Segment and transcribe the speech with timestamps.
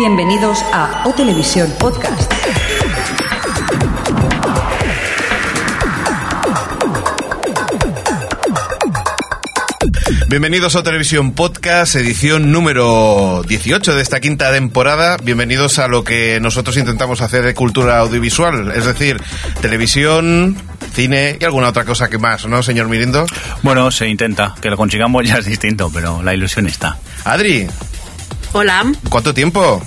[0.00, 2.32] Bienvenidos a O Televisión Podcast.
[10.28, 15.16] Bienvenidos a Televisión Podcast, edición número 18 de esta quinta temporada.
[15.16, 19.20] Bienvenidos a lo que nosotros intentamos hacer de cultura audiovisual, es decir,
[19.60, 20.56] televisión,
[20.92, 23.26] cine y alguna otra cosa que más, ¿no, señor Mirindo?
[23.64, 24.54] Bueno, se intenta.
[24.60, 26.98] Que lo consigamos ya es distinto, pero la ilusión está.
[27.24, 27.66] Adri,
[28.52, 29.82] Hola, ¿cuánto tiempo?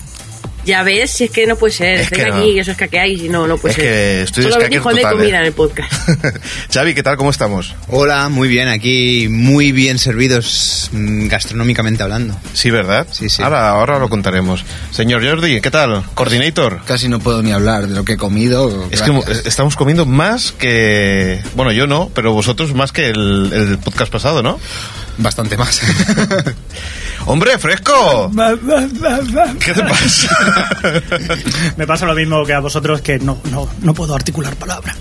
[0.64, 1.96] ya ves, si es que no puede ser.
[1.96, 2.36] Es Estoy que no.
[2.36, 3.84] aquí, que eso es caqueáis y no, no puede Es ser.
[3.86, 5.40] que estoy Solo venís de comida ¿eh?
[5.40, 5.92] en el podcast.
[6.72, 7.18] Xavi, ¿qué tal?
[7.18, 7.74] ¿Cómo estamos?
[7.88, 12.38] Hola, muy bien, aquí muy bien servidos mm, gastronómicamente hablando.
[12.54, 13.08] Sí, ¿verdad?
[13.10, 13.42] Sí, sí.
[13.42, 14.64] Ahora, ahora lo contaremos.
[14.92, 16.04] Señor Jordi, ¿qué tal?
[16.14, 16.82] Coordinator.
[16.86, 18.88] Casi no puedo ni hablar de lo que he comido.
[18.92, 19.48] Es que gracias.
[19.48, 21.42] estamos comiendo más que...
[21.56, 24.60] Bueno, yo no, pero vosotros más que el, el podcast pasado, ¿no?
[25.18, 25.82] Bastante más.
[27.26, 28.32] ¡Hombre, fresco!
[29.64, 30.38] ¿Qué te pasa?
[31.78, 34.96] Me pasa lo mismo que a vosotros que no, no, no puedo articular palabra.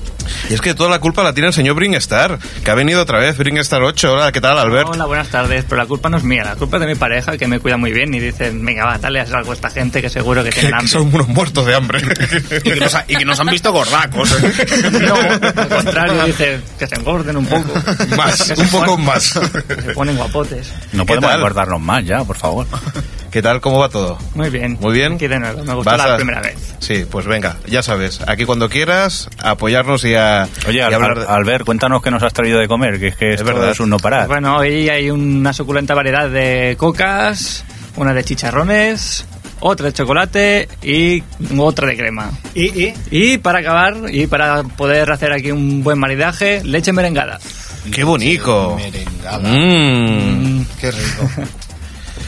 [0.48, 3.18] Y es que toda la culpa la tiene el señor Bringstar, que ha venido otra
[3.18, 4.12] vez, Bringstar 8.
[4.12, 4.88] Hola, ¿qué tal, Albert?
[4.90, 7.36] Hola, buenas tardes, pero la culpa no es mía, la culpa es de mi pareja
[7.38, 10.10] que me cuida muy bien y dicen, venga, va, dale algo a esta gente que
[10.10, 10.88] seguro que Que, tienen que hambre.
[10.90, 12.00] son unos muertos de hambre.
[12.50, 14.36] y, que nos ha- y que nos han visto gordacos.
[15.00, 17.72] No, al contrario, dicen que se engorden un poco.
[18.16, 19.32] Más, Que un poco ponen- más.
[19.66, 20.72] que Se ponen guapotes.
[20.92, 21.40] No ¿Qué podemos tal?
[21.40, 22.66] guardarnos más ya, por favor.
[23.30, 23.60] ¿Qué tal?
[23.60, 24.18] ¿Cómo va todo?
[24.34, 24.76] Muy bien.
[24.80, 25.12] Muy bien.
[25.12, 26.74] Aquí de nuevo, me gustó Vas la a- primera vez.
[26.80, 30.86] Sí, pues venga, ya sabes, aquí cuando quieras, a apoyarnos y a, Oye, y a
[30.88, 31.26] Al- hablar Al- de...
[31.28, 33.70] Albert, cuéntanos qué nos has traído de comer, que es que esto verdad.
[33.70, 34.26] es un no parar.
[34.26, 37.64] Bueno, hoy hay una suculenta variedad de cocas,
[37.96, 39.24] una de chicharrones,
[39.60, 41.22] otra de chocolate y
[41.56, 42.32] otra de crema.
[42.54, 47.38] Y, y Y para acabar, y para poder hacer aquí un buen maridaje, leche merengada.
[47.92, 48.76] ¡Qué bonito!
[48.76, 49.38] Merengada.
[49.48, 50.64] Mmm.
[50.80, 51.30] Qué rico.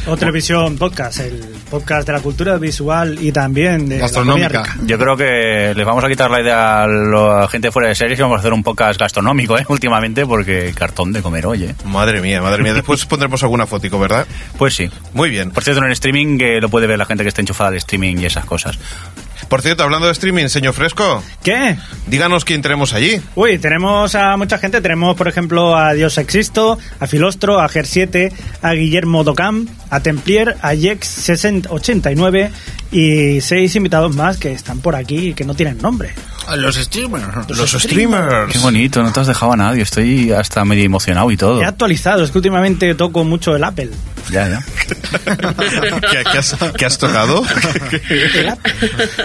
[0.05, 1.39] O Televisión Podcast, el
[1.70, 4.64] podcast de la cultura visual y también de la Gastronómica.
[4.85, 8.18] Yo creo que les vamos a quitar la idea a la gente fuera de series
[8.18, 9.64] y vamos a hacer un podcast gastronómico, ¿eh?
[9.68, 11.77] Últimamente, porque cartón de comer, oye.
[11.85, 12.74] Madre mía, madre mía.
[12.74, 14.27] Después pondremos alguna fotico, ¿verdad?
[14.58, 14.91] Pues sí.
[15.14, 15.52] Muy bien.
[15.52, 17.77] Por cierto, en el streaming que lo puede ver la gente que esté enchufada al
[17.77, 18.79] streaming y esas cosas.
[19.52, 21.77] Por cierto, hablando de streaming, señor Fresco, ¿Qué?
[22.07, 23.20] díganos quién tenemos allí.
[23.35, 24.80] Uy, tenemos a mucha gente.
[24.80, 30.57] Tenemos, por ejemplo, a Dios Existo, a Filostro, a Ger7, a Guillermo Docam, a Templier,
[30.62, 32.51] a Jex6089
[32.92, 36.14] y seis invitados más que están por aquí y que no tienen nombre.
[36.57, 37.51] Los streamers.
[37.51, 38.51] Los streamers.
[38.51, 39.83] Qué bonito, no te has dejado a nadie.
[39.83, 41.61] Estoy hasta medio emocionado y todo.
[41.61, 43.91] He actualizado, es que últimamente toco mucho el Apple.
[44.30, 44.64] Ya, ya.
[46.11, 47.45] ¿Qué, qué has, qué has tocado?
[48.08, 48.73] El Apple.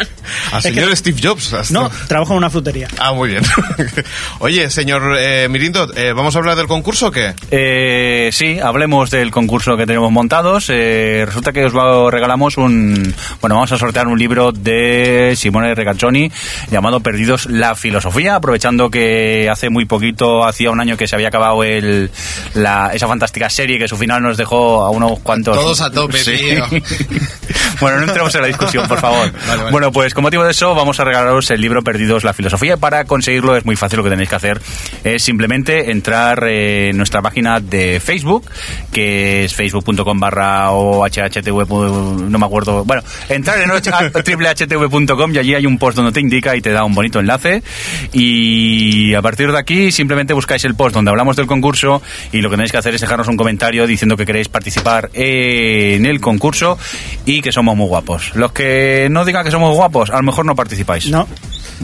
[0.51, 1.71] A señor Steve Jobs.
[1.71, 2.87] No, trabajo en una frutería.
[2.97, 3.43] Ah, muy bien.
[4.39, 7.33] Oye, señor eh, Mirindo, eh, ¿vamos a hablar del concurso o qué?
[7.51, 10.67] Eh, sí, hablemos del concurso que tenemos montados.
[10.69, 13.13] Eh, resulta que os va- regalamos un...
[13.41, 16.31] Bueno, vamos a sortear un libro de Simone Regazzoni
[16.71, 21.29] llamado Perdidos la filosofía, aprovechando que hace muy poquito, hacía un año que se había
[21.29, 22.11] acabado el,
[22.53, 25.55] la, esa fantástica serie que su final nos dejó a unos cuantos...
[25.57, 26.65] Todos a tope, tío.
[27.81, 29.31] bueno, no entremos en la discusión, por favor.
[29.47, 29.71] Vale, vale.
[29.71, 32.77] Bueno, pues con motivo de eso vamos a regalaros el libro Perdidos la filosofía.
[32.77, 34.61] Para conseguirlo es muy fácil, lo que tenéis que hacer
[35.03, 38.49] es simplemente entrar en nuestra página de Facebook,
[38.91, 41.67] que es facebook.com barra o hhtv,
[42.29, 42.85] no me acuerdo.
[42.85, 46.83] Bueno, entrar en www.htv.com y allí hay un post donde te indica y te da
[46.83, 47.63] un bonito enlace.
[48.13, 52.01] Y a partir de aquí simplemente buscáis el post donde hablamos del concurso
[52.31, 56.05] y lo que tenéis que hacer es dejarnos un comentario diciendo que queréis participar en
[56.05, 56.77] el concurso
[57.25, 58.35] y que somos muy guapos.
[58.35, 61.07] Los que no digan que somos guapos, a lo mejor no participáis.
[61.09, 61.27] No.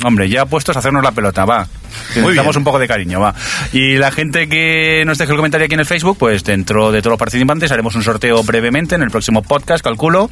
[0.03, 1.67] Hombre, ya puestos a hacernos la pelota, va.
[2.15, 3.33] Necesitamos un poco de cariño, va.
[3.71, 7.01] Y la gente que nos deje el comentario aquí en el Facebook, pues dentro de
[7.01, 10.29] todos los participantes haremos un sorteo brevemente en el próximo podcast, calculo.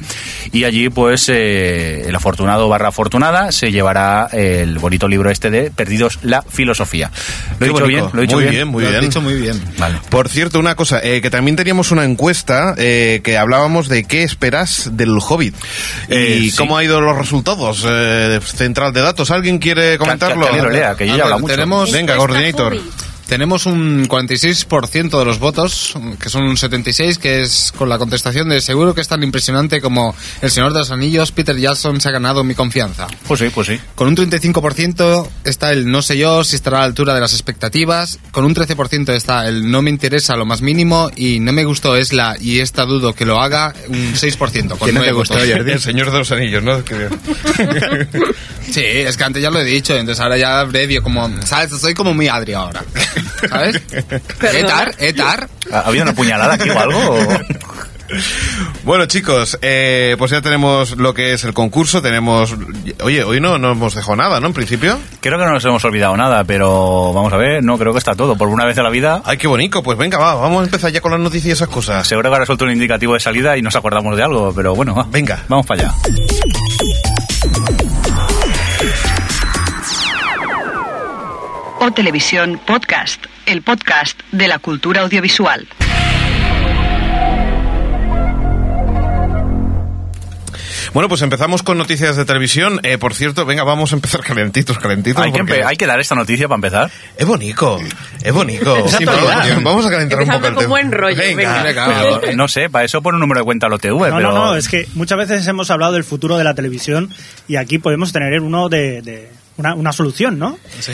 [0.52, 5.70] Y allí, pues, eh, el afortunado barra afortunada se llevará el bonito libro este de
[5.70, 7.10] Perdidos la Filosofía.
[7.58, 8.04] ¿Lo he dicho bien?
[8.12, 8.54] ¿Lo he dicho muy bien?
[8.54, 9.04] bien, muy Lo has bien.
[9.04, 9.60] dicho muy bien.
[9.78, 9.96] Vale.
[10.10, 14.22] Por cierto, una cosa, eh, que también teníamos una encuesta eh, que hablábamos de qué
[14.22, 15.54] esperas del Hobbit.
[16.08, 16.56] Eh, y sí.
[16.56, 17.84] cómo han ido los resultados.
[17.88, 19.30] Eh, central de datos.
[19.30, 20.46] ¿Alguien quiere comentarlo?
[20.46, 21.51] que- que lo lea, que yo ya hablado mucho.
[21.56, 22.76] Tenemos- Venga, coordinator.
[23.28, 28.50] Tenemos un 46% de los votos, que son un 76, que es con la contestación
[28.50, 32.10] de seguro que es tan impresionante como El Señor de los Anillos, Peter Jackson se
[32.10, 33.06] ha ganado mi confianza.
[33.26, 33.80] Pues sí, pues sí.
[33.94, 37.32] Con un 35% está el no sé yo si estará a la altura de las
[37.32, 38.18] expectativas.
[38.32, 41.10] Con un 13% está el no me interesa lo más mínimo.
[41.16, 44.76] Y no me gustó es la y esta dudo que lo haga un 6%.
[44.76, 45.48] Con ¿Qué no te gustó, votos.
[45.48, 46.82] El Señor de los Anillos, ¿no?
[48.70, 49.94] Sí, es que antes ya lo he dicho.
[49.96, 51.28] Entonces ahora ya brevio como...
[51.44, 51.70] ¿Sabes?
[51.80, 52.82] Soy como muy Adri ahora.
[53.48, 53.82] ¿Sabes?
[53.92, 55.48] Etar, etar.
[55.70, 56.98] ¿Ha ha habido una puñalada aquí o algo?
[56.98, 57.28] o?
[58.84, 62.02] Bueno, chicos, eh, pues ya tenemos lo que es el concurso.
[62.02, 62.54] Tenemos.
[63.02, 64.48] Oye, hoy no, no hemos dejado nada, ¿no?
[64.48, 64.98] En principio.
[65.20, 68.14] Creo que no nos hemos olvidado nada, pero vamos a ver, no, creo que está
[68.14, 68.36] todo.
[68.36, 69.82] Por una vez en la vida, Ay, qué bonito.
[69.82, 72.06] Pues venga, va, vamos a empezar ya con las noticias y esas cosas.
[72.06, 74.94] seguro que ahora suelto un indicativo de salida y nos acordamos de algo, pero bueno,
[74.94, 75.06] va.
[75.10, 75.44] Venga.
[75.48, 75.94] Vamos para allá.
[81.84, 85.66] O Televisión Podcast, el podcast de la cultura audiovisual.
[90.92, 92.78] Bueno, pues empezamos con noticias de televisión.
[92.82, 95.24] Eh, por cierto, venga, vamos a empezar calentitos, calentitos.
[95.24, 96.90] Hay que, porque hay que dar esta noticia para empezar.
[97.16, 97.78] Es bonito,
[98.22, 98.76] es bonito.
[98.88, 100.68] Sí, vamos- a calentar un Empezando poco el con tema.
[100.68, 101.62] buen rollo, venga.
[101.62, 104.20] Venga, Pero, no sé, para eso pone un número de cuenta al OTV, No, pero...
[104.20, 107.10] no, no, es que muchas veces hemos hablado del futuro de la televisión
[107.48, 109.30] y aquí podemos tener uno de, de
[109.62, 110.58] una, una solución, ¿no?
[110.80, 110.92] Sí,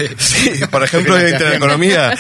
[0.71, 2.15] por ejemplo, de Intereconomía,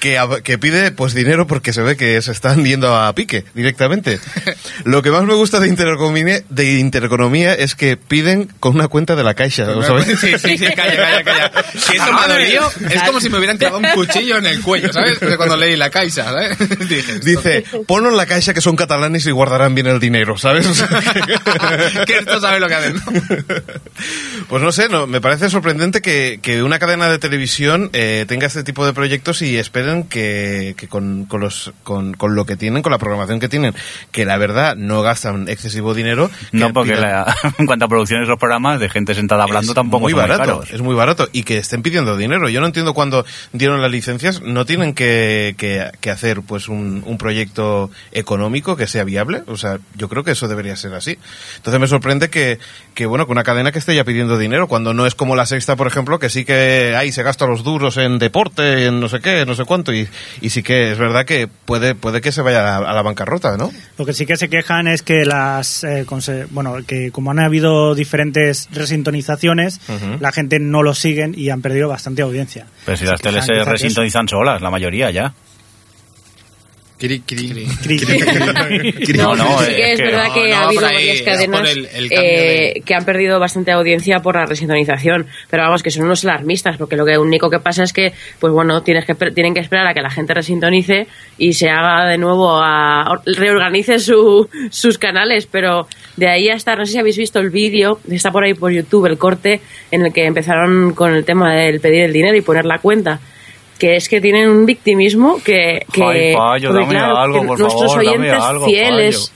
[0.00, 4.18] que, pide pues dinero porque se ve que se están yendo a pique directamente.
[4.84, 9.14] Lo que más me gusta de Intereconomía, de Intereconomía es que piden con una cuenta
[9.16, 9.66] de la Caixa.
[10.20, 11.52] Sí, sí, sí, calla, calla, calla.
[11.92, 12.70] Que eso me dolido.
[12.90, 15.18] Es como si me hubieran clavado un cuchillo en el cuello, ¿sabes?
[15.36, 16.58] Cuando leí la caixa, ¿sabes?
[16.88, 20.36] Dije, esto- Dice, ponlo en la Caixa que son catalanes y guardarán bien el dinero,
[20.38, 20.66] ¿sabes?
[20.66, 20.88] O sea,
[22.06, 23.02] que esto sabe lo que hacen, ¿no?
[24.48, 28.46] Pues no sé, no, me parece sorprendente que, que una cadena de televisión eh, tenga
[28.46, 32.56] este tipo de proyectos y esperen que, que con, con los, con, con lo que
[32.56, 33.74] tienen, con la programación que tienen,
[34.10, 36.30] que la verdad no gastan excesivo dinero.
[36.52, 39.74] No, porque pidan- la- en cuanto a producciones los programas de gente sentada hablando es
[39.74, 40.70] tampoco muy son muy barato, caros.
[40.72, 42.48] es muy barato y que estén pidiendo dinero.
[42.48, 47.02] Yo no entiendo cuando dieron las licencias, no tienen que, que- que hacer pues un,
[47.06, 49.42] un proyecto económico que sea viable.
[49.46, 51.18] O sea, yo creo que eso debería ser así.
[51.56, 52.58] Entonces me sorprende que,
[52.94, 55.46] que bueno, que una cadena que esté ya pidiendo dinero cuando no es como la
[55.46, 59.08] sexta, por ejemplo, que sí que ahí se gasta los duros en deporte, en no
[59.08, 60.08] sé qué, no sé cuánto y,
[60.40, 63.56] y sí que es verdad que puede, puede que se vaya a, a la bancarrota,
[63.56, 63.72] ¿no?
[63.98, 66.06] Lo que sí que se quejan es que las eh,
[66.50, 69.80] bueno que como han habido diferentes resintonizaciones,
[70.20, 72.66] la gente no lo siguen y han perdido bastante audiencia.
[72.84, 75.34] Pero si Se las teles se resintonizan solas, la mayoría ya.
[77.82, 79.16] Cri, cri.
[79.16, 81.22] No, no, sí que es es, que- verdad no, que no, ha habido ahí, varias
[81.22, 85.26] cadenas el- el cambio eh, de- que han perdido bastante audiencia por la resintonización.
[85.50, 88.52] Pero vamos, que son unos alarmistas, porque lo que único que pasa es que, pues
[88.52, 91.06] bueno, tienes que, tienen que esperar a que la gente resintonice
[91.38, 93.20] y se haga de nuevo a.
[93.26, 95.46] reorganice su- sus canales.
[95.46, 98.70] Pero de ahí hasta, no sé si habéis visto el vídeo, está por ahí por
[98.72, 99.60] YouTube el corte,
[99.90, 103.20] en el que empezaron con el tema del pedir el dinero y poner la cuenta.
[103.82, 105.84] Que es que tienen un victimismo que.
[105.92, 109.32] que Ay, Payo, porque, dame algo, que por nuestros favor, dame oyentes algo, fieles.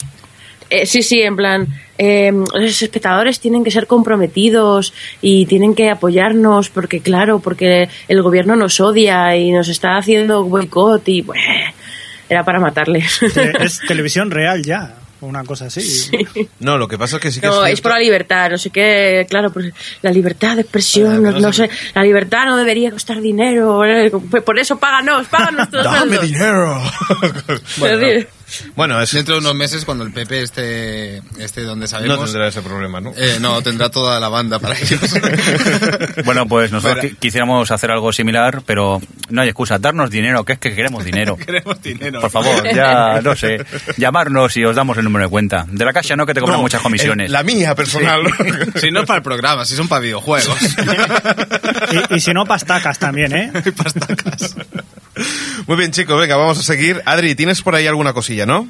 [0.70, 1.66] Eh, sí, sí, en plan,
[1.98, 8.22] eh, los espectadores tienen que ser comprometidos y tienen que apoyarnos porque, claro, porque el
[8.22, 11.40] gobierno nos odia y nos está haciendo boicot y, pues,
[12.28, 13.20] era para matarles.
[13.22, 16.10] Eh, Es televisión real ya, o una cosa así.
[16.60, 18.58] No, lo que pasa es que sí que No, es es por la libertad, no
[18.58, 19.72] sé qué, claro, pues,
[20.02, 24.58] la libertad de expresión, no, no sé, la libertad no debería costar dinero, eh, por
[24.58, 26.80] eso páganos, páganos ¡Dame dinero!
[27.76, 28.28] Decir,
[28.76, 32.48] bueno, es, Dentro de unos meses, cuando el PP esté, esté donde no sabemos, tendrá
[32.48, 33.12] ese problema, ¿no?
[33.16, 35.00] eh, no, tendrá toda la banda para ellos.
[36.24, 39.00] Bueno, pues nosotros quisiéramos hacer algo similar, pero
[39.30, 39.78] no hay excusa.
[39.78, 41.36] Darnos dinero, que es que queremos dinero.
[41.46, 42.20] Queremos dinero.
[42.20, 43.64] Por favor, ya, no sé,
[43.96, 45.66] llamarnos y os damos el número de cuenta.
[45.68, 47.26] De la Caixa no, que te cobran No, muchas comisiones.
[47.26, 48.22] el- la mía personal.
[48.80, 50.56] Si no es para el programa, si son para videojuegos.
[52.10, 53.52] Y, y si no, pastacas también, ¿eh?
[55.66, 57.02] Muy bien, chicos, venga, vamos a seguir.
[57.04, 58.68] Adri, tienes por ahí alguna cosilla, ¿no?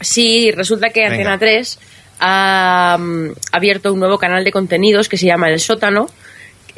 [0.00, 1.32] Sí, resulta que Venga.
[1.32, 1.78] Antena 3
[2.20, 6.06] ha mm, abierto un nuevo canal de contenidos que se llama El Sótano,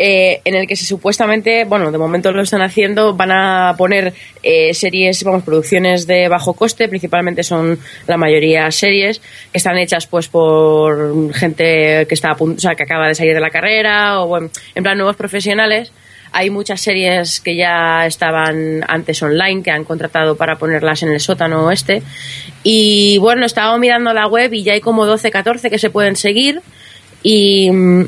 [0.02, 4.14] eh, en el que se supuestamente, bueno, de momento lo están haciendo, van a poner
[4.42, 9.20] eh, series, vamos, producciones de bajo coste, principalmente son la mayoría series
[9.52, 13.14] que están hechas pues por gente que está a punto, o sea, que acaba de
[13.14, 15.92] salir de la carrera o bueno, en plan nuevos profesionales.
[16.32, 21.20] Hay muchas series que ya estaban antes online, que han contratado para ponerlas en el
[21.20, 22.02] sótano este.
[22.62, 26.16] Y bueno, estaba mirando la web y ya hay como 12, 14 que se pueden
[26.16, 26.62] seguir.
[27.22, 28.04] Y mm,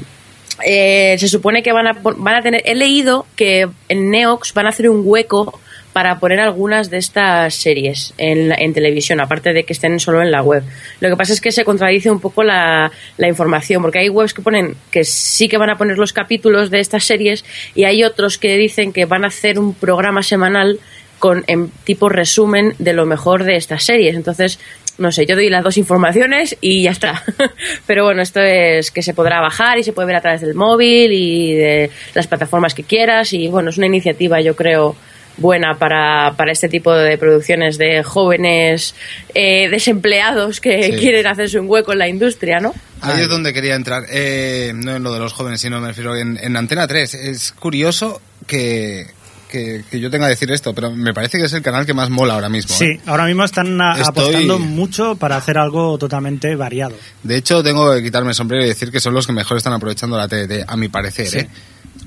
[0.64, 2.62] eh, se supone que van a, van a tener.
[2.64, 5.60] He leído que en Neox van a hacer un hueco
[5.92, 10.30] para poner algunas de estas series en, en televisión, aparte de que estén solo en
[10.30, 10.62] la web.
[11.00, 14.34] Lo que pasa es que se contradice un poco la, la información, porque hay webs
[14.34, 17.44] que ponen que sí que van a poner los capítulos de estas series
[17.74, 20.78] y hay otros que dicen que van a hacer un programa semanal
[21.18, 24.16] con en tipo resumen de lo mejor de estas series.
[24.16, 24.58] Entonces,
[24.98, 27.22] no sé, yo doy las dos informaciones y ya está.
[27.86, 30.54] Pero bueno, esto es que se podrá bajar y se puede ver a través del
[30.54, 33.32] móvil y de las plataformas que quieras.
[33.32, 34.96] Y bueno, es una iniciativa, yo creo,
[35.36, 38.94] buena para, para este tipo de producciones de jóvenes
[39.34, 40.92] eh, desempleados que Sí.
[40.98, 42.74] quieren hacerse un hueco en la industria, ¿no?
[43.00, 44.04] Ahí es donde quería entrar.
[44.10, 47.14] Eh, no en lo de los jóvenes, sino me refiero en, en Antena 3.
[47.14, 49.06] Es curioso que,
[49.50, 51.94] que, que yo tenga que decir esto, pero me parece que es el canal que
[51.94, 52.74] más mola ahora mismo.
[52.76, 53.00] Sí, ¿eh?
[53.06, 56.94] ahora mismo están a- Estoy- apostando mucho para hacer algo totalmente variado.
[57.22, 59.72] De hecho, tengo que quitarme el sombrero y decir que son los que mejor están
[59.72, 61.26] aprovechando la TDT, a mi parecer.
[61.36, 61.48] ¿eh?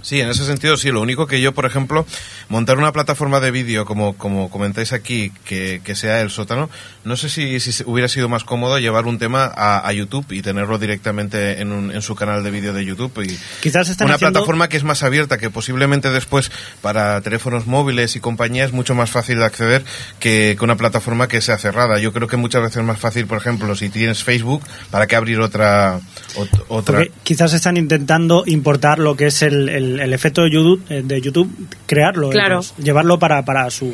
[0.05, 0.91] Sí, en ese sentido sí.
[0.91, 2.05] Lo único que yo, por ejemplo,
[2.47, 6.69] montar una plataforma de vídeo, como, como comentáis aquí, que, que sea el sótano,
[7.03, 10.43] no sé si, si hubiera sido más cómodo llevar un tema a, a YouTube y
[10.43, 13.19] tenerlo directamente en, un- en su canal de vídeo de YouTube.
[13.23, 16.51] Y Quizás están una haciendo- plataforma que es más abierta, que posiblemente después
[16.83, 19.83] para teléfonos móviles y compañía es mucho más fácil de acceder
[20.19, 21.97] que, que una plataforma que sea cerrada.
[21.97, 25.15] Yo creo que muchas veces es más fácil, por ejemplo, si tienes Facebook, ¿para qué
[25.15, 25.99] abrir otra?
[26.35, 26.97] ot- otra?
[26.99, 31.01] Porque quizás están intentando importar lo que es el, el- el efecto de YouTube, eh,
[31.03, 31.49] de YouTube
[31.85, 32.61] crearlo, Claro.
[32.77, 33.93] llevarlo para, para su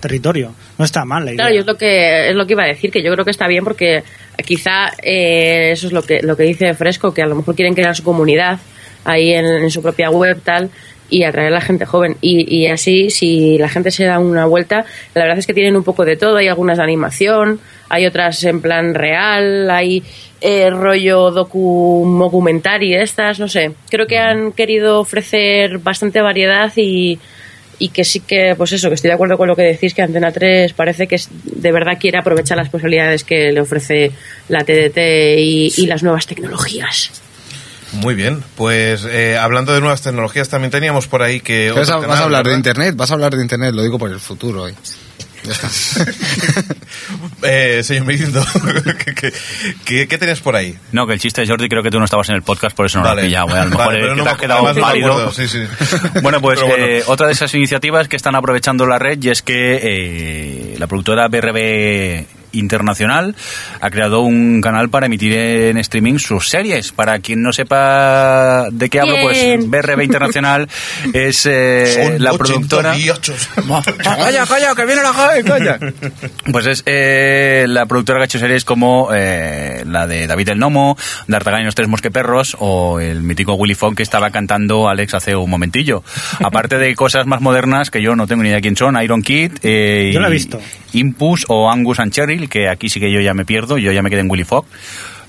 [0.00, 0.54] territorio.
[0.78, 1.44] No está mal la idea.
[1.44, 3.30] Claro, yo es lo que es lo que iba a decir, que yo creo que
[3.30, 4.02] está bien porque
[4.44, 7.74] quizá eh, eso es lo que lo que dice Fresco, que a lo mejor quieren
[7.74, 8.58] crear su comunidad
[9.04, 10.70] ahí en, en su propia web tal
[11.12, 12.16] y atraer a la gente joven.
[12.20, 15.76] Y, y así si la gente se da una vuelta la verdad es que tienen
[15.76, 16.36] un poco de todo.
[16.36, 20.02] Hay algunas de animación hay otras en plan real hay
[20.40, 23.72] eh, rollo docu documentary estas no sé.
[23.90, 27.18] Creo que han querido ofrecer bastante variedad y
[27.78, 30.02] y que sí que, pues eso, que estoy de acuerdo con lo que decís, que
[30.02, 34.12] Antena 3 parece que de verdad quiere aprovechar las posibilidades que le ofrece
[34.48, 34.98] la TDT
[35.38, 37.10] y, y las nuevas tecnologías.
[37.92, 41.70] Muy bien, pues eh, hablando de nuevas tecnologías, también teníamos por ahí que...
[41.72, 42.54] Vas a, vas hablar de.
[42.54, 44.62] Internet, vas a hablar de Internet, lo digo por el futuro.
[44.62, 44.74] hoy.
[45.44, 45.68] Ya está.
[47.44, 48.44] Eh, señor Mirindo,
[49.04, 49.32] ¿qué, qué,
[49.84, 50.78] qué, qué tenías por ahí?
[50.92, 52.86] No, que el chiste de Jordi creo que tú no estabas en el podcast, por
[52.86, 53.48] eso no lo has pillado.
[53.48, 53.58] eh.
[53.58, 55.32] A lo mejor Vale, eh, pero no te me has quedado no pálido.
[55.32, 55.58] sí, sí.
[56.22, 56.76] Bueno, pues bueno.
[56.84, 60.86] eh, otra de esas iniciativas que están aprovechando la red y es que eh, la
[60.86, 63.34] productora BRB Internacional
[63.80, 66.92] ha creado un canal para emitir en streaming sus series.
[66.92, 69.68] Para quien no sepa de qué hablo, pues.
[69.68, 70.68] BRB Internacional
[71.12, 72.90] es eh, la productora...
[72.92, 73.34] 88.
[74.02, 75.78] ¡Calla, calla, que viene la Javi, calla!
[76.50, 80.58] Pues es eh, la productora que ha hecho series como eh, la de David el
[80.58, 85.14] Nomo, D'Artagnan y los tres mosqueperros o el mítico Willy Fogg que estaba cantando Alex
[85.14, 86.02] hace un momentillo.
[86.40, 89.52] Aparte de cosas más modernas que yo no tengo ni idea quién son, Iron Kid,
[89.62, 90.60] eh, Yo la he visto.
[90.92, 92.12] Impus o Angus and
[92.48, 94.64] Que aquí sí que yo ya me pierdo, yo ya me quedé en Willy Fogg.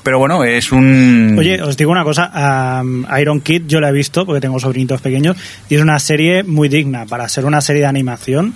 [0.03, 1.35] Pero bueno, es un...
[1.39, 4.99] Oye, os digo una cosa, um, Iron Kid yo la he visto porque tengo sobrinitos
[5.01, 5.37] pequeños
[5.69, 8.53] y es una serie muy digna para ser una serie de animación.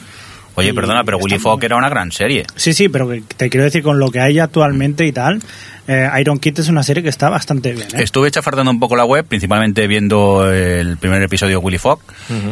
[0.55, 2.43] Oye, y perdona, pero Willy Fogg era una gran serie.
[2.55, 5.39] Sí, sí, pero que te quiero decir con lo que hay actualmente y tal,
[5.87, 7.87] eh, Iron Kid es una serie que está bastante bien.
[7.93, 7.99] ¿eh?
[8.03, 11.99] Estuve chafardando un poco la web, principalmente viendo el primer episodio de Willy Fogg.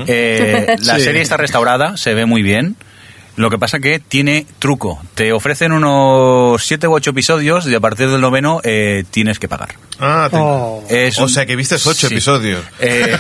[0.07, 1.01] Eh, la Sí.
[1.01, 2.75] serie está restaurada, se ve muy bien.
[3.37, 5.01] Lo que pasa que tiene truco.
[5.13, 9.47] Te ofrecen unos 7 u 8 episodios y a partir del noveno eh, tienes que
[9.49, 9.75] pagar.
[9.99, 10.83] Ah, te- Oh.
[10.89, 12.13] Es o sea que viste ocho Sí.
[12.13, 12.63] episodios.
[12.79, 13.17] Eh,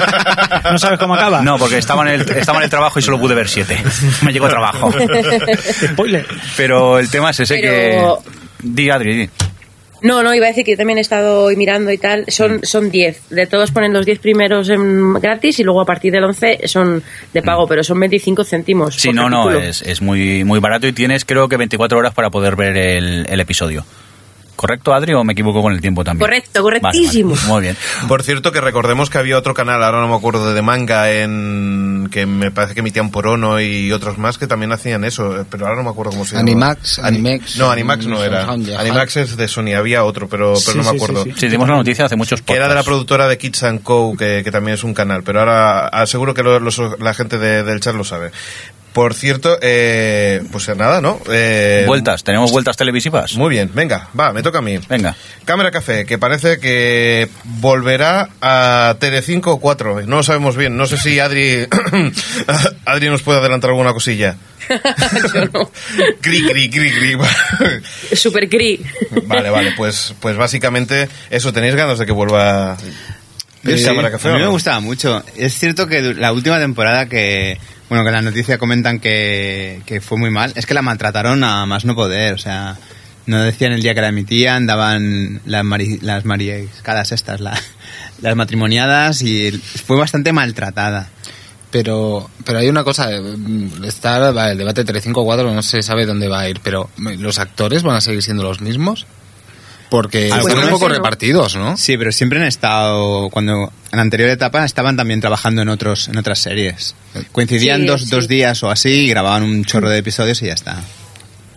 [0.70, 1.42] ¿No sabes cómo acaba?
[1.42, 3.76] no, porque estaba en, el, estaba en el trabajo y solo pude ver 7.
[4.22, 4.90] Me llegó trabajo.
[5.92, 6.26] Spoiler.
[6.56, 8.30] Pero el tema es ese Pero- que...
[8.64, 9.30] Di, Adri, di.
[10.02, 12.24] No, no, iba a decir que yo también he estado hoy mirando y tal.
[12.28, 13.30] Son son 10.
[13.30, 17.02] De todos ponen los 10 primeros en gratis y luego a partir del 11 son
[17.32, 18.96] de pago, pero son 25 céntimos.
[18.96, 22.30] Sí, no, no, es, es muy, muy barato y tienes creo que 24 horas para
[22.30, 23.84] poder ver el, el episodio.
[24.62, 26.20] ¿Correcto, Adri, o me equivoco con el tiempo también?
[26.24, 27.34] Correcto, correctísimo.
[27.34, 27.76] vale, Muy bien.
[28.06, 32.08] Por cierto, que recordemos que había otro canal, ahora no me acuerdo, de manga, en
[32.12, 35.66] que me parece que emitían Porono y otros más que también hacían eso, eh, pero
[35.66, 36.42] ahora no me acuerdo cómo se llama.
[36.42, 38.44] Animax, Ani- Animex, No, Animax no era.
[38.48, 41.24] Animax es de Sony, había otro, pero, pero Sí, no me acuerdo.
[41.24, 41.40] sí, sí.
[41.40, 44.14] Sí, dimos la noticia hace muchos Que era de la productora de Kids and Co,
[44.16, 47.64] que, que también es un canal, pero ahora aseguro que lo- los- la gente de-
[47.64, 48.30] del chat lo sabe.
[48.92, 51.18] Por cierto, eh, pues nada, ¿no?
[51.30, 53.34] Eh, Vueltas, tenemos vueltas televisivas.
[53.36, 54.78] Muy bien, venga, va, me toca a mí.
[54.88, 55.16] Venga.
[55.46, 60.02] Cámara Café, que parece que volverá a Telecinco 4.
[60.02, 60.76] No lo sabemos bien.
[60.76, 61.66] No sé si Adri,
[62.84, 64.36] Adri nos puede adelantar alguna cosilla.
[65.34, 65.70] Yo no.
[66.20, 67.16] Cri, cri, cri, cri.
[68.16, 68.80] Super cri.
[69.24, 72.76] Vale, vale, pues, pues básicamente eso, ¿tenéis ganas de que vuelva
[73.64, 74.28] Sí, Cámara Café?
[74.28, 75.22] a o mí me gustaba mucho.
[75.36, 77.58] Es cierto que la última temporada que,
[77.92, 81.66] bueno, que la noticia comentan que, que fue muy mal, es que la maltrataron a
[81.66, 82.78] más no poder, o sea,
[83.26, 87.60] no decían el día que la emitían, daban las, mari, las mariscadas estas, la-
[88.22, 91.10] las matrimoniadas y fue bastante maltratada.
[91.70, 93.20] Pero, pero hay una cosa, eh,
[93.84, 94.16] está
[94.50, 98.00] el debate 354, no se sabe dónde va a ir, pero ¿los actores van a
[98.00, 99.06] seguir siendo los mismos?
[99.92, 101.76] Porque están un poco repartidos, ¿no?
[101.76, 103.52] Sí, pero siempre han estado, cuando
[103.90, 106.94] en la anterior etapa estaban también trabajando en otros en otras series.
[107.30, 108.08] Coincidían Sí, dos, sí.
[108.10, 110.80] dos días o así y grababan un chorro de episodios y ya está.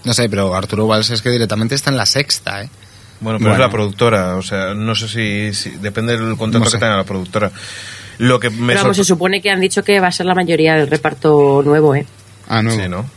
[0.03, 2.69] No sé, pero Arturo Valls es que directamente está en la sexta, ¿eh?
[3.21, 3.53] Bueno, pero Bueno.
[3.53, 6.75] es la productora, o sea, no sé si, si- depende del contrato No sé.
[6.77, 7.49] que tenga la productora.
[8.17, 10.35] Lo que me Pero vamos, se supone que han dicho que va a ser la
[10.35, 12.05] mayoría del reparto nuevo, ¿eh?
[12.49, 12.71] Ah, no.
[12.71, 13.09] Sí, ¿no?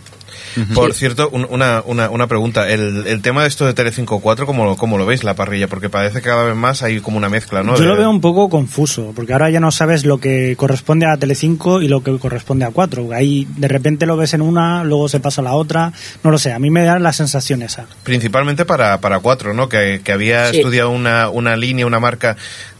[0.74, 2.68] Por cierto, un- una, una, una pregunta.
[2.68, 5.68] El, el tema de esto de Telecinco 4, ¿cómo lo, ¿cómo lo veis la parrilla?
[5.68, 7.74] Porque parece que cada vez más hay como una mezcla, ¿no?
[7.76, 11.06] Yo De- lo veo un poco confuso, porque ahora ya no sabes lo que corresponde
[11.06, 13.08] a Telecinco y lo que corresponde a 4.
[13.12, 15.92] Ahí de repente lo ves en una, luego se pasa a la otra.
[16.22, 17.86] No lo sé, a mí me da la sensación esa.
[18.02, 19.68] Principalmente para, para 4, ¿no?
[19.68, 20.58] Que, que había Sí.
[20.58, 22.36] estudiado una, una línea, una marca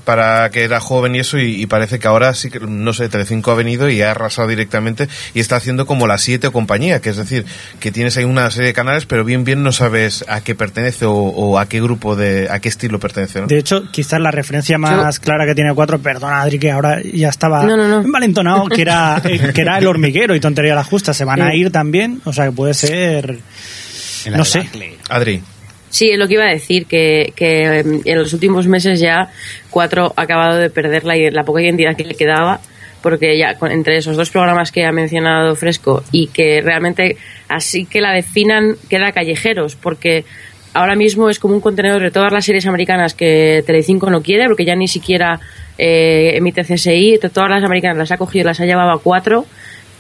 [0.09, 3.11] para que era joven y eso, y, y parece que ahora sí que, no sé,
[3.11, 7.11] Telecinco ha venido y ha arrasado directamente y está haciendo como la 7 compañía, que
[7.11, 7.45] es decir,
[7.79, 11.05] que tienes ahí una serie de canales, pero bien bien no sabes a qué pertenece
[11.05, 13.49] o, o a qué grupo de, a qué estilo pertenece, ¿no?
[13.49, 17.29] De hecho, quizás la referencia más clara que tiene 4, perdona Adri, que ahora ya
[17.29, 18.00] estaba No, no, no.
[18.00, 21.12] envalentonado, que era, eh, que era el hormiguero y tontería la justa.
[21.12, 23.41] Se van a ir también, o sea que puede ser.
[24.35, 24.71] No sé.
[25.11, 25.43] Adri.
[25.90, 29.30] Sí, es lo que iba a decir, que, que em, en los últimos meses ya
[29.71, 32.61] Cuatro ha acabado de perder la, la poca identidad que le quedaba,
[33.02, 37.16] porque ya entre esos dos programas que ha mencionado Fresco y que realmente
[37.49, 40.25] así que la definan queda callejeros, porque
[40.75, 44.47] ahora mismo es como un contenedor de todas las series americanas que Telecinco no quiere,
[44.47, 45.40] porque ya ni siquiera
[45.78, 49.47] eh, emite CSI, todas las americanas las ha cogido y las ha llevado a Cuatro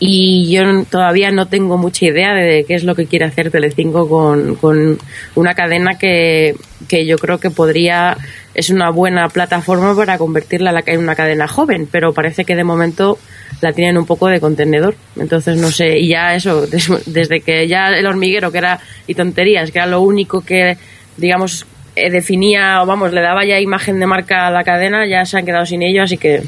[0.00, 4.08] y yo todavía no tengo mucha idea de qué es lo que quiere hacer Telecinco
[4.08, 4.96] con, con
[5.34, 6.54] una cadena que,
[6.88, 8.16] que yo creo que podría
[8.54, 13.18] es una buena plataforma para convertirla en una cadena joven, pero parece que de momento
[13.60, 14.94] la tienen un poco de contenedor.
[15.16, 19.14] Entonces no sé, y ya eso, des- desde que ya el hormiguero que era y
[19.14, 20.76] tonterías, que era lo único que
[21.16, 25.24] digamos eh, definía o vamos, le daba ya imagen de marca a la cadena, ya
[25.24, 26.42] se han quedado sin ello, así que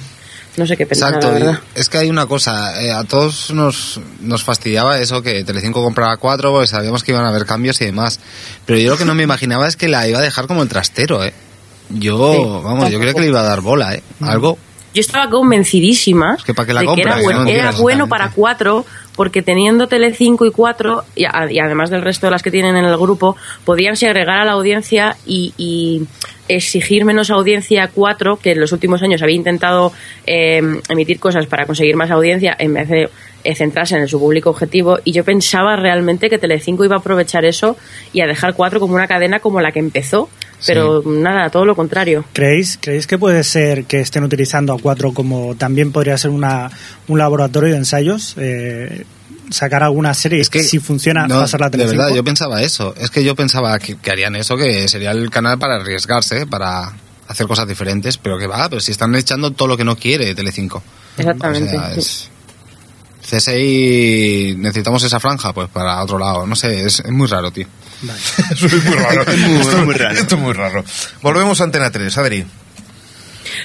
[0.56, 1.60] no sé qué pensar, Exacto, la y verdad.
[1.74, 6.16] es que hay una cosa, eh, a todos nos, nos fastidiaba eso que Telecinco compraba
[6.16, 8.20] cuatro, porque sabíamos que iban a haber cambios y demás,
[8.66, 10.68] pero yo lo que no me imaginaba es que la iba a dejar como el
[10.68, 11.32] trastero, ¿eh?
[11.90, 14.02] Yo, Sí, vamos, yo creía que le iba a dar bola, ¿eh?
[14.20, 14.58] Algo,
[14.94, 18.08] Yo estaba convencidísima Es que ¿para qué la de que era, bueno, No era bueno
[18.08, 18.84] para cuatro,
[19.16, 22.76] porque teniendo Telecinco y cuatro, y, a- y además del resto de las que tienen
[22.76, 26.02] en el grupo, podían segregar a la audiencia y, y
[26.48, 29.92] exigir menos audiencia a cuatro, que en los últimos años había intentado
[30.26, 33.08] eh, emitir cosas para conseguir más audiencia en vez de
[33.44, 34.98] eh, centrarse en su público objetivo.
[35.04, 37.76] Y yo pensaba realmente que Telecinco iba a aprovechar eso
[38.12, 40.28] y a dejar cuatro como una cadena como la que empezó.
[40.66, 42.24] Pero nada, todo lo contrario.
[42.32, 46.70] ¿Creéis, ¿Creéis que puede ser que estén utilizando a 4 como también podría ser una,
[47.08, 48.34] un laboratorio de ensayos?
[48.38, 49.04] Eh,
[49.50, 52.02] sacar alguna serie es que si funciona no, pasarla a de Telecinco.
[52.02, 55.28] verdad yo pensaba eso es que yo pensaba que, que harían eso que sería el
[55.28, 56.92] canal para arriesgarse para
[57.26, 60.36] hacer cosas diferentes pero que va pero si están echando todo lo que no quiere
[60.36, 60.84] Telecinco
[61.18, 61.76] Exactamente.
[61.76, 61.98] O sea, sí.
[62.00, 62.29] es-
[63.22, 67.66] CSI necesitamos esa franja pues para otro lado no sé es, es muy raro tío
[68.02, 68.18] Vale.
[68.52, 69.24] Eso es muy raro.
[69.36, 70.14] muy- esto, muy raro.
[70.14, 70.84] Esto es muy raro.
[71.20, 72.46] Volvemos a Antena 3, Adri.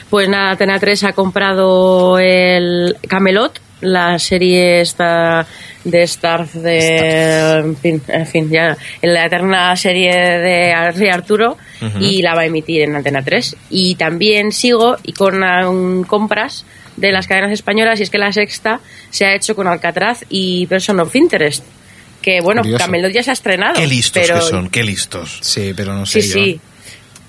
[0.09, 5.47] Pues nada, Antena 3 ha comprado el Camelot, la serie esta
[5.85, 11.57] de Star de en fin, en fin, ya en la eterna serie de Rey Arturo
[11.99, 16.65] y la va a emitir en Antena 3 y también sigo y con um, compras
[16.97, 18.79] de las cadenas españolas y es que la sexta
[19.09, 21.63] se ha hecho con Alcatraz y Person of Interest
[22.21, 22.83] que bueno, Curioso.
[22.85, 25.39] Camelot ya se ha estrenado Qué listos pero que son, qué listos.
[25.41, 26.33] sí pero no sé Sí, yo.
[26.33, 26.59] sí.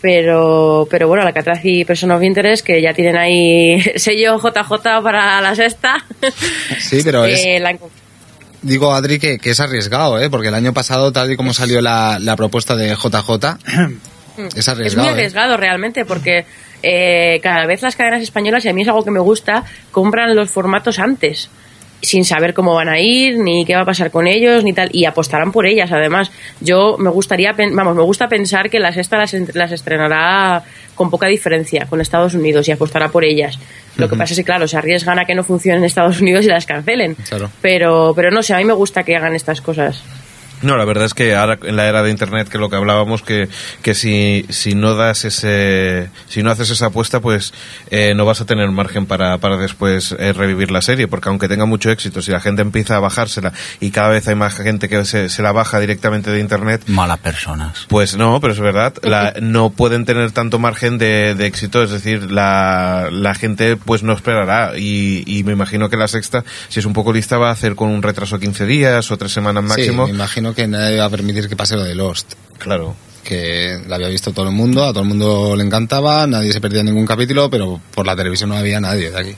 [0.01, 5.41] Pero, pero bueno, Alcatraz y Person of Interest, que ya tienen ahí sello JJ para
[5.41, 6.05] la sexta.
[6.79, 7.77] Sí, pero es- Eh, la-
[8.63, 10.29] Digo, Adri, que, que es arriesgado, ¿eh?
[10.29, 13.59] Porque el año pasado, tal y como salió la, la propuesta de JJ,
[14.39, 15.07] es es arriesgado.
[15.09, 15.19] muy ¿eh?
[15.19, 16.47] arriesgado realmente, porque
[16.83, 20.35] eh, cada vez las cadenas españolas, y a mí es algo que me gusta, compran
[20.37, 21.51] los formatos antes
[22.03, 24.91] sin saber cómo van a ir, ni qué va a pasar con ellos, ni tal,
[24.93, 25.91] y apostarán por ellas.
[25.91, 30.63] Además, yo me gustaría, vamos, me gusta pensar que la sexta las, en- las estrenará
[30.95, 33.59] con poca diferencia con Estados Unidos y apostará por ellas.
[33.97, 36.45] Lo que pasa es que, claro, se arriesgan a que no funcionen en Estados Unidos
[36.45, 37.15] y las cancelen.
[37.29, 37.51] Claro.
[37.63, 40.03] Pero, pero no sé, a mí me gusta que hagan estas cosas.
[40.67, 43.23] No, la verdad es que ahora en la era de internet que lo que hablábamos
[43.23, 43.49] que,
[43.83, 47.53] que si, si no das ese si no haces esa apuesta pues
[47.91, 51.49] eh, no vas a tener margen para, para después eh, revivir la serie porque aunque
[51.49, 54.89] tenga mucho éxito si la gente empieza a bajársela y cada vez hay más gente
[54.89, 57.87] que se, se la baja directamente de internet Malas personas.
[57.89, 61.91] pues no, pero es verdad, la- no pueden tener tanto margen de, de éxito, es
[61.91, 66.81] decir, la, la gente pues no esperará y, y me imagino que la sexta, si
[66.81, 69.63] es un poco lista, va a hacer con un retraso 15 días o tres semanas
[69.65, 70.07] máximo.
[70.07, 72.33] Sí, me imagino que nadie va a permitir que pase lo de Lost.
[72.59, 72.97] Claro.
[73.23, 76.61] que la había visto todo el mundo, a todo el mundo le encantaba, nadie se
[76.61, 79.37] perdía ningún capítulo, pero por la televisión no había nadie de aquí.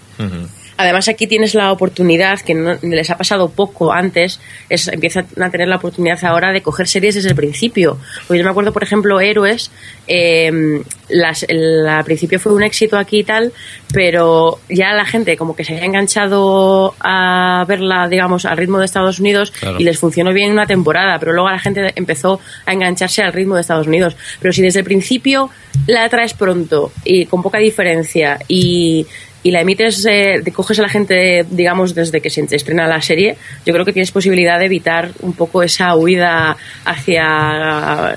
[0.78, 5.50] Además aquí tienes la oportunidad, que no- les ha pasado poco antes, es, empiezan a
[5.50, 7.98] tener la oportunidad ahora de coger series desde el principio.
[8.26, 9.70] Porque yo me acuerdo, por ejemplo, Héroes,
[10.06, 13.52] eh, las- el- al principio fue un éxito aquí y tal,
[13.92, 18.84] pero ya la gente como que se había enganchado a verla, digamos, al ritmo de
[18.84, 19.80] Estados Unidos Claro.
[19.80, 23.54] y les funcionó bien una temporada, pero luego la gente empezó a engancharse al ritmo
[23.56, 24.16] de Estados Unidos.
[24.40, 25.50] Pero si desde el principio
[25.86, 29.06] la traes pronto y con poca diferencia y,
[29.42, 33.00] y la emites, eh, te coges a la gente, digamos, desde que se estrena la
[33.00, 38.16] serie, yo creo que tienes posibilidad de evitar un poco esa huida hacia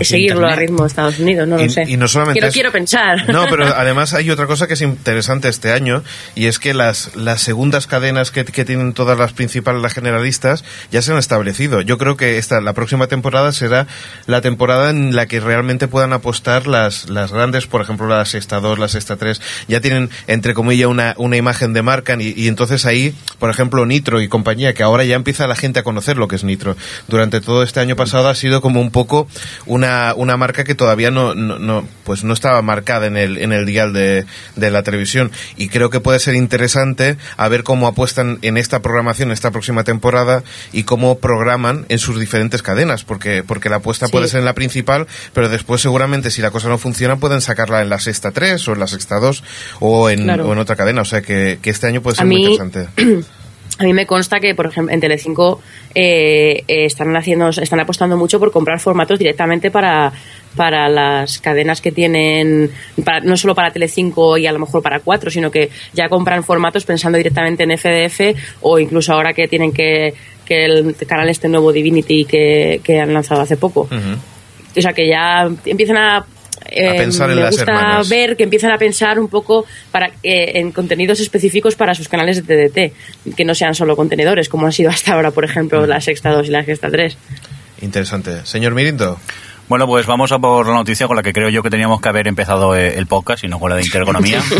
[0.00, 1.84] seguirlo al ritmo de Estados Unidos, no y, lo sé.
[1.88, 3.28] y no solamente Quiero, es- quiero pensar.
[3.32, 6.02] No, pero además hay otra cosa que es interesante este año
[6.34, 10.64] y es que las, las segundas cadenas que, que tienen todas las principales, las generalistas,
[10.90, 11.80] ya se han establecido.
[11.80, 13.86] Yo creo que esta, la próxima temporada será
[14.26, 18.60] la temporada en la que realmente puedan apostar las, las grandes, por ejemplo, la Sexta
[18.60, 22.48] 2, la Sexta 3, ya tienen, entre comillas, una, una imagen de marca y, y
[22.48, 26.16] entonces ahí, por ejemplo, Nitro y compañía, que ahora ya empieza la gente a conocer
[26.18, 26.76] lo que es Nitro.
[27.08, 29.26] Durante todo este año pasado ha sido como un poco
[29.64, 33.52] una, una marca que todavía no, no, no, pues no estaba marcada en el, en
[33.52, 35.32] el dial de, de la televisión.
[35.56, 39.82] Y creo que puede ser interesante a ver cómo apuestan en esta programación, esta próxima
[39.84, 44.12] temporada, y cómo programan en sus diferentes cadenas, porque, porque la apuesta Sí.
[44.12, 47.80] puede ser en la principal, pero después seguramente si la cosa no funciona pueden sacarla
[47.80, 49.42] en la sexta 3 o en la sexta 2
[49.80, 50.48] o en, Claro.
[50.48, 51.02] o en otra cadena.
[51.02, 52.88] O sea que, que este año puede A ser muy mí- interesante.
[53.78, 55.60] A mí me consta que, por ejemplo, en Telecinco
[55.94, 60.10] eh, eh, están haciendo, están apostando mucho por comprar formatos directamente para,
[60.56, 62.70] para las cadenas que tienen,
[63.04, 66.42] para- no solo para Telecinco y a lo mejor para cuatro, sino que ya compran
[66.42, 70.14] formatos pensando directamente en FDF o incluso ahora que tienen que,
[70.46, 73.88] que el canal este nuevo Divinity que, que han lanzado hace poco.
[74.74, 76.24] O sea que ya empiezan a
[76.70, 78.08] eh, A pensar en me las gusta hermanas.
[78.08, 82.46] ver que empiezan a pensar un poco para eh, en contenidos específicos para sus canales
[82.46, 86.00] de TDT, que no sean solo contenedores, como han sido hasta ahora, por ejemplo, la
[86.00, 87.16] Sexta 2 y la Sexta 3.
[87.82, 88.44] Interesante.
[88.44, 89.18] Señor Mirindo.
[89.68, 92.08] Bueno, pues vamos a por la noticia con la que creo yo que teníamos que
[92.08, 94.40] haber empezado eh, el podcast y no con la de Intereconomía.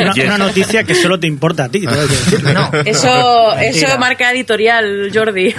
[0.00, 0.24] Una, Yes.
[0.24, 1.80] una noticia que solo te importa a ti.
[1.80, 2.52] tengo que decirlo.
[2.52, 2.70] No.
[2.84, 5.54] Eso, eso marca editorial, Jordi.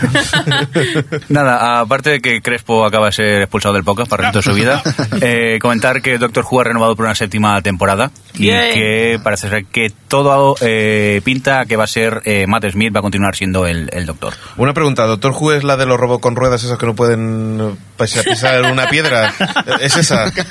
[1.30, 4.56] Nada, aparte de que Crespo acaba de ser expulsado del podcast para el resto de
[4.56, 4.82] su vida,
[5.22, 8.74] eh, comentar que Doctor Who ha renovado por una séptima temporada y Yay.
[8.74, 13.00] que parece ser que todo eh, pinta que va a ser eh, Matt Smith, va
[13.00, 14.34] a continuar siendo el, el Doctor.
[14.58, 17.78] Una pregunta, ¿Doctor Who es la de los robos con ruedas esos que no pueden
[18.04, 19.34] eh, pisar, pisar una piedra?
[19.80, 20.26] ¿Es esa?
[20.26, 20.44] La que-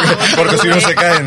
[0.36, 1.26] porque si no se caen.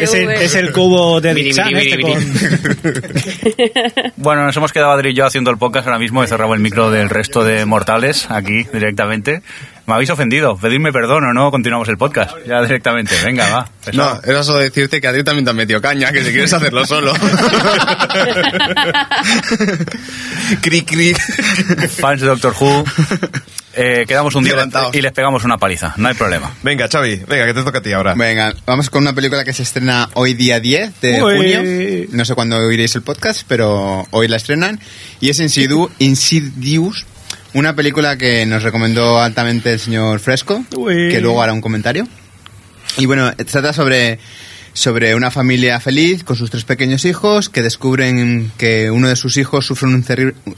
[0.00, 2.16] Es el, es el cubo de este con...
[4.16, 6.22] Bueno, nos hemos quedado Adri y yo haciendo el podcast ahora mismo.
[6.22, 9.42] He cerrado el micro del resto de mortales aquí directamente.
[9.86, 10.56] Me habéis ofendido.
[10.56, 12.36] Pedidme perdón o no, continuamos el podcast.
[12.44, 13.14] Ya directamente.
[13.24, 13.68] Venga, va.
[13.92, 16.52] No, era solo decirte que a ti también te han metido caña, que si quieres
[16.52, 17.12] hacerlo solo.
[20.60, 21.14] Cri, cri.
[21.14, 22.84] Fans de Doctor Who.
[23.76, 24.94] Eh, quedamos un día Levantaos.
[24.94, 25.94] y les pegamos una paliza.
[25.96, 26.52] No hay problema.
[26.62, 28.14] Venga, Xavi, venga, que te toca a ti ahora.
[28.14, 31.36] Venga, vamos con una película que se estrena hoy día 10 de Uy.
[31.36, 32.08] junio.
[32.12, 34.80] No sé cuándo oiréis el podcast, pero hoy la estrenan.
[35.20, 37.06] Y es Insidu- Insidious,
[37.54, 41.10] una película que nos recomendó altamente el señor Fresco, Uy.
[41.10, 42.08] que luego hará un comentario.
[42.98, 44.18] Y bueno, trata sobre,
[44.76, 49.38] sobre una familia feliz con sus tres pequeños hijos que descubren que uno de sus
[49.38, 50.04] hijos sufre un,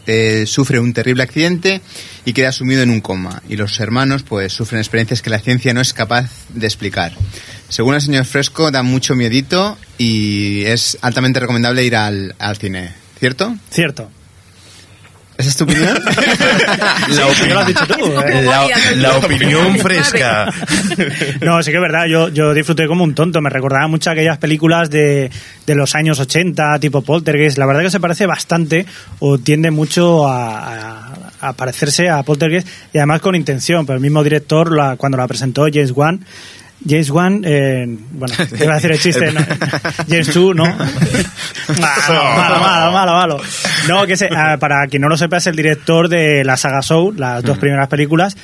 [0.08, 1.80] eh, sufre un terrible accidente
[2.24, 3.44] y queda sumido en un coma.
[3.48, 7.12] Y los hermanos pues sufren experiencias que la ciencia no es capaz de explicar.
[7.68, 12.92] Según el señor Fresco, da mucho miedito y es altamente recomendable ir al, al cine.
[13.20, 13.56] ¿Cierto?
[13.70, 14.10] Cierto.
[15.38, 15.94] ¿Esa es tu opinión?
[17.08, 18.20] La, Ya lo has dicho tú.
[18.20, 18.42] ¿eh?
[18.44, 20.52] la- la opinión fresca.
[21.40, 24.38] No, sí que es verdad, yo, yo disfruté como un tonto, me recordaba mucho aquellas
[24.38, 25.30] películas de,
[25.66, 28.84] de los años 80, tipo Poltergeist, la verdad que se parece bastante
[29.20, 30.58] o tiende mucho a,
[31.06, 35.18] a- a parecerse a Poltergeist y además con intención, pero el mismo director la- cuando
[35.18, 36.20] la presentó James Wan,
[36.86, 39.40] James Wan, eh, bueno, te iba a decir el chiste, ¿no?
[40.08, 40.64] James Chu, ¿no?
[41.78, 43.40] malo, malo, malo, malo, malo.
[43.88, 46.82] No, que se, ah, para quien no lo sepa, es el director de la saga
[46.82, 48.36] Soul, las dos primeras películas,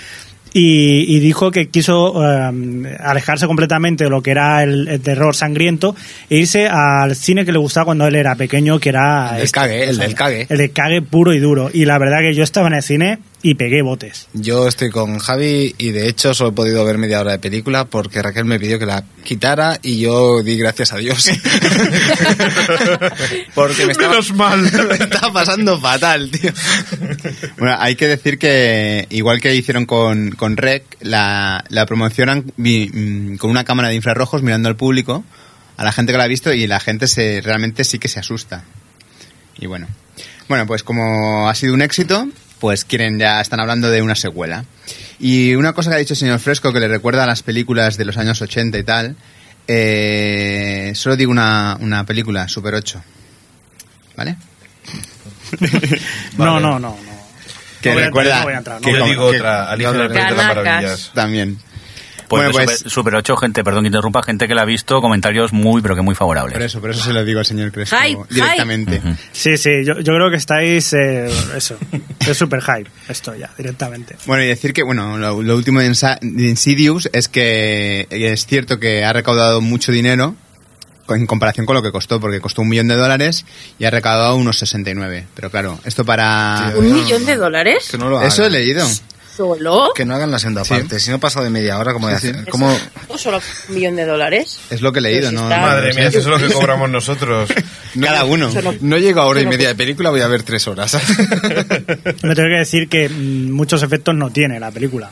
[0.53, 5.35] y, y dijo que quiso eh, alejarse completamente de lo que era el, el terror
[5.35, 5.97] sangriento
[6.31, 9.31] e irse al cine que le gustaba cuando él era pequeño, que era...
[9.31, 10.47] El del este, cague, el del cague.
[10.49, 11.71] El de cague puro y duro.
[11.73, 14.29] Y la verdad que yo estaba en el cine y pegué botes.
[14.33, 17.85] Yo estoy con Javi y de hecho solo he podido ver media hora de película
[17.85, 21.29] porque Raquel me pidió que la quitara y yo di gracias a Dios.
[23.55, 24.61] porque me estaba, Menos mal.
[24.89, 26.51] me estaba pasando fatal, tío.
[27.59, 32.89] Bueno, hay que decir que, igual que hicieron con, con Rec, la, la promocionan mi-
[32.89, 35.25] mm, con una cámara de infrarrojos mirando al público,
[35.77, 38.21] a la gente que la ha visto, y la gente se realmente sí que se
[38.21, 38.65] asusta.
[39.59, 39.87] Y bueno.
[40.49, 42.29] Bueno, pues como ha sido un éxito,
[42.61, 44.65] pues quieren ya, están hablando de una secuela.
[45.19, 47.97] Y una cosa que ha dicho el señor Fresco que le recuerda a las películas
[47.97, 49.17] de los años 80 y tal,
[49.69, 53.03] eh, solo digo una, una película, Super 8.
[54.17, 54.37] ¿Vale?
[56.39, 56.81] No, no, no.
[56.81, 56.97] no.
[57.81, 59.37] Que No voy a recuerda entrar, no voy a entrar, no que Yo digo que-
[59.37, 60.47] otra, Alicia en el País de las.
[60.57, 61.11] Maravillas.
[61.15, 61.59] También.
[62.37, 65.01] Pues, Bueno, pues- Super, Super 8, gente, perdón que interrumpa, gente que la ha visto,
[65.01, 66.53] comentarios muy, pero que muy favorables.
[66.55, 68.35] Por eso, por eso se lo digo al señor Crespo Hype, hype.
[68.35, 69.03] directamente.
[69.33, 70.93] Sí, sí, yo, yo creo que estáis.
[70.93, 71.77] eh, eso.
[72.27, 74.17] Es super hype esto ya, directamente.
[74.27, 78.47] Bueno, y decir que, bueno, lo, lo último de, Insa- de Insidious es que es
[78.47, 80.35] cierto que ha recaudado mucho dinero
[81.11, 83.45] en comparación con lo que costó, porque costó un millón de dólares
[83.79, 85.27] y ha recaudado unos 69.
[85.35, 86.73] Pero claro, esto para...
[86.77, 87.89] ¿Un millón de dólares?
[87.91, 88.87] Que no lo Eso he leído.
[89.37, 89.93] ¿Solo?
[89.95, 90.75] Que no hagan la segunda Sí.
[90.75, 91.01] parte.
[91.01, 92.45] Si no pasa de media hora, ¿cómo voy a Sí, hacer?
[92.45, 92.51] sí.
[92.51, 92.77] ¿Cómo-
[93.09, 94.61] ¿O solo un millón de dólares?
[94.71, 95.43] Es lo que he leído, ¿no?
[95.45, 97.51] está- Madre no mía, eso es lo que cobramos nosotros.
[98.01, 98.51] Cada uno.
[98.53, 100.95] Solo- No llego a hora y media de película, voy a ver tres horas.
[102.23, 105.11] Me tengo que decir que mm, muchos efectos no tiene la película.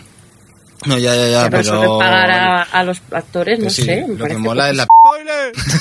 [0.86, 1.98] No, ya, ya, ya, pero pero...
[1.98, 4.04] pagar a, a los actores, no sí, sé.
[4.08, 4.86] me lo que mola es la...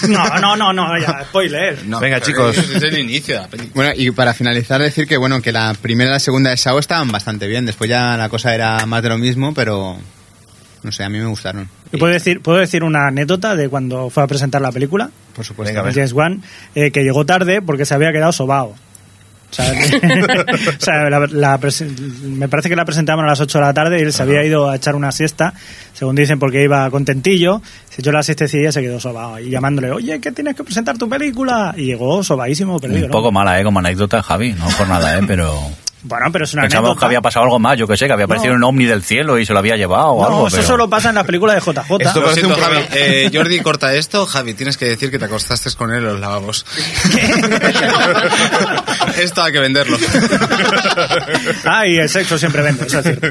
[0.08, 1.86] No, no, no, no, ya, spoiler.
[1.86, 2.58] No, Venga, chicos.
[2.58, 3.74] Es el inicio de la película.
[3.76, 6.80] Bueno, y para finalizar decir que, bueno, que la primera y la segunda de Sao
[6.80, 7.66] estaban bastante bien.
[7.66, 9.98] Después ya la cosa era más de lo mismo, pero...
[10.84, 11.70] No sé, a mí me gustaron.
[11.92, 15.12] ¿Y ¿Puedo decir, ¿Puedo decir una anécdota de cuando fue a presentar la película?
[15.36, 15.76] Por supuesto.
[15.76, 15.94] Venga.
[15.94, 16.42] James Wan,
[16.74, 18.76] eh, que llegó tarde porque se había quedado sobao.
[19.52, 19.72] O sea,
[20.78, 23.74] o sea, la- la presen- me parece que la presentaban a las 8 de la
[23.74, 25.54] tarde y él se había ido a echar una siesta,
[25.94, 27.62] según dicen, porque iba contentillo.
[27.90, 29.40] Se echó la siestecilla y se quedó sobao.
[29.40, 31.74] Y llamándole, oye, que tienes que presentar tu película.
[31.78, 33.06] Y llegó sobaísimo, perdido.
[33.08, 33.18] Un ¿no?
[33.18, 33.64] poco mala, ¿eh?
[33.66, 35.22] Como anécdota, Javi, no por nada, ¿eh?
[35.28, 35.60] Pero...
[36.04, 37.00] Bueno, pero es una Pensábamos anécdota.
[37.00, 38.70] que había pasado algo más, yo que sé, que había aparecido No.
[38.70, 40.48] un ovni del cielo y se lo había llevado o No, algo.
[40.48, 41.80] eso pero- solo pasa en las películas de JJ.
[42.00, 42.86] Esto Lo parece siento, un Javi.
[42.94, 44.26] Eh, Jordi, corta esto.
[44.26, 46.66] Javi, tienes que decir que te acostaste con él en los lavabos.
[49.18, 49.98] esto hay que venderlo.
[51.66, 53.28] Ah, y el sexo siempre vende, es cierto.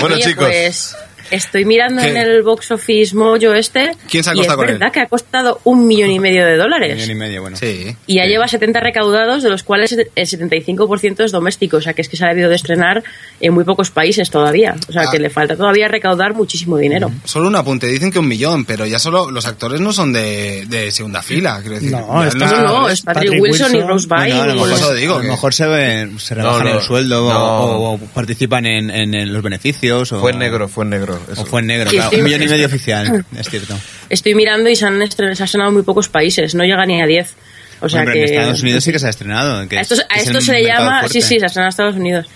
[0.00, 0.46] Bueno, Oye, chicos.
[0.48, 0.96] Pues
[1.30, 2.08] estoy mirando ¿Qué?
[2.10, 3.92] en el box office Mojo este.
[4.10, 4.72] ¿Quién se ha y es con él?
[4.72, 6.94] verdad que ha costado un millón y medio de Un dólares.
[6.96, 7.56] millón y medio, bueno.
[7.56, 7.94] Sí.
[8.06, 11.76] Y ya lleva 70 recaudados, de los cuales el 75% es doméstico.
[11.78, 13.02] O sea, que es que se ha debido de estrenar
[13.40, 14.74] en muy pocos países todavía.
[14.88, 15.10] O sea, Ah.
[15.10, 17.10] que le falta todavía recaudar muchísimo dinero.
[17.24, 20.64] Solo un apunte, dicen que un millón, pero ya solo los actores no son de,
[20.68, 21.90] de segunda fila, quiero decir.
[21.92, 23.88] No, no, No, no, es Patrick, Patrick Wilson, y Wilson.
[23.88, 24.34] Rose Byrne.
[24.36, 26.76] Bueno, a lo mejor, digo a lo que- mejor se, ven- se rebajan No, no,
[26.78, 27.38] el sueldo no.
[27.64, 30.12] o, o participan en, en- en los beneficios.
[30.12, 30.90] O, Fue negro, fue en
[31.20, 31.32] negro.
[31.32, 31.42] eso.
[31.42, 32.10] O fue en negro, Sí, claro.
[32.10, 32.16] sí.
[32.16, 33.78] Un millón y medio oficial, es cierto.
[34.08, 36.54] Estoy mirando y se han, estren- se ha estrenado en muy pocos países.
[36.54, 37.34] No llega ni a 10.
[37.82, 38.24] O sea Hombre, que...
[38.24, 39.66] en Estados Unidos sí que se ha estrenado.
[39.68, 41.00] que A esto, es- a es esto se le llama...
[41.00, 41.20] fuerte.
[41.20, 42.26] Sí, sí, se ha estrenado en Estados Unidos.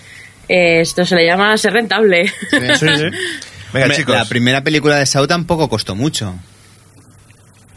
[0.47, 2.27] Eh, esto se le llama ser rentable.
[2.27, 2.85] Sí, sí.
[3.73, 4.15] Venga, Hombre, chicos.
[4.15, 6.35] La primera película de Saw tampoco costó mucho.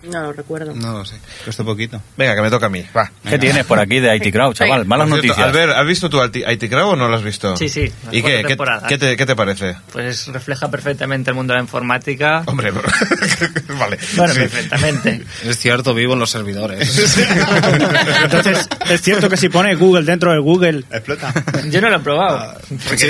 [0.09, 0.75] No lo recuerdo.
[0.75, 1.17] No lo sé.
[1.45, 2.01] Costó poquito.
[2.17, 2.85] Venga, que me toca a mí.
[2.97, 3.11] Va.
[3.29, 4.85] ¿Qué tienes por aquí de IT Crowd, chaval?
[4.87, 5.47] Malas cierto, noticias.
[5.49, 7.57] Albert, ¿has visto tu IT Crowd o no lo has visto?
[7.57, 8.87] Sí, sí, ¿Y qué, qué, temporada.
[8.89, 9.77] qué te, qué te parece?
[9.93, 12.43] Pues refleja perfectamente el mundo de la informática.
[12.47, 12.71] Hombre,
[13.79, 13.99] vale.
[14.17, 14.41] Bueno, Sí.
[14.41, 15.23] perfectamente.
[15.45, 16.99] Es cierto, vivo en los servidores.
[18.25, 21.33] Entonces, es cierto que si pone Google dentro de Google, Explota.
[21.71, 22.39] Yo no lo he probado.
[22.39, 22.57] Ah,
[22.97, 23.07] Sí,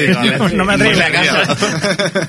[0.54, 1.00] no me atrevo.
[1.00, 2.28] A casa.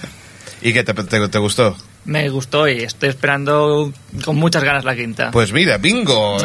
[0.62, 1.76] ¿Y qué te, te, te gustó?
[2.06, 3.94] Me gustó y estoy esperando
[4.26, 5.30] con muchas ganas la quinta.
[5.32, 6.38] Pues mira, bingo.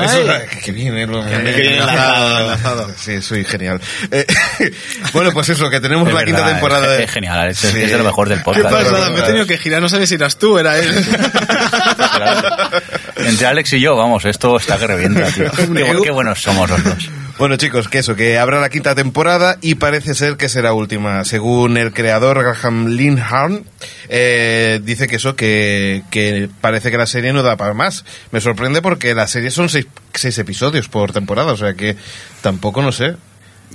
[0.62, 2.90] Que eh, bien enlazado, enlazado.
[2.99, 3.81] Sí, soy genial.
[4.11, 4.27] Eh,
[5.14, 7.05] bueno, pues eso, que tenemos Es la quinta verdad, temporada es- de...
[7.05, 7.73] es genial, es Sí.
[7.73, 8.71] que es de lo mejor del ¿Qué podcast.
[8.90, 9.11] pasa?
[9.11, 10.93] Me he tenido que girar, no sabes si eras tú, era él.
[13.17, 15.51] Entre Alex y yo, vamos, esto está que revienta, tío.
[15.75, 17.09] Qué, qué buenos somos los dos.
[17.37, 21.25] Bueno, chicos, que eso, que habrá la quinta temporada y parece ser que será última.
[21.25, 23.64] Según el creador Graham Linharn,
[24.09, 28.05] eh, dice que eso, que, que parece que la serie no da para más.
[28.31, 31.97] Me sorprende porque la serie son seis, seis episodios por temporada, o sea que
[32.40, 33.16] tampoco no sé.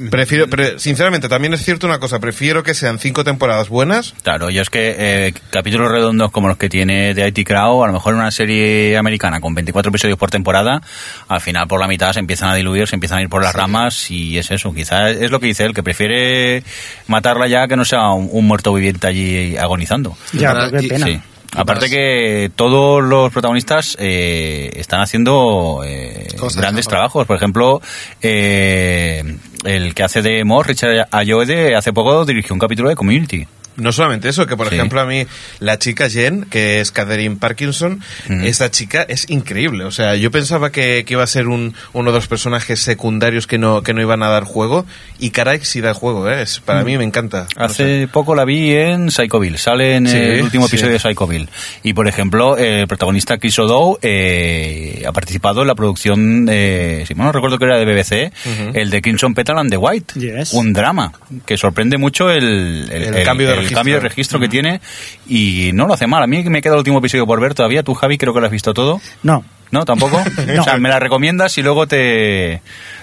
[0.10, 4.14] Prefiero, pre- sinceramente, también es cierto una cosa, prefiero que sean cinco temporadas buenas.
[4.24, 7.88] Claro, yo es que eh, capítulos redondos como los que tiene de IT Crowd, a
[7.88, 10.82] lo mejor en una serie americana con 24 episodios por temporada,
[11.28, 13.54] al final por la mitad se empiezan a diluir, se empiezan a ir por las
[13.54, 14.74] ramas y es eso.
[14.74, 16.64] Quizás es lo que dice él, que prefiere
[17.08, 20.16] matarla ya que no sea un, un muerto viviente allí agonizando.
[20.34, 21.06] Ya, pero qué pena.
[21.06, 21.20] Sí.
[21.56, 27.26] Aparte que todos los protagonistas eh, están haciendo eh, grandes trabajos.
[27.26, 27.82] Por ejemplo,
[28.22, 33.48] eh, el que hace de Moore, Richard Ayoade, hace poco dirigió un capítulo de Community.
[33.80, 34.76] No solamente eso, que por Sí.
[34.76, 35.26] ejemplo a mí
[35.60, 38.44] la chica Jen, que es Catherine Parkinson, Mm.
[38.46, 39.84] esta chica es increíble.
[39.86, 43.48] O sea, yo pensaba que, que iba a ser un, uno de los personajes secundarios
[43.48, 44.86] que no, que no iban a dar juego
[45.20, 46.42] y caray, sí da juego, ¿eh?
[46.44, 47.48] Es- para mí me encanta.
[47.58, 48.08] No Hace sé.
[48.12, 50.76] poco la vi en Psychoville, sale en Sí, el último sí.
[50.76, 51.48] episodio de Psychoville.
[51.84, 57.13] Y por ejemplo, el protagonista Chris O'Dowd eh, ha participado en la producción, eh, si
[57.15, 58.32] no recuerdo que era de BBC,
[58.74, 60.20] el de Crimson Petal and the White.
[60.20, 60.54] Yes.
[60.54, 61.12] Un drama
[61.46, 63.79] que sorprende mucho el, El cambio de el registro.
[63.79, 64.82] cambio de registro que tiene
[65.27, 66.21] y no lo hace mal.
[66.23, 67.84] A mí me queda el último episodio por ver todavía.
[67.84, 68.99] Tú, Javi, creo que lo has visto todo.
[69.23, 69.86] No, ¿No?
[69.86, 70.21] ¿Tampoco?
[70.47, 70.62] No.
[70.62, 72.62] O sea, me la recomiendas y luego te,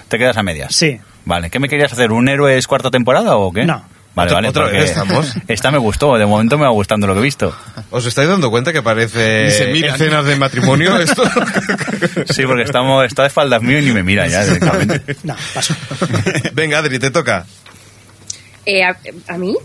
[0.09, 0.73] te quedas a medias.
[0.75, 0.99] sí.
[1.25, 2.13] Vale, ¿qué me querías hacer?
[2.13, 3.65] ¿Un héroes cuarta temporada o qué?
[3.65, 3.83] No.
[4.15, 5.35] Vale, Otra- vale, otra vez estamos.
[5.49, 7.53] Esta me gustó, de momento me va gustando lo que he visto.
[7.91, 11.23] ¿Os estáis dando cuenta que se parece escenas de matrimonio esto?
[12.33, 15.17] Sí, porque estamos, está de espaldas mío y ni me mira ya directamente.
[15.23, 15.75] No, paso.
[16.53, 17.45] Venga, Adri, te toca.
[18.65, 19.55] Eh, a, a mí?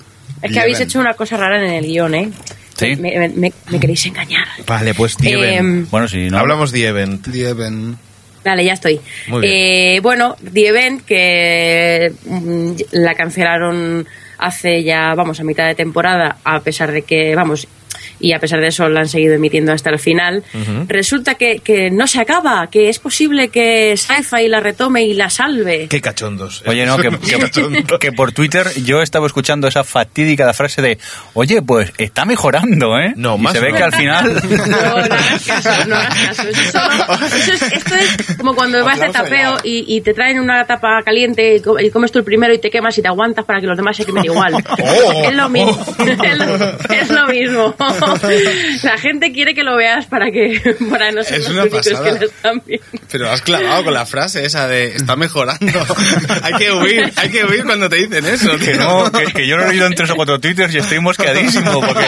[0.40, 2.30] Es que habéis hecho una cosa rara en el guion, ¿eh?
[2.76, 2.96] Sí.
[2.96, 4.46] Me, me- me- me queréis engañar.
[4.66, 5.58] Vale, pues The Event.
[5.58, 6.38] Em, Bueno, si no...
[6.38, 7.26] Hablamos The Event.
[7.28, 7.96] Dieven.
[8.44, 9.00] Vale, ya estoy.
[9.28, 9.52] Muy bien.
[9.54, 14.06] Eh, bueno, The Event, que mm, la cancelaron
[14.38, 17.68] hace ya, vamos, a mitad de temporada, a pesar de que, vamos,
[18.20, 20.42] y a pesar de eso la han seguido emitiendo hasta el final.
[20.88, 25.30] Resulta que, que no se acaba, que es posible que Sci-Fi la retome y la
[25.30, 25.88] salve.
[25.88, 26.62] Qué cachondos.
[26.66, 30.98] Oye, no, que, que, que por Twitter yo estaba escuchando esa fatídica frase de,
[31.34, 33.12] oye, pues está mejorando, ¿eh?
[33.16, 33.76] No, y más se ve no.
[33.76, 34.42] que al final...
[34.72, 36.48] No, no hagas caso, no hagas caso.
[36.48, 40.14] Eso es solo- eso es- esto es como cuando vas de tapeo y, y te
[40.14, 43.02] traen una tapa caliente y co- y comes tú el primero y te quemas y
[43.02, 44.54] te aguantas para que los demás se quemen igual.
[44.82, 45.24] Oh.
[45.28, 47.74] es, lo mismo, es, lo, es lo mismo.
[48.82, 51.88] La gente quiere que lo veas para que para no ser Es los una únicos
[51.88, 52.12] pasada.
[52.12, 52.86] que lo están viendo.
[53.10, 55.66] Pero has clavado con la frase esa de está mejorando.
[56.42, 58.56] hay que huir, hay que huir cuando te dicen eso.
[58.58, 61.00] Que no, que, que yo lo he leído en tres o cuatro twitters y estoy
[61.00, 62.04] mosqueadísimo porque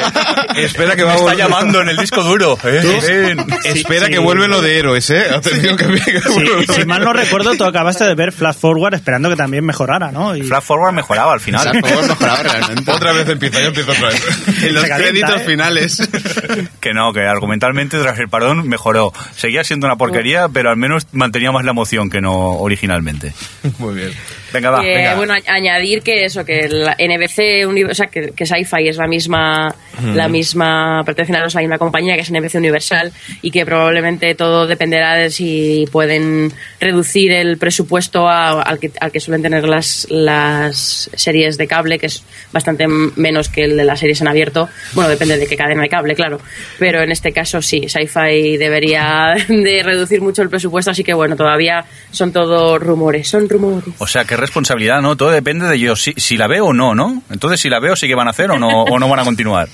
[0.56, 2.58] Espera que me va está llamando en el disco duro.
[2.64, 3.34] ¿eh?
[3.36, 3.46] Ven.
[3.64, 4.22] Espera Sí, que sí.
[4.22, 5.24] vuelve lo de héroes, ¿eh?
[5.42, 6.20] Que.
[6.20, 10.10] Sí, si mal no recuerdo, tú acabaste de ver Flash Forward esperando que también mejorara,
[10.12, 10.36] ¿no?
[10.36, 11.70] Y Flash Forward mejoraba al final.
[11.80, 12.90] Por favor, mejoraba realmente.
[12.90, 14.22] Otra vez empieza, yo empiezo otra vez.
[14.62, 15.44] En los créditos ¿eh?
[15.44, 15.63] finales.
[16.80, 19.12] Que no, que argumentalmente tras el perdón mejoró.
[19.36, 23.32] Seguía siendo una porquería, pero al menos mantenía más la emoción que no originalmente.
[23.78, 24.12] Muy bien.
[24.52, 25.14] Venga, va, Eh, venga.
[25.16, 29.74] bueno, añadir que eso, que la NBC, o sea, que, que Sci-Fi es la misma,
[30.14, 34.66] la misma, pertenecen a la misma compañía que es NBC Universal y que probablemente todo
[34.68, 40.06] dependerá de si pueden reducir el presupuesto a- al, que, al que suelen tener las,
[40.10, 42.22] las series de cable, que es
[42.52, 44.68] bastante menos que el de las series en abierto.
[44.92, 46.40] Bueno, depende de qué cadena de cable, claro.
[46.78, 51.36] Pero en este caso sí, Sci-Fi debería de reducir mucho el presupuesto, así que bueno,
[51.36, 53.94] todavía son todo rumores, son rumores.
[53.98, 55.16] O sea, qué responsabilidad, ¿no?
[55.16, 57.22] Todo depende de yo, si, si la veo o no, ¿no?
[57.30, 59.24] Entonces, si la veo, sí que van a hacer o no, o no van a
[59.24, 59.68] continuar.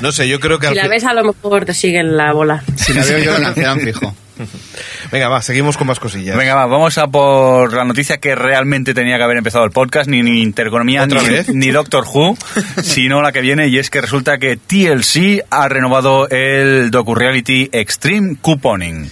[0.00, 2.32] No sé, yo creo que Si al la ves, a lo mejor te siguen la
[2.32, 2.62] bola.
[2.76, 4.14] Si la veo yo, la fijo.
[5.12, 6.36] Venga, va, seguimos con más cosillas.
[6.36, 10.08] Venga, va, vamos a por la noticia que realmente tenía que haber empezado el podcast,
[10.08, 11.20] ni, ni Intereconomía, ¿Otra
[11.52, 12.36] ni, Doctor Who,
[12.82, 18.36] sino la que viene, y es que resulta que TLC ha renovado el docu-reality Extreme
[18.40, 19.10] Couponing.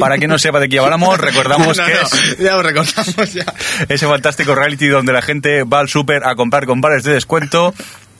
[0.00, 3.34] Para quien no sepa de qué hablamos, recordamos No, que no, es Ya lo recordamos
[3.34, 3.44] ya.
[3.88, 7.74] ese fantástico reality donde la gente va al súper a comprar con bares de descuento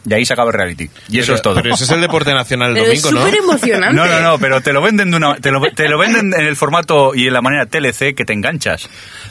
[0.08, 0.88] y ahí se acaba el reality.
[1.10, 1.56] Y eso es todo.
[1.62, 3.26] Pero ese es el deporte nacional el Pero es domingo, ¿no?
[3.26, 3.94] súper emocionante.
[3.96, 6.46] No, no, no, pero te lo venden de una, te lo, te lo venden en
[6.46, 8.88] el formato y en la manera TLC que te enganchas.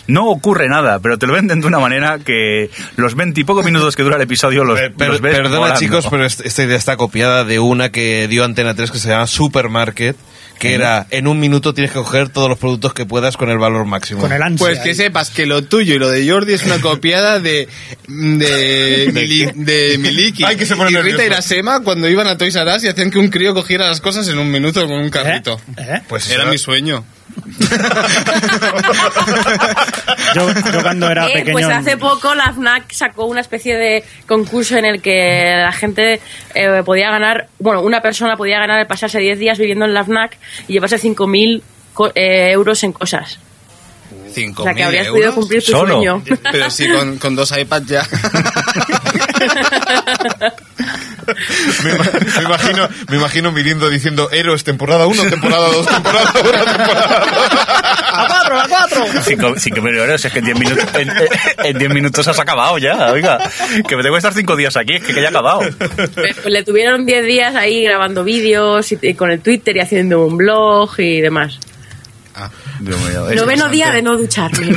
[0.08, 4.03] No ocurre nada, pero te lo venden de una manera que los veintipoco minutos que
[4.03, 5.79] dura el episodio los, Per- per- los ves perdona volando.
[5.79, 9.10] chicos, pero est- esta idea está copiada de una que dio Antena 3 que se
[9.10, 10.15] llama Supermarket,
[10.60, 13.58] que era en un minuto tienes que coger todos los productos que puedas con el
[13.58, 14.22] valor máximo.
[14.22, 14.58] con el ansia.
[14.67, 14.95] Pues que ahí.
[14.95, 17.67] sepas que lo tuyo y lo de Jordi es una copiada de
[18.08, 21.26] de, Mili- de Miliki Ay, que se pone y Rita nervioso.
[21.26, 24.28] Irasema cuando iban a Toys R Us y hacían que un crío cogiera las cosas
[24.28, 25.12] en un minuto con un ¿Eh?
[25.12, 25.60] carrito.
[25.78, 26.02] ¿Eh?
[26.08, 27.06] Pues Era mi sueño.
[30.36, 31.54] Yo, yo cuando era Eh, pequeño...
[31.54, 36.22] pues hace poco la FNAC sacó una especie de concurso en el que la gente
[36.54, 40.04] eh, podía ganar, bueno, una persona podía ganar el pasarse 10 días viviendo en la
[40.04, 40.38] FNAC
[40.68, 41.62] y llevarse 5.000
[41.94, 43.39] co- eh, euros en cosas.
[44.34, 45.20] Cinco O sea, que mil habrías euros.
[45.20, 45.94] podido cumplir tu Solo.
[45.96, 46.24] sueño.
[46.52, 48.08] Pero sí, con, con dos iPads ya.
[51.84, 56.44] me, ima- me imagino, me imagino viniendo diciendo Héroes temporada 1, temporada 2, temporada 1,
[56.44, 57.60] temporada 2.
[58.12, 59.06] ¡A cuatro, a cuatro!
[59.23, 61.10] Cinco, cinco mil euros, es que en 10 minutos, en,
[61.63, 63.38] en 10 minutos has acabado ya, oiga.
[63.88, 65.62] Que me tengo que estar 5 días aquí, es que, que ya he acabado.
[66.15, 70.25] Pues le tuvieron 10 días ahí grabando vídeos y, y con el Twitter y haciendo
[70.25, 71.60] un blog y demás.
[72.36, 72.42] Es
[72.80, 74.67] Noveno día de no ducharme.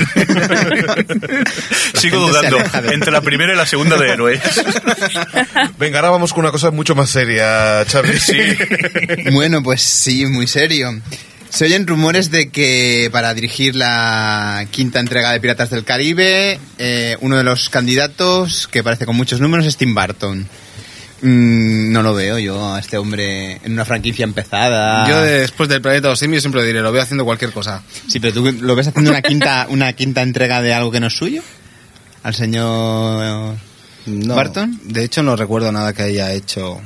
[1.94, 2.58] Sigo dudando
[2.92, 4.40] entre la primera y la segunda de héroes.
[5.78, 8.18] Venga, ahora vamos con una cosa mucho más seria, Xavi.
[8.18, 8.38] Sí.
[9.32, 11.00] Bueno, pues sí, muy serio.
[11.48, 17.16] Se oyen rumores de que para dirigir la quinta entrega de Piratas del Caribe, eh,
[17.20, 20.48] uno de los candidatos, que parece con muchos números, es Tim Burton.
[21.22, 25.08] Mm, no lo veo yo a este hombre en una franquicia empezada.
[25.08, 27.82] Yo después del planeta de los simios siempre diré, lo veo haciendo cualquier cosa.
[28.08, 31.06] Sí, pero tú lo ves haciendo una quinta, una quinta entrega de algo que no
[31.06, 31.42] es suyo.
[32.24, 33.54] Al señor
[34.06, 34.80] No, Barton.
[34.84, 36.80] De hecho, no recuerdo nada que haya hecho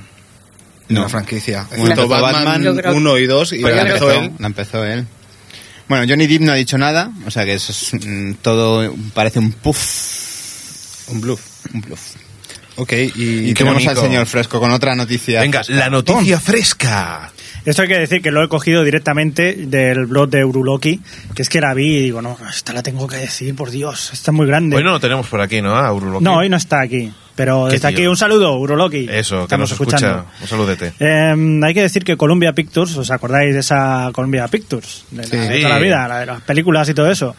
[0.88, 1.00] No.
[1.00, 1.66] una franquicia.
[1.76, 4.32] Bueno, Batman Batman, yo creo- 1 y 2 y Pero la empezó, él.
[4.38, 5.06] la empezó él.
[5.88, 9.38] Bueno, Johnny Depp no ha dicho nada, o sea que eso es mm, todo parece
[9.38, 11.08] un puff.
[11.08, 11.40] Un bluff.
[11.72, 12.00] Un bluff.
[12.76, 15.40] Ok, y, Y tenemos al señor Fresco con otra noticia.
[15.40, 17.32] Venga, la noticia fresca.
[17.64, 21.00] Esto hay que decir que lo he cogido directamente del blog de Uruloki,
[21.34, 24.10] que es que la vi y digo, no, esta la tengo que decir, por Dios,
[24.12, 24.76] está muy grande.
[24.76, 25.74] Hoy no lo tenemos por aquí, ¿no?
[25.74, 26.22] A Uruloki.
[26.22, 28.10] no, hoy no está aquí, pero desde aquí tío.
[28.10, 29.08] un saludo, Uruloki.
[29.10, 30.06] Eso, que Estamos nos escuchando.
[30.18, 30.42] escucha.
[30.42, 30.92] Un saludete.
[31.00, 35.04] Eh, hay que decir que Columbia Pictures, ¿os acordáis de esa Columbia Pictures?
[35.10, 35.36] De, la, Sí.
[35.36, 37.34] de toda la vida, la de las películas y todo eso.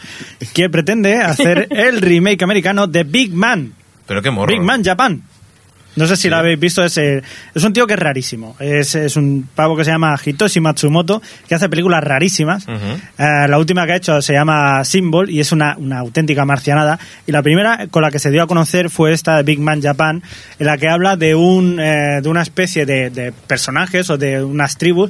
[0.54, 3.72] Que pretende hacer el remake americano de Big Man.
[4.08, 4.52] Pero qué morro.
[4.52, 5.22] Big Man Japan.
[5.98, 7.24] No sé si lo habéis visto, es, eh,
[7.56, 8.56] es un tío que es rarísimo.
[8.60, 12.68] Es, es un pavo que se llama Hitoshi Matsumoto, que hace películas rarísimas.
[12.68, 17.00] Eh, la última que ha hecho se llama Symbol y es una, una auténtica marcianada.
[17.26, 19.82] Y la primera con la que se dio a conocer fue esta de Big Man
[19.82, 20.22] Japan,
[20.60, 24.44] en la que habla de, un, eh, de una especie de, de personajes o de
[24.44, 25.10] unas tribus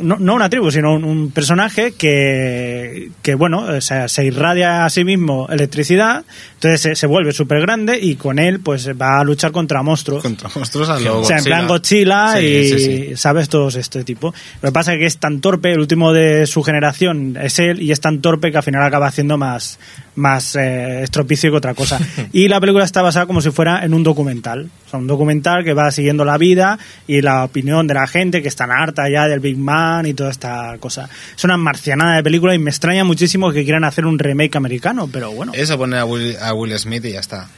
[0.00, 4.84] no, no una tribu, sino un, un personaje que, que bueno, o sea, se irradia
[4.84, 6.24] a sí mismo electricidad,
[6.54, 10.22] entonces se, se vuelve súper grande y con él pues va a luchar contra monstruos.
[10.22, 13.16] Contra monstruos a lo o sea, en plan Godzilla Sí, y, sí, sí.
[13.16, 13.48] ¿sabes?
[13.48, 14.34] Todos este tipo.
[14.62, 17.80] Lo que pasa es que es tan torpe, el último de su generación es él,
[17.82, 19.78] y es tan torpe que al final acaba haciendo más,
[20.20, 21.98] más eh, estropicio que otra cosa.
[22.32, 24.70] y la película está basada como si fuera en un documental.
[24.86, 28.42] O sea, un documental que va siguiendo la vida y la opinión de la gente
[28.42, 31.08] que están harta ya del Big Man y toda esta cosa.
[31.36, 35.08] Es una marcianada de película y me extraña muchísimo que quieran hacer un remake americano,
[35.10, 35.52] pero bueno.
[35.54, 37.48] Eso poner a Will, a Will Smith y ya está.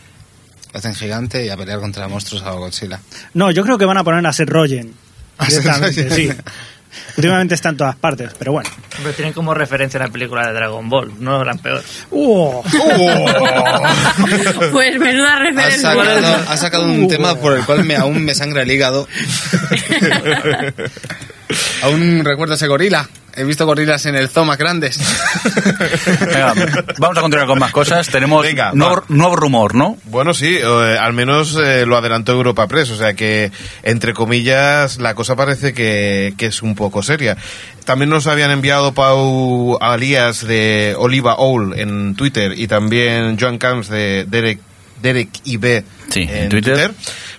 [0.72, 3.00] Lo hacen gigante y a pelear contra monstruos a Godzilla.
[3.34, 4.94] No, yo creo que van a poner a Seth Rogen.
[5.36, 6.30] A Seth Directamente, sí.
[7.16, 8.68] Últimamente está en todas partes, pero bueno.
[8.98, 11.82] Hombre, tienen como referencia la película de Dragon Ball, no eran peor.
[12.10, 12.62] ¡Uh!
[14.72, 15.80] pues menuda Ha referencia.
[15.92, 19.08] sacado, ha sacado un tema por el cual me, aún me sangra el hígado.
[21.82, 23.08] aún recuerdo ese gorila.
[23.34, 24.98] He visto gorilas en el zoo más grandes.
[26.20, 26.52] Venga,
[26.98, 28.06] vamos a continuar con más cosas.
[28.08, 29.96] Tenemos Venga, nuevo, rumor, ¿no?
[30.04, 33.50] Bueno, sí, eh, al menos eh, lo adelantó Europa Press, o sea que,
[33.84, 37.38] entre comillas, la cosa parece que, que es un poco seria.
[37.86, 43.88] También nos habían enviado Pau Alías de Oliva Owl en Twitter y también Joan Camps
[43.88, 44.60] de Derek,
[45.00, 46.92] Derek IB Sí, en Twitter.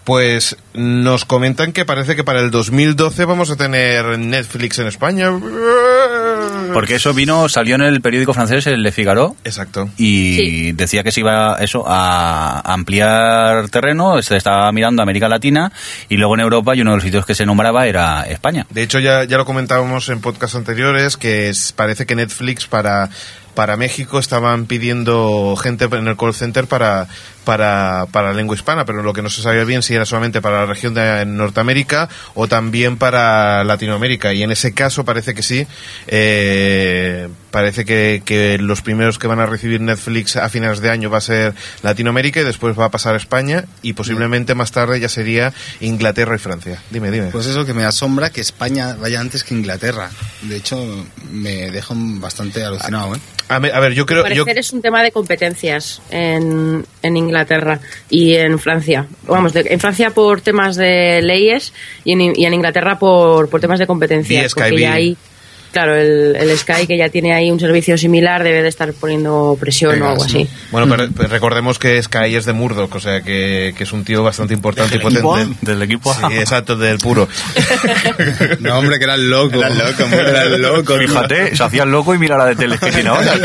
[0.04, 5.30] Pues nos comentan que parece que para el 2012 vamos a tener Netflix en España.
[6.74, 9.90] Porque eso vino, salió en el periódico francés, el Le Figaro, Exacto.
[9.96, 10.72] y Sí.
[10.74, 15.72] decía que se iba eso a ampliar terreno, se estaba mirando a América Latina
[16.10, 18.66] y luego en Europa y uno de los sitios que se nombraba era España.
[18.72, 23.10] De hecho, ya, ya lo comentábamos en podcasts anteriores, que es- parece que Netflix para,
[23.54, 27.08] para México estaban pidiendo gente en el call center para,
[27.46, 30.42] para, para la lengua hispana, pero lo que no se sabía bien si era solamente
[30.42, 34.34] para la región de Norteamérica o también para Latinoamérica.
[34.34, 35.68] Y en ese caso parece que sí.
[36.08, 41.12] Eh, parece que, que los primeros que van a recibir Netflix a finales de año
[41.12, 45.00] va a ser Latinoamérica y después va a pasar a España y posiblemente más tarde
[45.00, 46.82] ya sería Inglaterra y Francia.
[46.90, 47.28] Dime, dime.
[47.28, 50.10] Pues eso que me asombra que España vaya antes que Inglaterra.
[50.42, 53.20] De hecho, me deja bastante alucinado, ¿eh?
[53.50, 54.26] A, ver, yo creo...
[54.26, 57.33] Al Yo, parecer es un tema de competencias en, en Inglaterra
[58.10, 59.06] y en Francia.
[59.28, 61.74] Vamos, de- en Francia por temas de leyes
[62.04, 63.86] y en, y en Inglaterra por, por temas de.
[63.86, 65.18] Sky porque ya hay,
[65.72, 69.58] claro, el, el Sky que ya tiene ahí un servicio similar debe de estar poniendo
[69.60, 70.48] presión o Pegas, algo así.
[70.72, 74.04] Bueno, pero, pero recordemos que Sky es de Murdoch, o sea que, que es un
[74.04, 75.58] tío bastante importante y potente.
[75.62, 76.14] Del equipo.
[76.14, 77.28] Sí, exacto, del puro.
[78.60, 79.56] No, hombre, que eran loco.
[79.58, 80.96] Eran loco, hombre, eran loco.
[80.98, 83.34] Fíjate, se hacía el loco y mira la de tele que tiene ahora.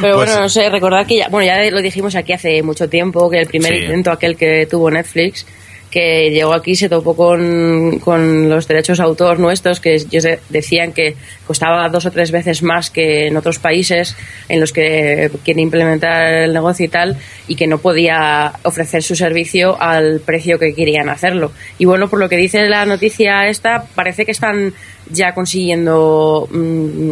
[0.00, 2.88] Pero Pues- bueno, no sé, recordad que ya, bueno, ya lo dijimos aquí hace mucho
[2.88, 3.84] tiempo, que el primer Sí.
[3.84, 5.46] intento aquel que tuvo Netflix,
[5.90, 10.40] que llegó aquí se topó con, con los derechos de autor nuestros, que ellos de-
[10.48, 11.14] decían que
[11.46, 14.16] costaba dos o tres veces más que en otros países
[14.48, 17.16] en los que quieren implementar el negocio y tal,
[17.46, 21.52] y que no podía ofrecer su servicio al precio que querían hacerlo.
[21.78, 24.74] Y bueno, por lo que dice la noticia esta, parece que están
[25.10, 27.10] ya consiguiendo mm,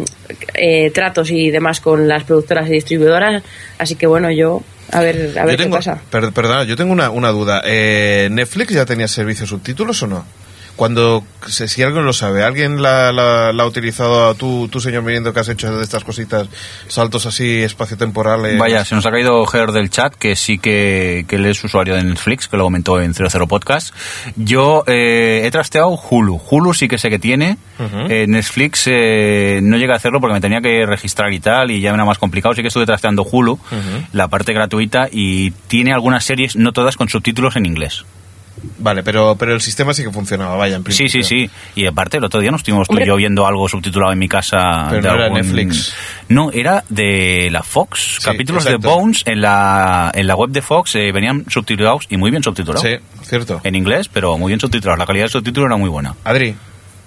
[0.55, 3.43] eh, tratos y demás con las productoras y distribuidoras,
[3.77, 6.01] así que bueno, yo a ver, a ver qué pasa.
[6.09, 7.61] per- perdona, yo tengo una, una duda.
[7.65, 10.25] Eh, ¿Netflix ya tenía servicio subtítulos o no?
[10.75, 14.33] Cuando, si si alguien lo sabe, ¿alguien la, la- la ha utilizado?
[14.35, 16.47] Tú, tú, señor Mirindo, que has hecho de estas cositas,
[16.87, 18.57] saltos así, espacio-temporales.
[18.57, 21.95] Vaya, se nos ha caído Ger del chat, que sí que, que él es usuario
[21.95, 23.93] de Netflix, que lo comentó en 00 Podcast.
[24.35, 26.41] Yo eh, he trasteado Hulu.
[26.49, 27.57] Hulu sí que sé que tiene.
[28.09, 31.81] Eh, Netflix eh, no llega a hacerlo porque me tenía que registrar y tal, y
[31.81, 32.55] ya era más complicado.
[32.55, 33.59] Sí que estuve trasteando Hulu,
[34.11, 38.05] la parte gratuita, y tiene algunas series, no todas, con subtítulos en inglés.
[38.79, 41.27] Vale, pero, pero el sistema sí que funcionaba, vaya, en Sí, sí, principio.
[41.27, 41.49] sí.
[41.75, 44.27] Y aparte, el otro día nos estuvimos tú y yo viendo algo subtitulado en mi
[44.29, 44.87] casa.
[44.89, 45.93] Pero de no era Netflix.
[46.29, 48.17] No, era de la Fox.
[48.19, 48.87] Sí, Capítulos exacto.
[48.87, 52.41] de Bones en la, en la web de Fox eh, venían subtitulados y muy bien
[52.43, 52.81] subtitulados.
[52.81, 53.59] Sí, cierto.
[53.63, 54.97] En inglés, pero muy bien subtitulados.
[54.99, 56.15] La calidad del subtítulo era muy buena.
[56.23, 56.55] Adri,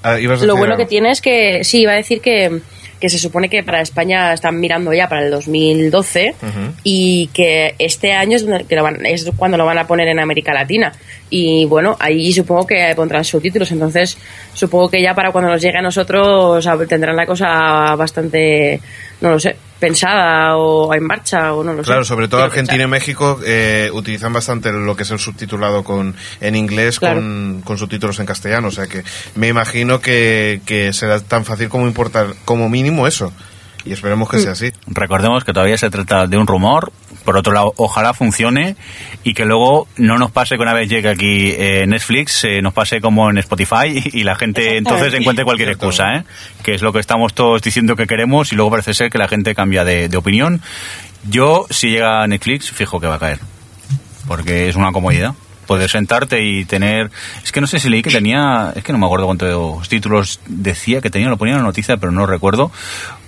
[0.02, 0.84] ah, ibas a Lo bueno algo.
[0.84, 2.61] que tiene es que, sí, iba a decir que,
[3.01, 6.72] que se supone que para España están mirando ya para el 2012 Ujú.
[6.82, 10.09] y que este año es, donde- que lo van- es cuando lo van a poner
[10.09, 10.92] en América Latina.
[11.28, 14.16] Y bueno, ahí supongo que pondrán subtítulos, entonces
[14.55, 18.80] supongo que ya para cuando nos llegue a nosotros tendrán la cosa bastante,
[19.20, 21.86] no lo sé, pensada o en marcha o no lo sé.
[21.86, 22.86] Claro, sobre todo Argentina y.
[22.86, 27.16] México eh, utilizan bastante lo que es el subtitulado con en inglés Claro.
[27.20, 28.68] con, con subtítulos en castellano.
[28.68, 29.02] O sea que
[29.34, 33.32] me imagino que, que será tan fácil como importar como mínimo eso.
[33.87, 34.30] Y esperemos Mm.
[34.32, 34.72] que sea así.
[34.89, 36.93] Recordemos que todavía se trata de un rumor.
[37.24, 38.76] Por otro lado, ojalá funcione
[39.24, 42.72] y que luego no nos pase que una vez llegue aquí eh, Netflix, eh, nos
[42.72, 46.24] pase como en Spotify y la gente entonces encuentre cualquier excusa, ¿eh?
[46.62, 49.26] que es lo que estamos todos diciendo que queremos y luego parece ser que la
[49.28, 50.61] gente cambia de, de opinión.
[51.28, 53.41] Yo, si llega Netflix, fijo que va a caer,
[54.28, 55.34] porque es una comodidad.
[55.66, 57.11] Poder sentarte y tener...
[57.43, 58.72] Es que no sé si leí que tenía...
[58.76, 61.97] Es que no me acuerdo cuántos títulos decía que tenía, lo ponía en la noticia,
[61.97, 62.70] pero no recuerdo.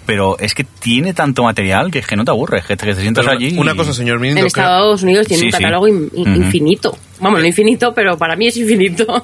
[0.09, 2.95] Pero es que tiene tanto material que es que no te aburres, que te, que
[2.95, 3.59] te sientas Pero allí...
[3.59, 5.59] Una y- cosa, señor En Mirindo, creo- Estados Unidos tiene Sí, un sí.
[5.59, 6.31] catálogo Ujú.
[6.35, 6.97] infinito.
[7.21, 9.23] Vamos, no infinito, pero para mí es infinito.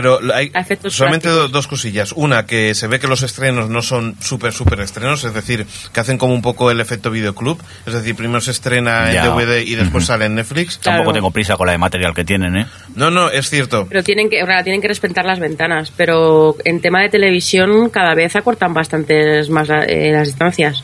[0.00, 0.52] Pero hay
[0.88, 2.12] solamente do- dos cosillas.
[2.14, 6.00] Una, que se ve que los estrenos no son súper, súper estrenos, es decir, que
[6.00, 7.60] hacen como un poco el efecto videoclub.
[7.86, 9.24] Es decir, primero se estrena Ya.
[9.24, 10.78] en DVD y después sale en Netflix.
[10.78, 11.12] Tampoco Claro.
[11.14, 12.66] tengo prisa con la de material que tienen, ¿eh?
[12.94, 13.86] No, no, es cierto.
[13.88, 15.92] Pero tienen que, ahora tienen que respetar las ventanas.
[15.96, 20.82] Pero en tema de televisión, cada vez acortan bastantes más la- eh, las distancias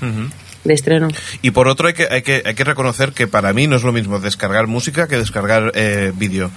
[0.64, 1.08] de estreno.
[1.42, 3.82] Y por otro, hay que, hay, que, hay que reconocer que para mí no es
[3.82, 6.50] lo mismo descargar música que descargar eh, vídeo.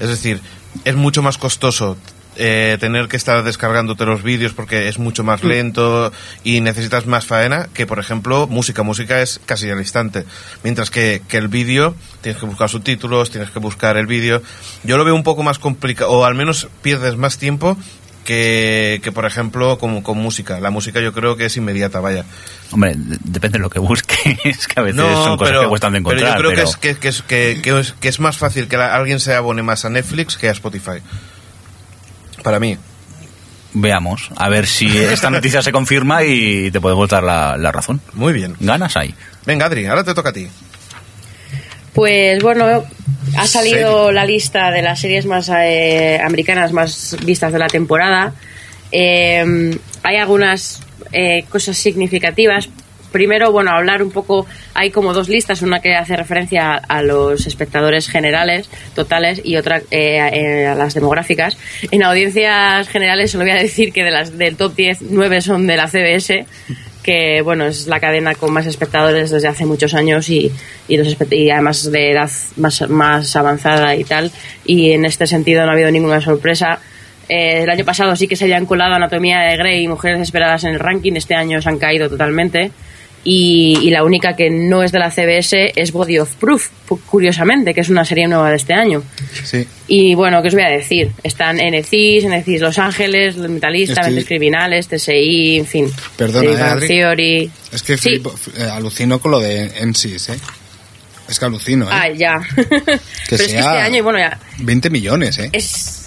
[0.00, 0.40] Es decir,
[0.84, 1.96] es mucho más costoso
[2.36, 6.10] eh, tener que estar descargándote los vídeos porque es mucho más lento
[6.42, 8.82] y necesitas más faena que, por ejemplo, música.
[8.82, 10.24] Música es casi al instante.
[10.62, 14.42] Mientras que, que el vídeo, tienes que buscar subtítulos, tienes que buscar el vídeo.
[14.82, 17.76] Yo lo veo un poco más complicado, o al menos pierdes más tiempo
[18.24, 20.60] que, que por ejemplo, como con música.
[20.60, 22.24] La música yo creo que es inmediata, vaya.
[22.70, 25.98] Hombre, de- depende de lo que busques, que a veces son cosas que cuestan de
[26.00, 26.36] encontrar.
[26.36, 28.68] pero yo creo pero- Que, es, que, es, que, que es, que es más fácil
[28.68, 31.00] que la- alguien se abone más a Netflix que a Spotify.
[32.42, 32.76] Para mí.
[33.74, 38.02] Veamos, a ver si esta noticia se confirma y te podemos dar la, la razón.
[38.12, 38.54] Muy bien.
[38.60, 39.14] Ganas hay.
[39.46, 40.46] Venga, Adri, ahora te toca a ti.
[41.92, 42.84] Pues bueno,
[43.36, 48.32] ha salido la lista de las series más eh, americanas más vistas de la temporada.
[48.90, 50.82] Eh, hay algunas
[51.12, 52.68] eh, cosas significativas.
[53.10, 57.02] Primero, bueno, hablar un poco, hay como dos listas, una que hace referencia a, a
[57.02, 61.58] los espectadores generales, totales, y otra eh, eh, a las demográficas.
[61.90, 65.66] En audiencias generales solo voy a decir que de las del top 10, 9 son
[65.66, 66.46] de la CBS,
[67.02, 70.52] que bueno, es la cadena con más espectadores desde hace muchos años y,
[70.88, 74.30] y, los y además de edad más, más avanzada y tal.
[74.64, 76.78] Y en este sentido no ha habido ninguna sorpresa.
[77.28, 80.64] Eh, el año pasado sí que se habían colado Anatomía de Grey y Mujeres Desesperadas
[80.64, 82.70] en el ranking, este año se han caído totalmente.
[83.24, 86.70] Y, y la única que no es de la CBS es Body of Proof,
[87.06, 89.04] curiosamente, que es una serie nueva de este año.
[89.44, 89.64] Sí.
[89.86, 91.12] Y bueno, ¿qué os voy a decir?
[91.22, 95.92] Están NCIS, NCIS Los Ángeles, Los Mentalistas, Estoy- Mentes Criminales, TSI, en fin.
[96.16, 96.86] Perdona, ¿eh?
[96.88, 97.50] Theory.
[97.72, 98.20] Es que Sí.
[98.58, 100.38] eh, alucino con lo de NSYS, ¿eh?
[101.28, 101.90] Es que alucino, ¿eh?
[101.92, 102.40] Ah, ya.
[102.56, 105.48] Pero es que sea- este año, y bueno, ya 20 millones, ¿eh?
[105.52, 106.01] es...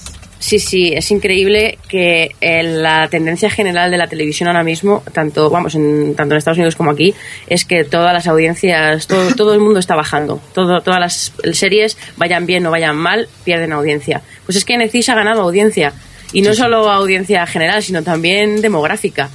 [0.46, 5.50] Sí, sí, es increíble que eh, la tendencia general de la televisión ahora mismo, tanto
[5.50, 7.16] vamos en, tanto en Estados Unidos como aquí,
[7.48, 10.40] es que todas las audiencias, todo, todo el mundo está bajando.
[10.54, 14.22] Todo, todas las series, vayan bien o vayan mal, pierden audiencia.
[14.46, 15.94] Pues es que Netflix ha ganado audiencia.
[16.32, 19.32] Y no solo audiencia general, sino también demográfica.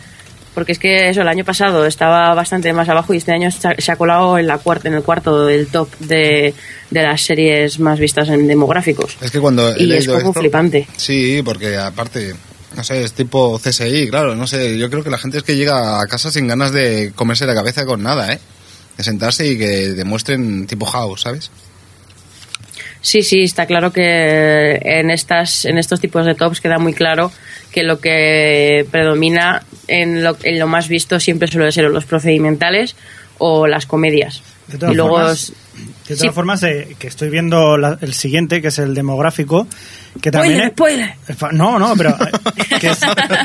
[0.54, 3.92] Porque es que eso, el año pasado estaba bastante más abajo y este año se
[3.92, 6.52] ha- colado en, la cuarta, en el cuarto del top de,
[6.90, 9.16] de las series más vistas en demográficos.
[9.20, 10.88] Es que cuando he Y es como esto- flipante.
[10.96, 12.34] Sí, porque aparte,
[12.76, 15.54] no sé, es tipo CSI, claro, no sé, yo creo que la gente es que
[15.56, 18.40] llega a casa sin ganas de comerse la cabeza con nada, ¿eh?
[18.98, 21.50] De sentarse y que demuestren tipo house, ¿sabes?
[23.02, 27.32] Sí, sí, está claro que en estas, en estos tipos de tops queda muy claro
[27.72, 32.96] que lo que predomina en lo, en lo más visto siempre suele ser los procedimentales
[33.38, 34.42] o las comedias.
[34.68, 35.52] De todas y luego formas, es-
[36.08, 36.28] De todas Sí.
[36.30, 39.66] formas, eh, que estoy viendo la- el siguiente, que es el demográfico,
[40.20, 41.56] que también Spoiler, es- spoiler.
[41.58, 42.98] No, no, pero eh, que es,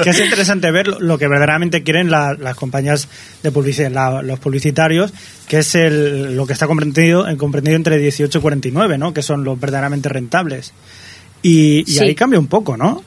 [0.04, 3.08] que es interesante ver lo, lo que verdaderamente quieren la- las compañías
[3.42, 5.14] de publicidad, la- los publicitarios,
[5.48, 9.14] que es el, lo que está comprendido, eh, comprendido entre 18 y 49, ¿no?
[9.14, 10.74] Que son los verdaderamente rentables.
[11.42, 12.00] Y, y Sí.
[12.00, 13.04] ahí cambia un poco, ¿no?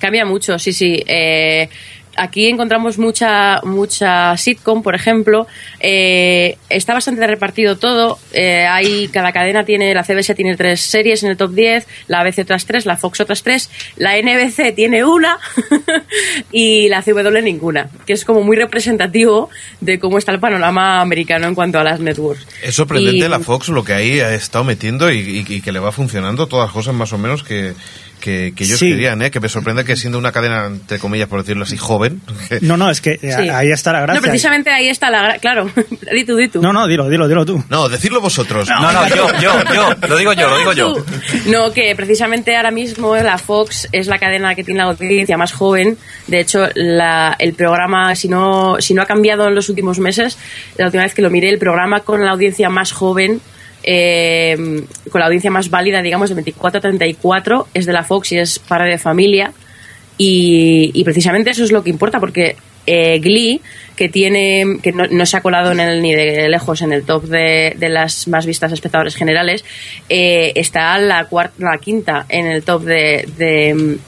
[0.00, 1.02] Cambia mucho, sí, sí.
[1.06, 1.68] Eh,
[2.16, 5.46] aquí encontramos mucha mucha sitcom, por ejemplo.
[5.78, 8.18] Eh, está bastante repartido todo.
[8.32, 12.20] Eh, hay cada cadena tiene la CBS tiene tres series en el top 10, la
[12.20, 15.38] ABC otras tres, la Fox otras tres, la NBC tiene una
[16.52, 21.46] y la CW ninguna, que es como muy representativo de cómo está el panorama americano
[21.46, 22.46] en cuanto a las networks.
[22.62, 25.72] Es sorprendente Y- la Fox lo que ahí ha estado metiendo y, y- y que
[25.72, 27.72] le va funcionando todas las cosas más o menos que,
[28.20, 28.90] que, que ellos Sí.
[28.90, 29.30] querían, ¿eh?
[29.30, 32.20] Que me sorprende que siendo una cadena, entre comillas, por decirlo así, joven.
[32.48, 33.48] que- No, no, es que eh, Sí.
[33.48, 34.20] ahí está la gracia.
[34.20, 35.22] No, precisamente ahí está la...
[35.36, 35.70] gra- Claro,
[36.12, 36.62] di tú, di tú.
[36.62, 37.64] No, no, dilo, dilo, dilo tú.
[37.68, 38.68] No, decirlo vosotros.
[38.68, 40.94] No, no, yo, yo, yo, lo digo yo, lo digo yo.
[41.46, 45.52] No, que precisamente ahora mismo la Fox es la cadena que tiene la audiencia más
[45.52, 45.96] joven.
[46.26, 50.38] De hecho, la- el programa, si no, si no ha cambiado en los últimos meses,
[50.76, 53.40] la última vez que lo miré, el programa con la audiencia más joven,
[53.82, 58.32] eh, con la audiencia más válida, digamos, de 24 a 34, es de la Fox
[58.32, 59.52] y es para de familia.
[60.18, 62.56] Y, y precisamente eso es lo que importa, porque
[62.86, 63.60] eh, Glee,
[63.96, 67.04] que tiene que no, no se ha colado en el, ni de lejos en el
[67.04, 69.64] top de, de las más vistas espectadores generales,
[70.08, 73.98] eh, está la, cuarta, la quinta en el top de, de,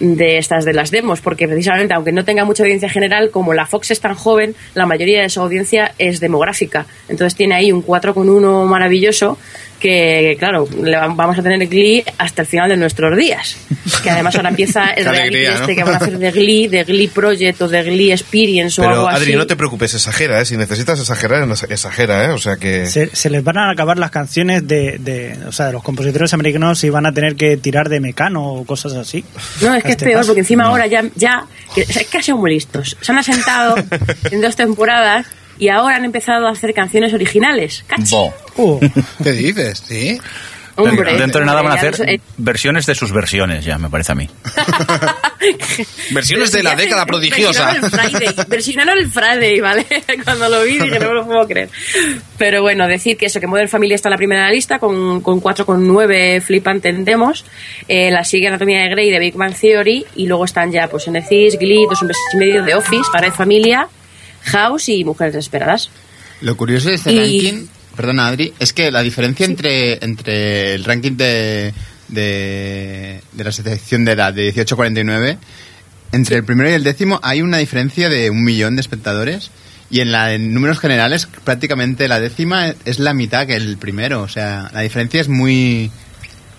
[0.00, 3.66] de estas de las demos, porque precisamente, aunque no tenga mucha audiencia general, como la
[3.66, 6.86] Fox es tan joven, la mayoría de su audiencia es demográfica.
[7.08, 9.38] Entonces tiene ahí un 4,1 maravilloso
[9.78, 10.66] que, claro,
[11.14, 13.56] vamos a tener Glee hasta el final de nuestros días.
[14.02, 15.76] Que además ahora empieza el reality alegría, este ¿no?
[15.76, 18.94] que van a hacer de Glee, de Glee Project o de Glee Experience o Pero
[18.94, 19.36] algo Adri, así.
[19.36, 20.44] no te preocupes, exagera, ¿eh?
[20.44, 22.28] Si necesitas exagerar, exagera, ¿eh?
[22.30, 22.86] O sea que...
[22.86, 26.32] Se, se les van a acabar las canciones de, de, o sea, de los compositores
[26.34, 29.24] americanos y van a tener que tirar de mecano o cosas así.
[29.60, 30.28] No, es que es este peor, paso.
[30.28, 32.96] porque encima ahora ya, ya que, es que han sido muy listos.
[33.00, 33.76] Se han asentado
[34.30, 35.26] en dos temporadas
[35.58, 37.84] y ahora han empezado a hacer canciones originales.
[38.10, 38.32] Bo.
[38.56, 38.80] Uh,
[39.22, 39.82] ¿Qué dices?
[39.86, 40.18] ¿Sí?
[40.78, 44.12] Hombre, Dentro de nada van a hacer eh, versiones de sus versiones, ya me parece
[44.12, 44.30] a mí.
[46.10, 47.72] Versiones de la década prodigiosa.
[47.72, 49.86] Versionaron el Friday, versionaron el Friday, ¿vale?
[50.24, 51.68] Cuando lo vi dije, no me lo puedo creer.
[52.36, 55.40] Pero bueno, decir que eso, que Modern Family está en la primera lista con, con
[55.40, 57.44] 4,9 flipante en demos.
[57.88, 61.08] Eh, la sigue Anatomía de Grey de Big Bang Theory y luego están ya pues
[61.10, 63.88] NCIS, Glee, Dos hombres y medio de Office, Para de Familia,
[64.44, 65.90] House y Mujeres Desesperadas.
[66.40, 67.66] Lo curioso de este Y- ranking,
[67.96, 71.72] perdona Adri, es que la diferencia entre, entre el ranking de,
[72.08, 75.38] de, de la sección de la de 1849,
[76.12, 79.50] entre el primero y el décimo hay una diferencia de un millón de espectadores
[79.90, 84.22] y en la en números generales prácticamente la décima es la mitad que el primero,
[84.22, 85.90] o sea, la diferencia es muy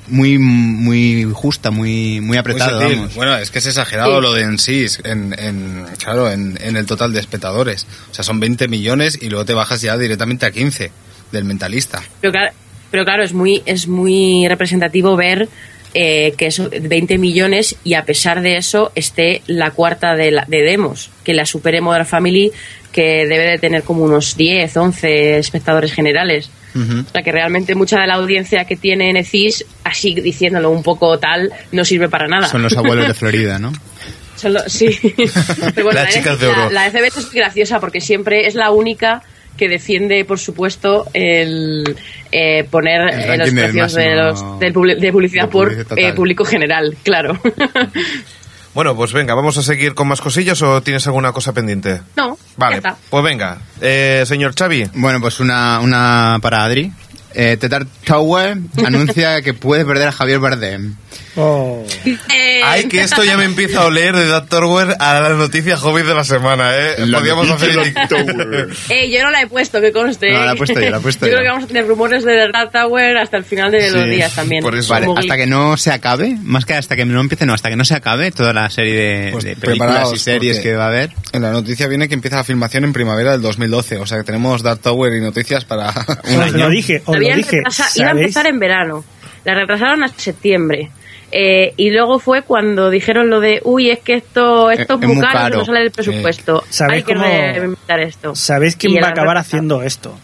[0.10, 3.16] muy muy justa, muy muy apretada, vamos.
[3.16, 4.22] Bueno, es que es exagerado Sí.
[4.22, 7.86] lo de en sí, en, en, claro, en, en el total de espectadores.
[8.12, 10.92] O sea, son 20 millones y luego te bajas ya directamente a 15
[11.32, 12.02] del mentalista.
[12.22, 12.52] Pero claro,
[12.92, 15.48] pero claro es muy es muy representativo ver
[15.94, 20.46] eh, que es 20 millones y a pesar de eso esté la cuarta de, la-
[20.48, 22.52] de demos, que la supere Modern Family,
[22.92, 26.52] que debe de tener como unos 10, 11 espectadores generales.
[26.76, 27.00] Ujú.
[27.08, 31.18] O sea que realmente mucha de la audiencia que tiene NCIS, así diciéndolo un poco
[31.20, 32.48] tal, no sirve para nada.
[32.48, 33.72] Son los abuelos de Florida, ¿no?
[34.36, 34.88] Solo- sí.
[35.76, 36.70] Pero bueno, Las la, chicas de la- oro.
[36.72, 39.22] la CBS es graciosa porque siempre es la única
[39.58, 41.84] que defiende, por supuesto, el
[42.32, 46.00] eh, poner El eh, los del precios de, los, de publicidad de por publicidad total.
[46.06, 47.38] eh, público general, claro.
[48.80, 52.00] Bueno, pues venga, ¿vamos a seguir con más cosillas o tienes alguna cosa pendiente?
[52.16, 52.96] no, ya Vale, está.
[53.10, 53.58] pues venga.
[53.82, 56.90] Eh, señor Xavi, Bueno, pues una, una para Adri.
[57.34, 60.96] Eh, Tetar Tower anuncia que puede perder a Javier Bardem.
[61.42, 61.86] Oh.
[62.34, 65.78] Eh, Ay, que esto ya me empieza a oler de Doctor Ware a la noticia
[65.78, 66.96] hobby de la semana, ¿eh?
[67.06, 67.94] La hacer...
[68.10, 70.32] Doctor eh, yo no la he puesto, que conste.
[70.34, 71.38] No, la he puesto yo, la he puesto yo yo.
[71.38, 74.62] creo que vamos a tener rumores de Tower hasta el final de los días también.
[74.62, 74.92] por eso.
[74.92, 77.70] Vale, Como hasta que no se acabe, más que hasta que no empiece, no, hasta
[77.70, 80.86] que no se acabe toda la serie de, Pues de películas y series que va
[80.86, 81.12] a haber.
[81.32, 84.24] En la noticia viene que empieza la filmación en primavera del 2012, o sea que
[84.24, 85.90] tenemos Dark Tower y noticias para
[86.26, 86.70] un Os lo año.
[86.70, 87.58] dije, os lo dije.
[87.62, 89.06] retrasa- iba a empezar en verano.
[89.46, 90.92] La retrasaron hasta septiembre.
[91.32, 95.02] Eh, y luego fue cuando dijeron lo de, uy, es que esto, esto Eh, es
[95.02, 95.58] es muy muy caro, caro.
[95.60, 96.64] no sale del presupuesto.
[96.70, 98.36] ¿Sabéis Hay que reinventar esto.
[98.36, 100.18] ¿Sabéis quién Y va a acabar haciendo esto?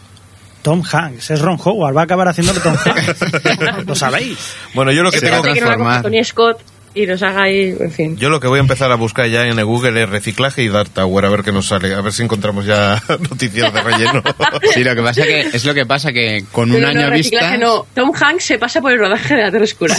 [0.62, 3.84] Tom Hanks, es Ron Howard, va a acabar haciéndolo Tom Hanks.
[3.86, 4.56] ¿Lo sabéis?
[4.74, 5.36] Bueno, yo lo que tengo...
[5.46, 6.02] Espérate que.
[6.02, 6.60] Tony Scott
[6.96, 8.16] y nos haga ahí, en fin.
[8.16, 10.68] Yo lo que voy a empezar a buscar ya en el Google es reciclaje y
[10.68, 14.22] Dark Tower, a ver qué nos sale, a ver si encontramos ya noticias de relleno.
[14.72, 17.14] Sí, lo que pasa que es lo que pasa que con un Pero año no,
[17.14, 17.86] vista, no.
[17.94, 19.94] Tom Hanks se pasa por el rodaje de la Torre Oscura.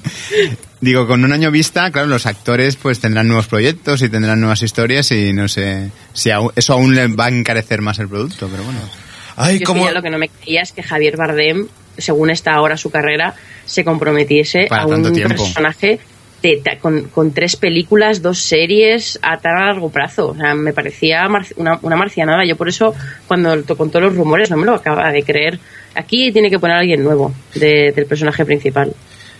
[0.80, 4.62] digo, con un año vista, claro, los actores pues tendrán nuevos proyectos y tendrán nuevas
[4.62, 8.64] historias y no sé si eso aún le va a encarecer más el producto, pero
[8.64, 8.80] bueno.
[9.36, 9.84] Ay, Yo cómo...
[9.84, 11.68] ya lo que no me creía es que Javier Bardem,
[11.98, 13.34] según está ahora su carrera,
[13.66, 15.42] se comprometiese Para a un tiempo.
[15.44, 16.00] personaje
[16.80, 20.28] con, con tres películas, dos series a tan largo plazo.
[20.28, 22.44] O sea, me parecía mar- una, una marcianada.
[22.44, 22.94] Yo por eso,
[23.26, 25.58] cuando con todos los rumores, no me lo acaba de creer.
[25.94, 28.92] Aquí tiene que poner a alguien nuevo de- del personaje principal.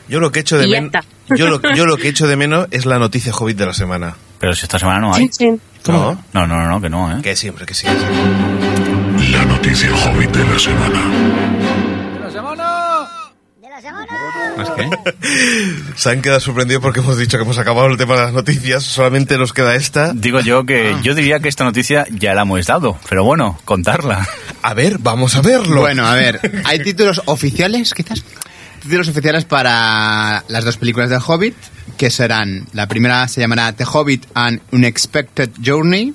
[0.09, 0.93] Yo lo que echo de menos...
[1.37, 4.17] Yo lo, yo lo que echo de menos es la noticia hobbit de la semana.
[4.39, 5.29] Pero si esta semana no hay.
[5.29, 5.61] Chin, chin.
[5.89, 6.13] ¿No?
[6.33, 7.23] No, no, no, no, que no, ¿eh?
[7.23, 9.33] Que siempre, que sí, que sí.
[9.33, 11.82] La noticia hobbit de la semana.
[14.57, 14.91] ¿Más qué?
[15.97, 18.83] Se han quedado sorprendidos porque hemos dicho que hemos acabado el tema de las noticias,
[18.83, 20.13] solamente nos queda esta.
[20.15, 24.27] Digo yo que yo diría que esta noticia ya la hemos dado, pero bueno, contarla.
[24.63, 25.81] A ver, vamos a verlo.
[25.81, 28.25] Bueno, a ver, hay títulos oficiales, quizás.
[28.83, 31.55] Títulos oficiales para las dos películas del Hobbit,
[31.97, 36.15] que serán, la primera se llamará The Hobbit An Unexpected Journey,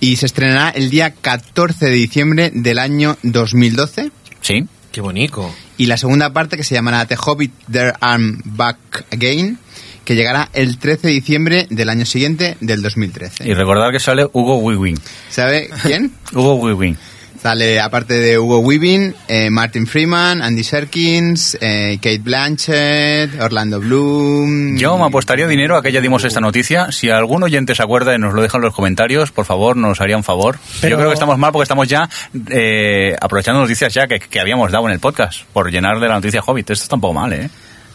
[0.00, 4.10] y se estrenará el día 14 de diciembre del año 2012.
[4.40, 4.64] ¿Sí?
[4.92, 5.52] Qué bonito.
[5.78, 9.58] Y la segunda parte, que se llamará The Hobbit There I'm Back Again,
[10.04, 13.48] que llegará el 13 de diciembre del año siguiente, del 2013.
[13.48, 14.98] Y recordar que sale Hugo Weaving.
[15.30, 16.12] ¿Sabe quién?
[16.32, 16.96] Hugo Weaving.
[17.42, 24.76] Sale, aparte de Hugo Weaving, eh, Martin Freeman, Andy Serkins, eh, Kate Blanchett, Orlando Bloom.
[24.76, 26.90] Yo me apostaría dinero a que ya dimos esta noticia.
[26.90, 30.00] Si algún oyente se acuerda y nos lo deja en los comentarios, por favor, nos
[30.00, 30.58] haría un favor.
[30.80, 32.08] Pero- Yo creo que estamos mal porque estamos ya
[32.50, 36.14] eh, aprovechando noticias ya que, que habíamos dado en el podcast por llenar de la
[36.14, 36.70] noticia Hobbit.
[36.70, 37.48] Esto está un poco mal, ¿eh?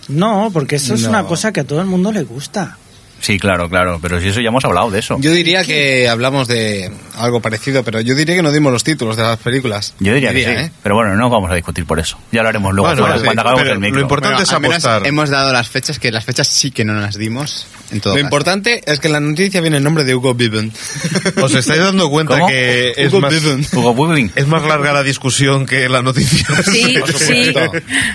[0.07, 1.09] No, porque eso es No.
[1.09, 2.77] una cosa que a todo el mundo le gusta.
[3.23, 3.99] Sí, claro, claro.
[4.01, 5.15] Pero si eso ya hemos hablado de eso.
[5.19, 9.15] Yo diría que hablamos de algo parecido, pero yo diría que no dimos los títulos
[9.15, 9.93] de las películas.
[9.99, 10.49] Yo diría, que sí.
[10.49, 10.71] ¿eh?
[10.83, 12.17] Pero bueno, no vamos a discutir por eso.
[12.33, 13.95] Ya lo haremos luego Bueno, fuera, sí, cuando acabemos pero el micro.
[13.95, 14.51] lo importante Bueno, es
[14.81, 15.07] apostar.
[15.07, 17.65] hemos dado las fechas, que las fechas sí que no las dimos.
[17.91, 18.25] En todo Lo caso.
[18.25, 20.73] importante es que en la noticia viene el nombre de Hugo Weaving.
[21.41, 22.47] ¿Os estáis dando cuenta ¿Cómo?
[22.47, 23.67] que es Hugo más, Weaving.
[23.73, 24.31] Hugo Weaving.
[24.35, 26.45] es más larga la discusión que la noticia?
[26.63, 27.53] Sí, sí.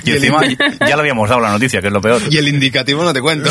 [0.05, 0.43] Y encima
[0.81, 2.21] ya lo habíamos dado la noticia, que es lo peor.
[2.29, 3.51] Y el indicativo no te cuento.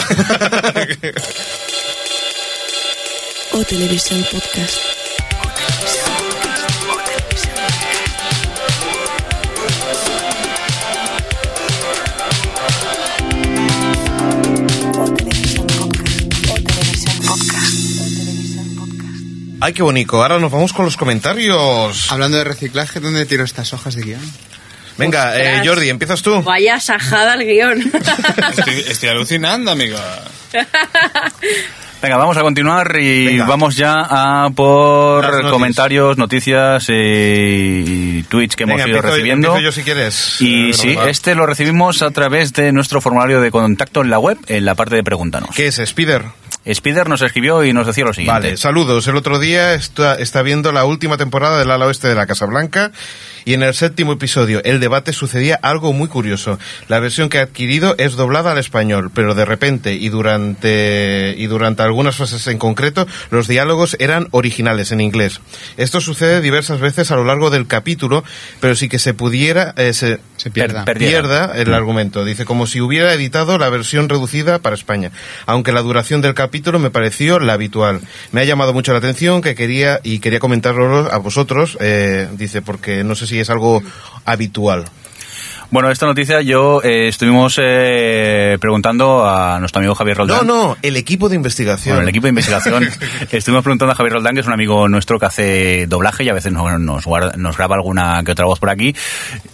[3.57, 4.77] O Televisión Podcast.
[5.33, 6.13] O Televisión
[6.45, 7.49] Podcast.
[14.99, 16.51] O Televisión Podcast.
[16.51, 17.17] O Televisión
[18.75, 19.57] Podcast.
[19.61, 20.21] Ay, qué bonito.
[20.21, 22.11] Ahora nos vamos con los comentarios.
[22.11, 24.21] Hablando de reciclaje, ¿dónde tiro estas hojas de guion?
[24.99, 25.63] Venga, eh.
[25.65, 26.43] Jordi, ¿empiezas tú?
[26.43, 27.81] Vaya sajada el guion.
[28.55, 29.97] estoy, estoy alucinando, amigo.
[31.99, 33.45] Venga, vamos a continuar y Venga.
[33.47, 35.51] vamos ya a por noticias.
[35.51, 39.47] comentarios, noticias eh, y tweets que hemos ido recibiendo.
[39.47, 40.39] empiezo yo si quieres.
[40.39, 41.09] Y Eh, sí, Rafa.
[41.09, 44.75] este lo recibimos a través de nuestro formulario de contacto en la web, en la
[44.75, 45.49] parte de pregúntanos.
[45.55, 46.21] ¿Qué es Spider?
[46.65, 48.41] Spider nos escribió y nos decía lo siguiente.
[48.41, 49.07] Vale, saludos.
[49.07, 52.45] El otro día está, está viendo la última temporada del ala oeste de la Casa
[52.45, 52.91] Blanca
[53.47, 56.59] y en el séptimo episodio el debate sucedía algo muy curioso.
[56.89, 61.45] La versión que he adquirido es doblada al español, pero de repente y durante y
[61.47, 65.39] durante algunas fases en concreto los diálogos eran originales en inglés.
[65.77, 68.23] Esto sucede diversas veces a lo largo del capítulo,
[68.59, 70.83] pero sí que se pudiera eh, se, Se pierda.
[70.85, 71.73] Per- pierda el Mm.
[71.73, 72.25] argumento.
[72.25, 75.11] Dice, como si hubiera editado la versión reducida para España.
[75.45, 78.01] Aunque la duración del capítulo me pareció la habitual.
[78.33, 82.61] Me ha llamado mucho la atención que quería, y quería comentarlo a vosotros, eh, dice,
[82.61, 83.81] porque no sé si es algo
[84.25, 84.85] habitual.
[85.69, 90.47] Bueno, esta noticia yo eh, estuvimos eh, preguntando a nuestro amigo Javier Roldán.
[90.47, 91.95] No, no, el equipo de investigación.
[91.95, 92.88] Bueno, el equipo de investigación.
[93.31, 96.33] estuvimos preguntando a Javier Roldán, que es un amigo nuestro que hace doblaje y a
[96.33, 98.95] veces nos, nos, guarda- nos graba alguna que otra voz por aquí.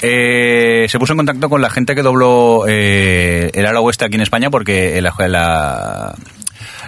[0.04, 4.14] Eh, se puso en contacto con la gente que dobló eh, el ala oeste aquí
[4.14, 6.14] en España porque la,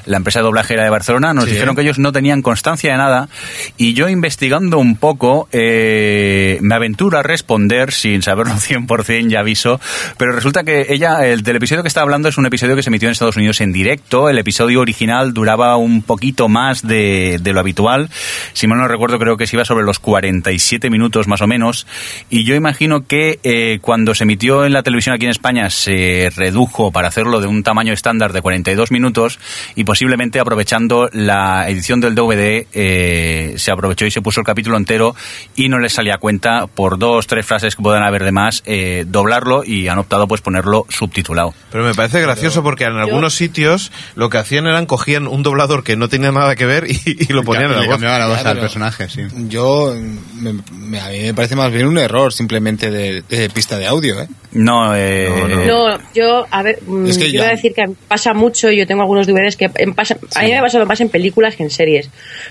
[0.05, 1.33] la empresa de doblaje era de Barcelona.
[1.33, 1.51] Nos Sí.
[1.51, 3.29] dijeron que ellos no tenían constancia de nada
[3.77, 9.79] y yo investigando un poco eh, me aventuro a responder sin saberlo 100% ya aviso,
[10.17, 12.89] pero resulta que ella, el del episodio que está hablando es un episodio que se
[12.89, 17.53] emitió en Estados Unidos en directo, el episodio original duraba un poquito más de, de
[17.53, 18.09] lo habitual,
[18.53, 21.87] si mal no recuerdo creo que se iba sobre los 47 minutos más o menos,
[22.29, 26.31] y yo imagino que eh, cuando se emitió en la televisión aquí en España se
[26.35, 29.39] redujo para hacerlo de un tamaño estándar de 42 minutos
[29.75, 34.75] y posiblemente aprovechando la edición del DVD eh, se aprovechó y se puso el capítulo
[34.75, 35.15] entero
[35.55, 38.61] y no les salía a cuenta por dos, tres frases que puedan haber de más
[38.65, 41.53] eh, doblarlo y han optado pues ponerlo subtitulado.
[41.71, 45.85] Pero me parece gracioso porque en algunos sitios lo que hacían eran cogían un doblador
[45.85, 48.01] que no tenía nada que ver y, y lo ponían en la voz.
[48.01, 49.21] la voz Claro, al personaje, sí.
[49.47, 49.95] Yo,
[50.41, 53.87] me, me- a mí me parece más bien un error simplemente de, de pista de
[53.87, 54.27] audio, ¿eh?
[54.51, 55.29] No, eh,
[55.67, 58.69] No, yo, a ver, mm, Es que yo ya- voy a decir que pasa mucho,
[58.71, 61.63] yo tengo algunos DVDs que en pasa- a mí me pasa más en películas que
[61.63, 62.09] en series,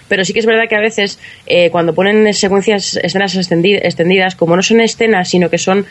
[0.08, 4.34] pero sí que es verdad que a veces eh, cuando ponen secuencias, escenas extendi- extendidas,
[4.34, 5.84] como no son escenas, sino que son,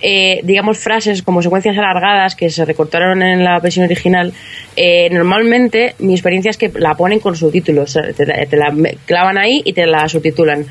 [0.00, 4.32] eh, digamos, frases como secuencias alargadas que se recortaron en la versión original,
[4.76, 8.72] eh, normalmente mi experiencia es que la ponen con subtítulos, te, la- te la
[9.06, 10.66] clavan ahí y te la subtitulan.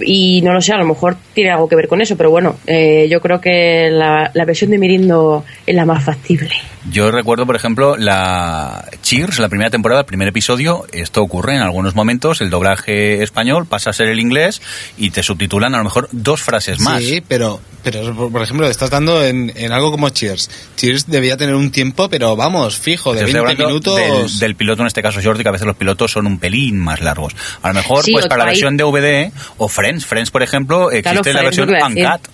[0.00, 2.56] Y no lo sé, a lo mejor tiene algo que ver con eso, pero bueno,
[2.66, 6.50] eh, yo creo que la, la versión de Mirindo es la más factible.
[6.90, 10.84] Yo recuerdo, por ejemplo, la Cheers, la primera temporada, el primer episodio.
[10.92, 12.40] Esto ocurre en algunos momentos.
[12.40, 14.62] El doblaje español pasa a ser el inglés
[14.96, 17.02] y te subtitulan a lo mejor dos frases más.
[17.02, 20.48] Sí, pero, pero por- ejemplo, estás dando en, en algo como Cheers.
[20.76, 24.30] Cheers debía tener un tiempo, pero vamos, fijo, de Te estoy 20 hablando minutos.
[24.30, 26.78] Del, del piloto, en este caso Jordi, que a veces los pilotos son un pelín
[26.78, 27.34] más largos.
[27.62, 31.02] A lo mejor, Sí, pues para la versión DVD o Friends, Friends, por ejemplo, existe
[31.30, 32.04] Claro, la Friends, versión.
[32.04, 32.28] Uncut.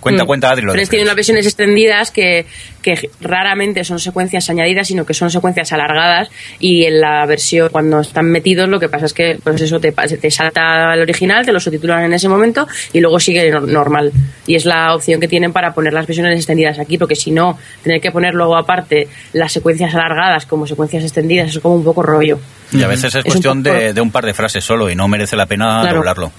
[0.00, 0.26] Cuenta, Mm.
[0.26, 2.44] cuenta, Adri, lo Friends tiene unas versiones extendidas que,
[2.82, 6.28] que raramente son secuencias añadidas, sino que son secuencias alargadas.
[6.58, 9.92] Y en la versión, cuando están metidos, lo que pasa es que pues eso te,
[9.92, 14.12] te salta el original, te lo subtitulan en ese momento y luego sigue nor- normal.
[14.46, 17.58] Y es la opción que tienen para poner las versiones extendidas aquí, porque si no,
[17.82, 22.02] tener que poner luego aparte las secuencias alargadas como secuencias extendidas es como un poco
[22.02, 22.38] rollo.
[22.74, 25.34] Y a veces es, cuestión de, de un par de frases solo y no merece
[25.34, 25.96] la pena Claro.
[25.96, 26.32] doblarlo.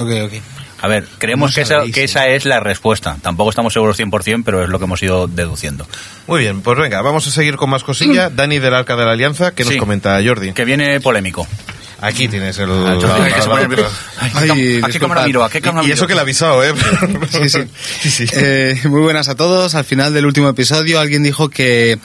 [0.00, 0.32] Ok, ok.
[0.82, 3.18] A ver, creemos ¿Cómo que esa, que esa es la respuesta.
[3.20, 5.86] Tampoco estamos seguros 100%, pero es lo que hemos ido deduciendo.
[6.26, 8.30] Muy bien, pues venga, vamos a seguir con más cosilla.
[8.30, 9.78] Dani del Arca de la Alianza, que nos Sí.
[9.78, 10.52] comenta Jordi.
[10.54, 11.46] Que viene polémico.
[12.02, 12.70] Aquí tienes el...
[12.70, 13.88] Ah, pone- la-
[14.40, 15.44] Ay, ¿A qué cámara miro?
[15.44, 16.72] ¿A qué cámara Y eso que le he avisado, ¿eh?
[17.30, 17.58] Sí, sí.
[18.00, 18.26] sí, sí.
[18.32, 19.74] Eh, muy buenas a todos.
[19.74, 21.98] Al final del último episodio alguien dijo que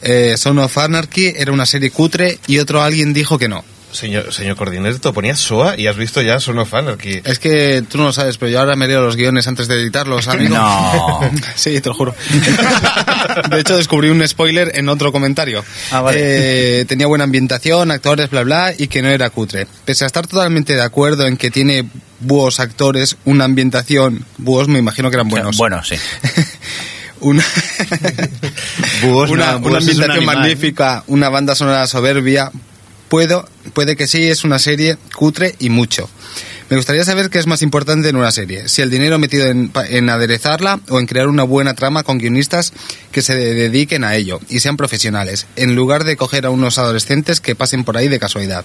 [0.00, 3.62] eh, Son of Anarchy era una serie cutre y otro alguien dijo que no.
[3.92, 7.20] Señor, señor Cordineto, ponías SOA y has visto ya Son of Anarchy.
[7.24, 9.74] Es que tú no lo sabes, pero yo ahora me leo los guiones antes de
[9.74, 10.54] editarlos, amigo.
[10.56, 11.20] No.
[11.54, 12.14] Sí, te lo juro.
[13.50, 15.64] De hecho, descubrí un spoiler en otro comentario.
[15.90, 16.80] Ah, vale.
[16.80, 19.66] Eh, tenía buena ambientación, actores, bla, bla, y que no era cutre.
[19.84, 21.84] Pese a estar totalmente de acuerdo en que tiene
[22.20, 25.56] buenos actores, una ambientación, búhos me imagino que eran buenos.
[25.56, 25.96] Bueno, sí.
[27.20, 27.44] una,
[29.02, 30.36] Búhos no, una, búhos una un ambientación animal.
[30.38, 32.50] magnífica, una banda sonora soberbia.
[33.12, 36.08] Puedo, puede que sí, es una serie cutre y mucho.
[36.70, 39.70] Me gustaría saber qué es más importante en una serie, si el dinero metido en,
[39.90, 42.72] en aderezarla o en crear una buena trama con guionistas
[43.10, 47.42] que se dediquen a ello y sean profesionales, en lugar de coger a unos adolescentes
[47.42, 48.64] que pasen por ahí de casualidad.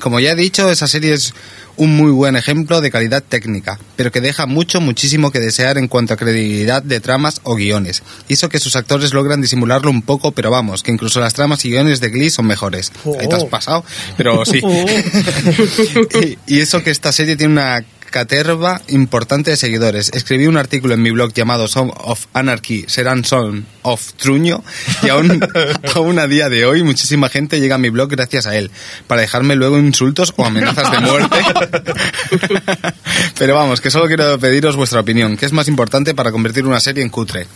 [0.00, 1.32] Como ya he dicho, esa serie es
[1.76, 5.88] un muy buen ejemplo de calidad técnica, pero que deja mucho, muchísimo que desear en
[5.88, 8.02] cuanto a credibilidad de tramas o guiones.
[8.28, 11.70] Eso que sus actores logran disimularlo un poco, pero vamos, que incluso las tramas y
[11.70, 12.92] guiones de Glee son mejores.
[13.18, 13.84] Ahí te has pasado,
[14.16, 14.60] pero sí.
[16.46, 17.84] y, y eso que esta serie tiene una
[18.14, 20.12] caterva importante de seguidores.
[20.14, 24.62] Escribí un artículo en mi blog llamado Son of Anarchy, serán Son of Truño,
[25.02, 25.44] y aún,
[25.96, 28.70] aún a día de hoy muchísima gente llega a mi blog gracias a él,
[29.08, 31.38] para dejarme luego insultos o amenazas de muerte.
[33.36, 35.36] Pero vamos, que solo quiero pediros vuestra opinión.
[35.36, 37.48] ¿Qué es más importante para convertir una serie en cutre?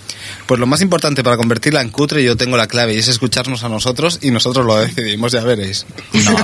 [0.47, 3.63] Pues lo más importante para convertirla en cutre, yo tengo la clave, y es escucharnos
[3.63, 5.87] a nosotros y nosotros lo decidimos, ya veréis.
[6.15, 6.37] No.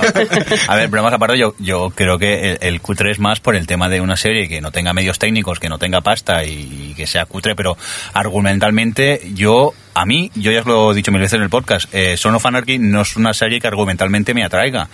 [0.69, 3.57] A ver, pero más aparte, yo, yo creo que el, el cutre es más por
[3.57, 6.93] el tema de una serie que no tenga medios técnicos, que no tenga pasta y,
[6.95, 7.77] que sea cutre, pero
[8.13, 11.93] argumentalmente yo, a mí, yo ya os lo he dicho mil veces en el podcast,
[11.93, 14.87] eh, Son of Anarchy no es una serie que argumentalmente me atraiga.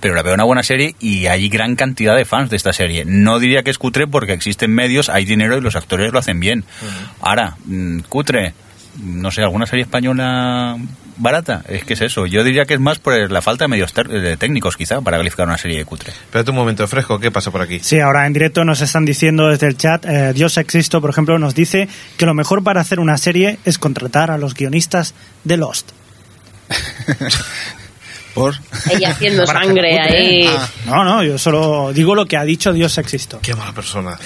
[0.00, 3.04] pero la veo una buena serie y hay gran cantidad de fans de esta serie.
[3.04, 6.38] No diría que es cutre porque existen medios, hay dinero y los actores lo hacen
[6.38, 6.64] bien.
[7.20, 8.54] Ahora, mm, cutre,
[8.98, 10.76] no sé, alguna serie española
[11.20, 12.26] barata, es que es eso.
[12.26, 15.16] Yo diría que es más por la falta de medios ter- de técnicos, quizá, para
[15.16, 16.10] calificar una serie de cutre.
[16.12, 17.80] Espérate un momento, Fresco, ¿qué pasa por aquí?
[17.82, 21.38] Sí, ahora en directo nos están diciendo desde el chat, eh, Dios Existo, por ejemplo,
[21.38, 25.56] nos dice que lo mejor para hacer una serie es contratar a los guionistas de
[25.56, 25.90] Lost.
[28.34, 28.54] Por.
[28.90, 30.46] Ella haciendo sangre ahí.
[30.46, 33.40] Ah, No, no, yo solo digo lo que ha dicho Dios Existo.
[33.42, 34.16] Qué mala persona.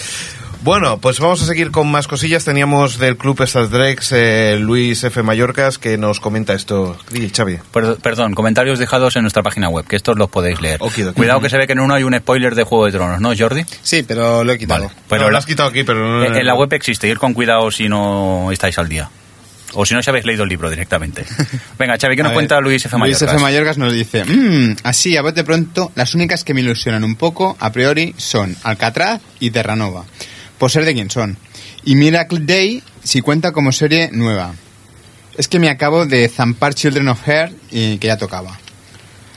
[0.62, 2.44] Bueno, pues vamos a seguir con más cosillas.
[2.44, 5.20] Teníamos del club Star Drex eh, Luis F.
[5.24, 6.96] Mallorcas que nos comenta esto.
[7.34, 7.58] Xavi.
[7.72, 10.78] Per- Perdón, comentarios dejados en nuestra página web, que estos los podéis leer.
[11.16, 13.32] Cuidado que se ve que en uno hay un spoiler de Juego de Tronos, ¿no,
[13.36, 13.64] Jordi?
[13.82, 14.84] Sí, pero lo he quitado.
[14.84, 14.94] Vale.
[15.08, 16.24] Pero No, lo has quitado aquí, pero no...
[16.24, 19.10] en en la web existe, ir con cuidado si no estáis al día.
[19.74, 21.24] O si no, si habéis leído el libro directamente.
[21.78, 22.96] Venga, Xavi, ¿qué nos cuenta Luis F.
[22.98, 23.34] Luis Mallorcas?
[23.34, 23.42] F.
[23.42, 27.56] Mallorcas nos dice, "Mm, así a bote pronto, las únicas que me ilusionan un poco,
[27.58, 30.04] a priori, son Alcatraz y Terranova,
[30.62, 31.36] por ser de quien son.
[31.84, 34.54] Y Miracle Day, si cuenta como serie nueva.
[35.36, 38.60] Es que me acabo de zampar Children of Hair y que ya tocaba.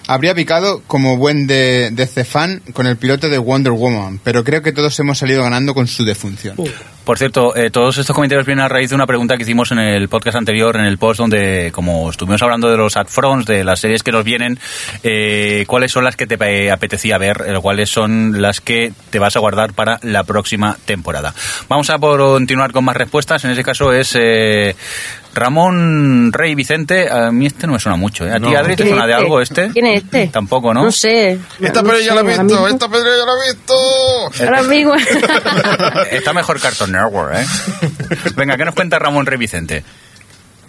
[0.05, 4.61] Habría picado como buen de, DC fan con el piloto de Wonder Woman, pero creo
[4.61, 6.57] que todos hemos salido ganando con su defunción.
[7.05, 9.77] Por cierto, eh, todos estos comentarios vienen a raíz de una pregunta que hicimos en
[9.77, 13.79] el podcast anterior, en el post donde, como estuvimos hablando de los adfronts, de las
[13.79, 14.57] series que nos vienen,
[15.03, 17.43] eh, ¿cuáles son las que te eh, apetecía ver?
[17.45, 21.35] Eh, ¿Cuáles son las que te vas a guardar para la próxima temporada?
[21.69, 23.45] Vamos a por continuar con más respuestas.
[23.45, 24.75] En ese caso es eh,
[25.35, 27.11] Ramón Rey Vicente.
[27.11, 28.25] A mí este no me suena mucho.
[28.25, 28.31] ¿eh?
[28.31, 28.55] ¿A ti.
[28.55, 29.23] Adri, te ¿Quién suena de este?
[29.23, 29.69] algo este?
[29.71, 30.27] ¿Quién es este?
[30.27, 30.83] Tampoco, ¿no?
[30.83, 31.37] No sé.
[31.59, 33.75] Esta No ya la he visto, esta pedra ya la he visto.
[34.43, 34.95] Ahora mismo.
[36.11, 37.45] Está mejor Cartoon Network, ¿eh?
[38.35, 39.83] Venga, ¿qué nos cuenta Ramón Rey Vicente?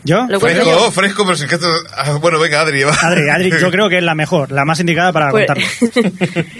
[0.04, 0.24] ¿Yo?
[0.38, 0.90] Fresco, yo.
[0.92, 1.66] fresco, pero si es que esto...
[1.96, 2.92] ah, bueno, venga, Adri, va.
[2.94, 5.66] Adri, Adri, yo creo que es la mejor, la más indicada para Pues- contarlo.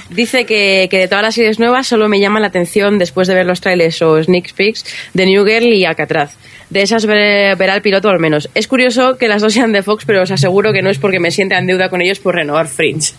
[0.11, 3.35] dice que, que de todas las series nuevas solo me llama la atención después de
[3.35, 6.33] ver los trailers o sneak peeks de New Girl y Alcatraz.
[6.71, 8.49] De esas verá el piloto al menos.
[8.57, 11.21] Es curioso que las dos sean de Fox, pero os aseguro que no es porque
[11.21, 13.13] me sienta en deuda con ellos por renovar Fringe.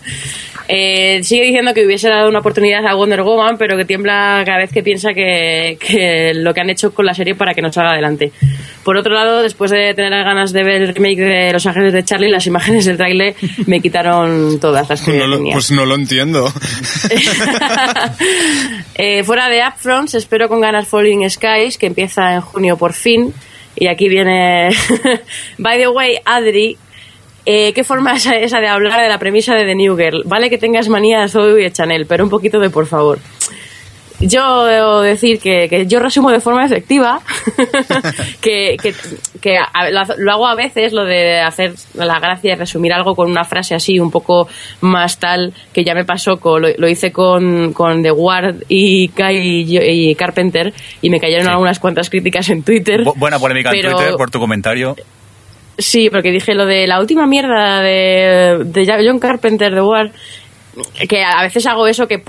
[0.69, 4.57] Eh, sigue diciendo que hubiese dado una oportunidad a Wonder Woman, pero que tiembla cada
[4.57, 7.71] vez que piensa que, que lo que han hecho con la serie para que no
[7.71, 8.31] salga adelante.
[8.83, 12.03] Por otro lado, después de tener ganas de ver el remake de Los Ángeles de
[12.03, 15.53] Charlie, las imágenes del trailer me quitaron todas las que No lo- tenía.
[15.53, 16.51] pues no lo entiendo.
[18.95, 23.33] Eh, fuera de Upfronts, espero con ganas Falling Skies, que empieza en junio por fin.
[23.75, 24.69] Y aquí viene.
[25.59, 26.77] By the way, Adri,
[27.49, 30.21] eh, ¿qué forma es esa de hablar de la premisa de The New Girl?
[30.25, 33.17] Vale que tengas manía de Zoe y de Chanel, pero un poquito de por favor.
[34.19, 37.21] Yo debo decir que, que yo resumo de forma efectiva
[38.41, 38.91] que, que,
[39.39, 43.29] que a- lo, hago a veces, lo de hacer la gracia de resumir algo con
[43.29, 44.47] una frase así un poco
[44.81, 49.09] más tal, que ya me pasó, con, lo, lo hice con, con The Ward y,
[49.09, 49.77] Kai y,
[50.09, 51.51] y Carpenter y me cayeron Sí.
[51.51, 53.03] algunas cuantas críticas en Twitter.
[53.03, 54.95] Bu- buena polémica en Twitter por tu comentario.
[55.77, 60.11] Sí, porque dije lo de la última mierda de, de John Carpenter de War.
[61.09, 62.21] Que a veces hago eso, que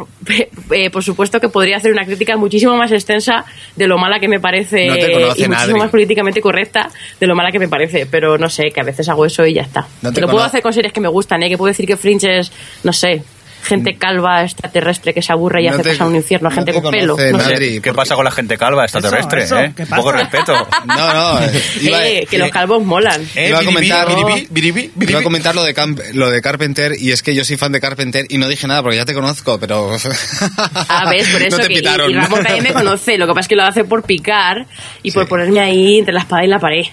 [0.71, 3.45] eh, por supuesto que podría hacer una crítica muchísimo más extensa
[3.77, 5.75] de lo mala que me parece No y muchísimo Adri.
[5.75, 6.89] más políticamente correcta
[7.21, 8.07] de lo mala que me parece.
[8.07, 9.87] Pero no sé, que a veces hago eso y ya está.
[10.01, 11.51] No lo puedo hacer con series que me gustan, ¿eh?
[11.51, 12.51] que puedo decir que Fringe es,
[12.85, 13.23] no sé,
[13.63, 16.55] gente calva, extraterrestre que se aburre y No hace te- pasar un infierno a no
[16.57, 17.15] gente te con pelo.
[17.17, 17.55] conocen, No sé.
[17.55, 19.43] Adri, ¿Qué pasa con la gente calva extraterrestre?
[19.45, 19.73] Eso, eh?
[19.77, 20.55] ¿qué Un poco respeto.
[20.87, 21.41] No, no.
[21.45, 23.21] eh, Iba, Eh, que los calvos molan.
[23.35, 25.13] Eh, Iba a comentar- biribi, biribi, biribi.
[25.13, 27.73] Iba a comentar lo de, Camp- lo de Carpenter y es que yo soy fan
[27.73, 29.91] de Carpenter y no dije nada porque ya te conozco, pero...
[30.89, 32.11] A ver, por eso no te que y- pitaron.
[32.11, 34.67] y, Ramón también me conoce, lo que pasa es que lo hace por picar
[35.03, 36.85] y por ponerme ahí entre la espada y la pared.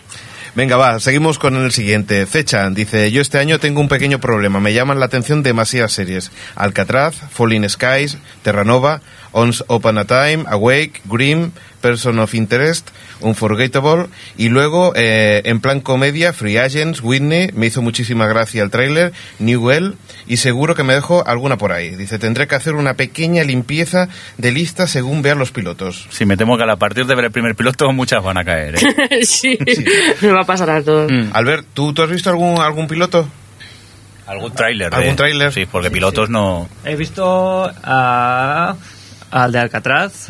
[0.56, 2.26] Venga, va, seguimos con el siguiente.
[2.26, 4.62] Fecha, dice, yo este año tengo un pequeño problema.
[4.62, 6.32] Me llaman la atención demasiadas series.
[6.56, 9.02] Alcatraz, Falling Skies, Terranova,
[9.36, 14.08] Once Upon a Time, Awake, Grimm, Person of Interest, Unforgettable.
[14.38, 19.12] Y luego, eh, en plan comedia, Free Agents, Whitney, me hizo muchísima gracia el tráiler,
[19.40, 21.96] Newell, y seguro que me dejo alguna por ahí.
[21.96, 24.08] Dice, tendré que hacer una pequeña limpieza
[24.38, 26.08] de lista según vean los pilotos.
[26.12, 28.76] Si me temo que a partir de ver el primer piloto muchas van a caer.
[28.76, 29.26] ¿eh?
[29.26, 29.60] sí,
[30.22, 31.12] me va a pasar a todos.
[31.12, 31.32] Mm.
[31.34, 33.28] Albert, ¿tú, ¿tú has visto algún, algún piloto?
[34.28, 34.96] ¿Algún tráiler?
[34.96, 35.54] ¿Algún tráiler?
[35.54, 36.68] Sí, porque pilotos no...
[36.84, 38.76] He visto a-
[39.32, 40.28] al de Alcatraz,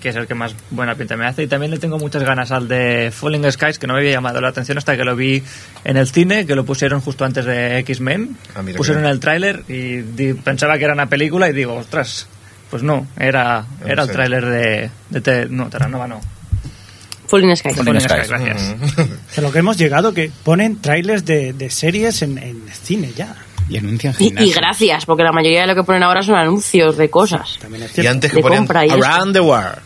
[0.00, 2.52] que es el que más buena pinta me hace, y también le tengo muchas ganas
[2.52, 5.42] al de Falling Skies, que no me había llamado la atención hasta que lo vi
[5.84, 8.36] en el cine, que lo pusieron justo antes de X-Men.
[8.54, 12.28] Ah, pusieron que- el tráiler y di- pensaba que era una película y digo, ostras,
[12.70, 16.20] pues no, era, No era el tráiler de, de Te- No, Terranova no.
[17.26, 17.70] Falling Sky.
[17.70, 18.26] Falling Skies.
[18.26, 19.36] Skies, gracias.
[19.36, 23.34] De lo que hemos llegado, que ponen trailers de, de series en, en cine ya.
[23.68, 27.08] Y anuncian Y, gracias, porque la mayoría de lo que ponen ahora son anuncios de
[27.10, 27.58] cosas.
[27.60, 29.02] También es Y antes que De ponían compra y esto.
[29.04, 29.78] Around the world.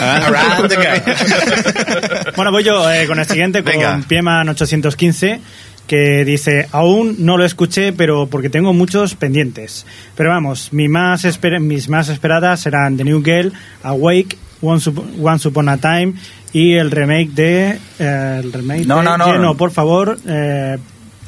[0.00, 2.32] Around the girl.
[2.36, 4.00] Bueno, voy yo eh, con el siguiente, con Venga.
[4.08, 5.40] Pieman 815,
[5.86, 9.84] que dice, aún no lo escuché, pero porque tengo muchos pendientes.
[10.16, 15.04] Pero vamos, mi más esper- mis más esperadas serán The New Girl, Awake, Once, Up-
[15.20, 16.14] Once Upon a Time
[16.52, 17.78] y el remake de...
[17.98, 19.26] eh, el remake No, de no, no.
[19.32, 20.78] Lleno, por favor, eh,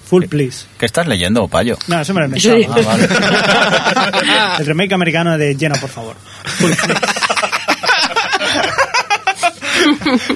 [0.07, 0.67] Full Please.
[0.79, 1.79] ¿Qué estás leyendo, payo?
[1.89, 2.81] No, eso me lo he inventado.
[2.81, 4.59] Ah, vale.
[4.61, 6.17] el remake americano de Lleno, por favor.
[6.45, 7.01] Full Please.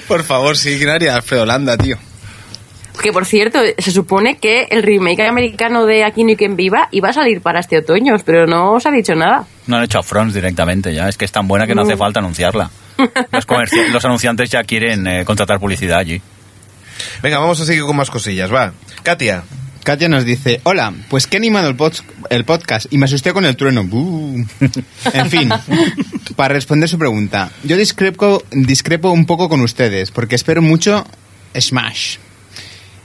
[0.07, 1.97] Por favor, sí, ¿quién haría Alfredo Landa, tío?
[3.03, 6.89] Que por cierto, se supone que el remake americano de Aquí no hay quien viva
[6.91, 9.45] iba a salir para este otoño, pero no se ha dicho nada.
[9.67, 11.09] No han hecho fronts directamente ya.
[11.09, 11.89] Es que es tan buena que no, No.
[11.89, 12.71] hace falta anunciarla.
[13.93, 16.21] Los anunciantes ya quieren eh, contratar publicidad allí.
[17.23, 18.73] Venga, vamos a seguir con más cosillas, va.
[19.03, 19.43] Katia.
[19.85, 23.33] Katia nos dice, hola, pues que he animado el, pod- el podcast y me asusté
[23.33, 23.85] con el trueno.
[23.85, 24.45] Buh.
[25.15, 25.49] En fin,
[26.37, 31.07] para responder su pregunta, yo discrepo, discrepo un poco con ustedes porque espero mucho
[31.59, 32.17] Smash.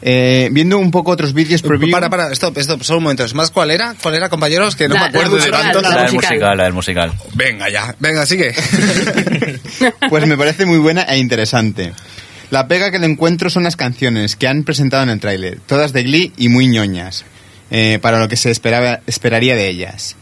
[0.06, 1.90] Eh, viendo un poco otros vídeos preview...
[1.90, 3.24] Para, para, stop, stop, solo un momento.
[3.24, 3.96] ¿Es más cuál era?
[4.04, 4.76] ¿Cuál era, compañeros?
[4.76, 5.82] Que no La- me acuerdo la musical, tanto.
[5.82, 6.32] la La del musical.
[6.34, 7.14] musical, la del musical.
[7.36, 8.54] Venga ya, venga, sigue.
[10.10, 11.94] Pues me parece muy buena e interesante.
[12.54, 15.92] La pega que le encuentro son las canciones que han presentado en el tráiler, todas
[15.92, 17.26] de Glee y muy ñoñas,
[17.72, 20.16] eh, para lo que se esperaba, esperaría de ellas.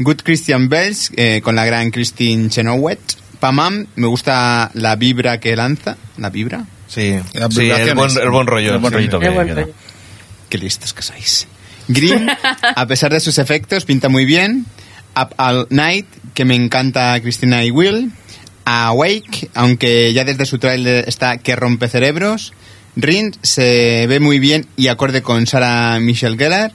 [0.00, 2.98] Good Christian Bells, eh, con la gran Christine Chenoweth.
[3.38, 5.96] Pamam, me gusta la vibra que lanza.
[6.16, 6.66] ¿La vibra?
[6.88, 7.20] Sí,
[7.50, 8.74] sí el, buen, el buen rollo.
[8.74, 8.96] El buen sí.
[8.96, 9.60] rollito que Es buen queda.
[9.60, 9.74] rollo.
[10.50, 11.46] Qué listos que sois.
[11.86, 12.28] Green,
[12.74, 14.66] a pesar de sus efectos, pinta muy bien.
[15.14, 18.10] Up All Night, que me encanta Cristina y Will.
[18.66, 22.52] Awake, aunque ya desde su tráiler está que rompe cerebros.
[22.96, 26.72] Rin se ve muy bien y acorde con Sarah Michelle Gellar.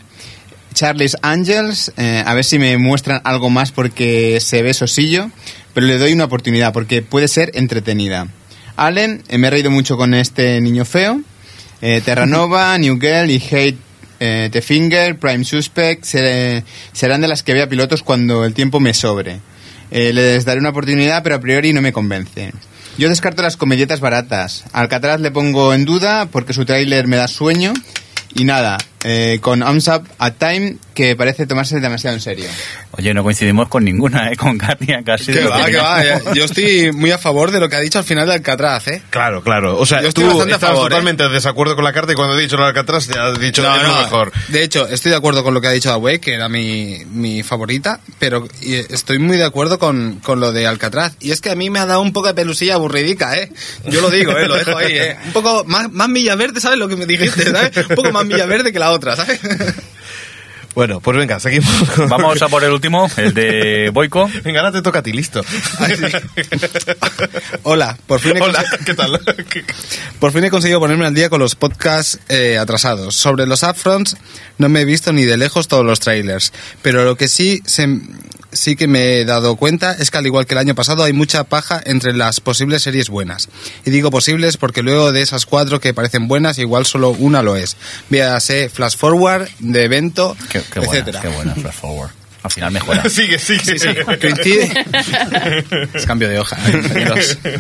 [0.74, 5.30] Charlie's Angels, eh, a ver si me muestran algo más porque se ve sosillo,
[5.74, 8.28] pero le doy una oportunidad porque puede ser entretenida.
[8.78, 11.22] Allen, eh, me he reído mucho con este niño feo.
[11.82, 13.78] Eh, Terranova, New Girl y Hate
[14.20, 16.64] The Finger, Prime Suspect seré-
[16.94, 19.40] serán de las que vea pilotos cuando el tiempo me sobre.
[19.92, 22.54] Eh, les daré una oportunidad, pero a priori no me convence.
[22.98, 24.64] Yo descarto las comedietas baratas.
[24.74, 27.74] Alcatraz le pongo en duda porque su tráiler me da sueño.
[28.34, 32.46] Y nada, eh, con Arms Up at Time, que parece tomarse demasiado en serio.
[32.92, 34.36] Oye, no coincidimos con ninguna, ¿eh?
[34.36, 35.32] Con Katia casi.
[35.32, 36.04] Que va, que va.
[36.06, 36.22] eh.
[36.36, 39.02] Yo estoy muy a favor de lo que ha dicho al final de Alcatraz, ¿eh?
[39.10, 39.78] Claro, claro.
[39.80, 40.90] O sea, Yo estoy tú bastante a favor, ¿eh?
[40.90, 43.40] totalmente en desacuerdo con la carta y cuando he dicho lo de Alcatraz te has
[43.40, 44.32] dicho No, no, mejor.
[44.50, 47.42] De hecho, estoy de acuerdo con lo que ha dicho Away, que era mi, mi
[47.44, 51.14] favorita, pero eh, estoy muy de acuerdo con, con lo de Alcatraz.
[51.22, 53.52] Y es que a mí me ha dado un poco de pelusilla aburridica, ¿eh?
[53.88, 54.48] Yo lo digo, ¿eh?
[54.48, 55.18] Lo dejo ahí, ¿eh?
[55.28, 57.72] Un poco más, más Villaverde, ¿sabes lo que me dijiste, ¿sabes?
[57.90, 59.40] Un poco más Villaverde que la otra, ¿sabes?
[60.74, 61.70] Bueno, pues venga, seguimos.
[62.10, 64.32] Vamos a por el último, el de Boico.
[64.42, 65.44] Venga, ahora te toca a ti, listo.
[67.64, 69.20] Hola, por fin he Hola, ¿qué tal?
[70.20, 73.16] Por fin he conseguido ponerme al día con los podcasts eh, atrasados.
[73.16, 74.16] Sobre los upfronts
[74.60, 78.00] no me he visto ni de lejos todos los trailers, pero lo que sí se-
[78.52, 81.14] sí que me he dado cuenta es que al igual que el año pasado hay
[81.14, 83.50] mucha paja entre las posibles series buenas.
[83.86, 87.56] Y digo posibles porque luego de esas cuatro que parecen buenas igual solo una lo
[87.56, 87.78] es.
[88.10, 91.22] Véase Flash Forward, de evento, Qué, qué buena, etcétera.
[91.22, 92.21] qué buena, Flash Forward.
[92.44, 93.04] Al final mejora.
[93.10, 94.04] sigue, sigue.
[94.20, 94.86] Coincide.
[95.94, 96.58] es cambio de hoja.
[96.68, 97.60] ¿eh?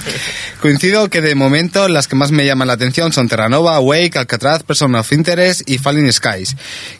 [0.59, 4.63] Coincido que de momento las que más me llaman la atención son Terranova, Wake, Alcatraz,
[4.63, 6.55] Person of Interest y Falling Skies,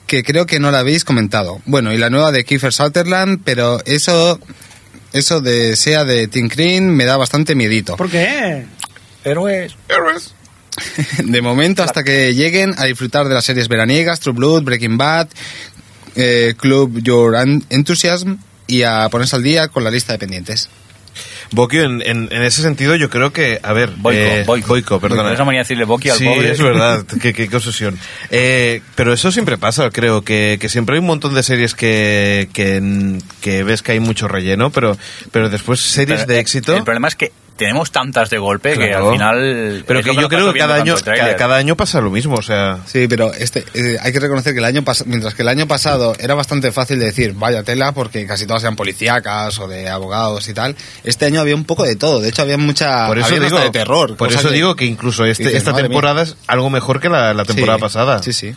[0.06, 1.62] que creo que no la habéis comentado.
[1.66, 4.40] Bueno, y la nueva de Kiefer Sutherland, pero eso,
[5.14, 7.98] eso de sea de Tim Green me da bastante miedito.
[7.98, 8.66] ¿Por qué?
[9.24, 9.76] Héroes.
[11.24, 15.28] De momento, hasta que lleguen a disfrutar de las series veraniegas, True Blood, Breaking Bad,
[16.16, 17.36] eh, Club Your
[17.70, 18.36] Enthusiasm
[18.68, 20.70] y a ponerse al día con la lista de pendientes.
[21.54, 23.60] Bokio, en, en, en ese sentido, yo creo que.
[23.62, 23.90] A ver.
[23.98, 24.68] Boico, eh, Boico.
[24.70, 25.34] Boico, perdona.
[25.34, 26.52] Esa manía de decirle Boki al sí, pobre.
[26.52, 27.06] es verdad.
[27.22, 28.00] qué, qué, qué obsesión.
[28.30, 32.48] Eh, pero eso siempre pasa, creo, que, que siempre hay un montón de series que,
[32.54, 34.98] que, que ves que hay mucho relleno, pero,
[35.32, 36.78] pero después series Pero, de eh, éxito.
[36.78, 39.84] El problema es que tenemos tantas de golpe que al final.
[39.86, 40.96] Pero que yo creo que cada año,
[41.38, 42.80] cada año pasa lo mismo, o sea.
[42.88, 46.14] Sí, pero este, eh, hay que reconocer que el año mientras que el año pasado
[46.20, 50.48] era bastante fácil de decir, vaya tela, porque casi todas eran policíacas o de abogados
[50.50, 52.20] y tal, este año había un poco de todo.
[52.20, 54.18] De hecho, había mucha Por eso había digo, hasta de terror.
[54.18, 56.34] Por eso de- digo que incluso este- dices, esta temporada mía.
[56.34, 58.24] es algo mejor que la, la temporada Sí, pasada.
[58.24, 58.56] Sí, sí.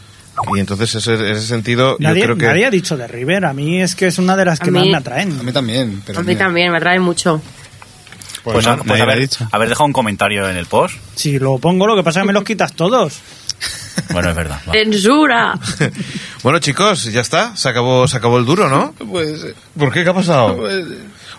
[0.57, 3.45] Y entonces ese- en ese sentido Nadie, yo creo que nadie ha dicho de River.
[3.45, 5.45] A mí es que es una de las A que más me A atraen.
[5.45, 6.03] mí también.
[6.05, 7.41] Pero A mí mira, también, me atrae mucho.
[8.45, 9.49] Pues, no, pues lo ha haber, dicho.
[9.51, 10.97] haber dejado un comentario en el post.
[11.15, 13.21] Si lo pongo, lo que pasa es que me los quitas todos.
[14.11, 14.61] Bueno, es verdad.
[14.71, 15.55] ¡Censura!
[16.43, 17.57] Bueno, chicos, ya está.
[17.57, 18.93] Se acabó, se acabó el duro, ¿no?
[19.09, 19.47] Pues,
[19.79, 20.03] ¿Por qué?
[20.03, 20.57] ¿Qué ha pasado?
[20.57, 20.85] pues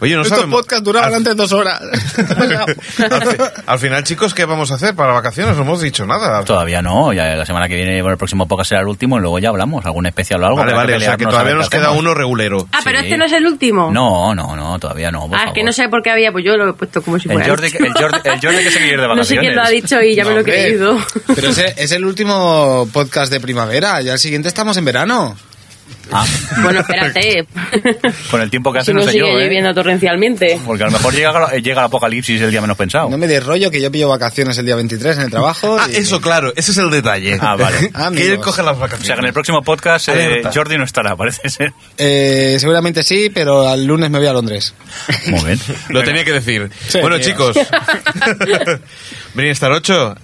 [0.01, 0.61] Oye, no estos sabemos.
[0.61, 1.81] podcasts duraban al, antes dos horas.
[3.09, 5.55] al fi- al final, chicos, ¿qué vamos a hacer para vacaciones?
[5.55, 6.43] No hemos dicho nada.
[6.43, 9.21] Todavía no, ya la semana que viene, bueno, el próximo podcast será el úlimo y
[9.21, 10.57] luego ya hablamos, algún especial o algo.
[10.59, 12.67] Vale, vale, o sea que todavía nos queda uno regulero.
[12.71, 13.05] Ah, pero Sí.
[13.05, 13.91] este no es el último.
[13.91, 15.27] No, no, no, todavía no.
[15.27, 15.53] por Ah, favor.
[15.53, 17.49] que no sé por qué había, pues yo lo he puesto como si El fuera.
[17.49, 19.39] Jordi, el, Jordi, el Jordi que se quiere ir de no sé vacaciones.
[19.41, 20.97] quién lo ha dicho y ya me lo he creído.
[21.35, 24.01] Pero ese es el último podcast de primavera.
[24.01, 25.35] Ya el siguiente estamos en verano.
[26.11, 26.25] Ah,
[26.61, 27.47] bueno, espérate.
[28.31, 29.43] con el tiempo que hace si no no sé sigue yo, ¿eh?
[29.45, 30.59] lloviendo torrencialmente.
[30.65, 33.09] Porque a lo mejor llega, llega el apocalipsis el día menos pensado.
[33.09, 35.77] No me des rollo que yo pillo vacaciones el día 23 en el trabajo.
[35.79, 37.37] Ah, y- eso, claro, ese es el detalle.
[37.41, 37.89] Ah, vale.
[37.93, 38.15] Amigos.
[38.27, 39.07] que él coge las O vacaciones.
[39.07, 40.41] sea, que en el próximo podcast eh.
[40.53, 41.73] Jordi no estará, parece ser.
[41.97, 44.73] Eh, seguramente sí, pero al lunes me voy a Londres.
[45.27, 45.59] Muy bien.
[45.89, 46.69] Lo tenía que decir.
[46.87, 47.29] Sí, bueno, tío.
[47.29, 47.57] chicos.
[49.33, 50.15] Brinstar 8,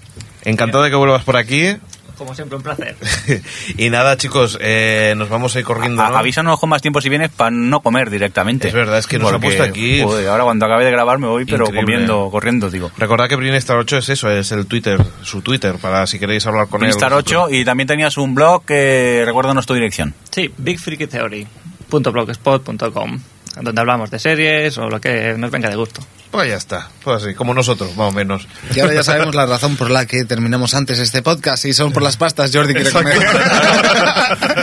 [0.45, 1.75] encantado de que vuelvas por aquí.
[2.21, 2.95] Como siempre, un placer.
[3.77, 6.03] y nada, chicos, eh, nos vamos a ir corriendo.
[6.03, 6.17] A- ¿no?
[6.17, 8.67] Avísanos con más tiempo si vienes para no comer directamente.
[8.67, 10.03] Es verdad, es que nos ha Porque, puesto aquí.
[10.03, 11.81] joder, ahora cuando acabe de grabar me voy, pero Increíble.
[11.93, 12.91] comiendo, corriendo, digo.
[12.95, 16.67] Recordad que Brinstar 8 es eso, es el Twitter, su Twitter, para si queréis hablar
[16.67, 16.91] con él.
[16.91, 20.13] Star 8 y también tenías un blog que recuérdanos tu dirección.
[20.29, 23.19] Sí, bigfreakytheory.blogspot.com
[23.61, 26.01] donde hablamos de series o lo que nos venga de gusto.
[26.31, 28.47] Pues ya está, pues así, como nosotros, más o menos.
[28.73, 31.91] Y ahora ya sabemos la razón por la que terminamos antes este podcast y son
[31.91, 33.17] por las pastas Jordi quiere comer.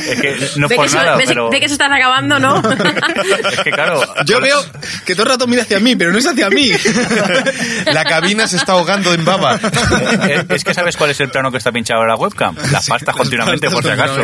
[0.08, 2.56] es que no por que, se, nada, ve- pero ve que se están acabando, ¿no?
[3.52, 4.58] es que claro, Yo veo
[5.04, 6.70] que todo el rato mira hacia mí, pero no es hacia mí.
[7.92, 9.60] La cabina se está ahogando en baba.
[10.28, 12.56] es, es que sabes cuál es el plano que está pinchado en la webcam.
[12.72, 14.22] Las pastas continuamente, por si acaso.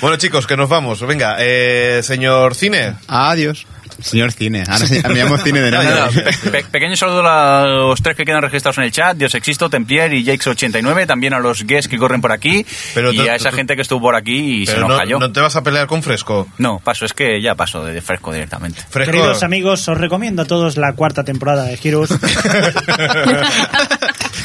[0.00, 1.00] bueno, chicos, que nos vamos.
[1.06, 2.94] Venga, eh, señor Cine.
[3.08, 3.66] Adiós.
[4.02, 4.64] Señor Cine.
[4.68, 6.10] Ahora se- me llamo Cine de Nada, nada.
[6.10, 9.68] nada, pe- pequeño saludo a los tres que quedan registrados en el chat, Dios Existo,
[9.70, 12.64] Templier y Jakes89, también a los guests que corren por aquí
[12.94, 15.18] Pero y a esa gente que estuvo por aquí y se nos no, cayó.
[15.18, 16.46] no te vas a pelear con Fresco.
[16.58, 18.80] No, paso, es que ya paso de fresco directamente.
[18.88, 19.12] Fresco.
[19.12, 22.10] Queridos amigos, os recomiendo a todos la cuarta temporada de Heroes.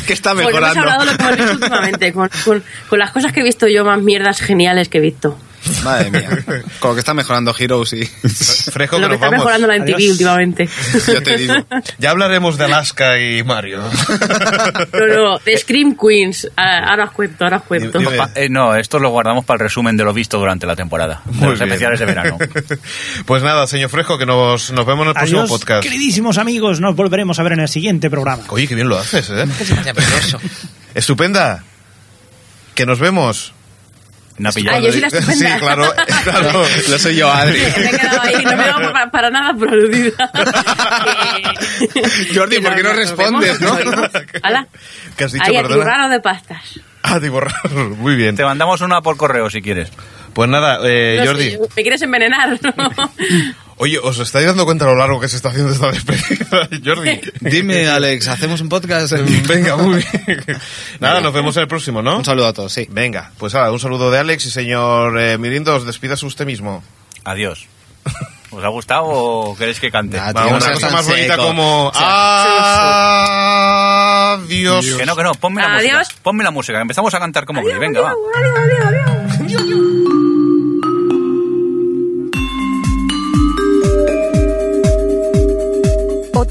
[0.07, 0.81] que está Bueno, hemos mejorando.
[0.91, 3.83] hablado lo que hemos visto últimamente, con, con- con las cosas que he visto yo,
[3.85, 5.37] más mierdas geniales que he visto.
[5.83, 6.29] Madre mía.
[6.79, 8.05] Con lo que está mejorando Heroes y...
[8.05, 9.37] Fresco, lo que que nos está vamos.
[9.39, 10.11] mejorando la MTV Adiós.
[10.11, 10.69] últimamente.
[11.07, 11.53] Yo te digo.
[11.97, 13.81] Ya hablaremos de Alaska y Mario.
[14.93, 16.47] No, no, de Scream Queens.
[16.55, 17.99] Ah, Ahora os cuento, ahora os cuento.
[18.35, 21.31] Eh, no, esto lo guardamos para el resumen de lo visto durante la temporada, de
[21.33, 21.69] Muy los bien.
[21.71, 22.37] especiales de verano.
[23.25, 25.83] Pues nada, señor Fresco, que nos, nos vemos en el próximo podcast.
[25.83, 28.43] queridísimos amigos, nos volveremos a ver en el siguiente programa.
[28.49, 29.45] Oye, qué bien lo haces, ¿eh?
[30.93, 31.63] Estupenda.
[32.75, 33.53] Que nos vemos.
[34.37, 34.79] No ha Ah, pillado.
[34.81, 35.33] yo soy la estupenda.
[35.55, 35.93] Sí, claro,
[36.23, 36.63] claro.
[36.89, 37.59] Lo soy yo, Adri.
[37.59, 40.31] Me he quedado ahí, no me he dado para, para nada por aludida.
[41.93, 43.77] Que- Jordi, ¿por qué no respondes, no?
[44.43, 44.67] Hala.
[45.15, 45.75] ¿Qué has dicho, Ahí, perdona?
[45.75, 46.79] atiborrado de pastas.
[47.03, 47.69] Ah, de borrar.
[47.71, 48.35] Muy bien.
[48.35, 49.89] Te mandamos una por correo si quieres.
[50.33, 51.51] Pues nada, eh, No Jordi.
[51.51, 52.59] sé, ¿Me quieres envenenar?
[53.77, 57.19] Oye, ¿os estáis dando cuenta lo largo que se está haciendo esta despedida, Jordi?
[57.41, 59.11] Dime, Alex, ¿hacemos un podcast?
[59.47, 60.43] Venga, muy bien.
[61.01, 62.17] Nada, nos vemos en el próximo, ¿no?
[62.17, 62.87] Un saludo a todos, sí.
[62.89, 66.83] Venga, pues nada, un saludo de Alex y señor eh, Mirindos, despídase usted mismo.
[67.25, 67.67] Adiós.
[68.51, 70.17] ¿Os ha gustado o queréis que cante?
[70.17, 71.91] Va, tío, no una cosa más bonita como...
[74.35, 74.85] Adiós.
[74.97, 75.97] Que no, que no, ponme la Adiós.
[75.97, 76.15] música.
[76.23, 77.77] Ponme la música, empezamos a cantar como Glee.
[77.77, 78.13] Venga, va.
[78.13, 79.24] O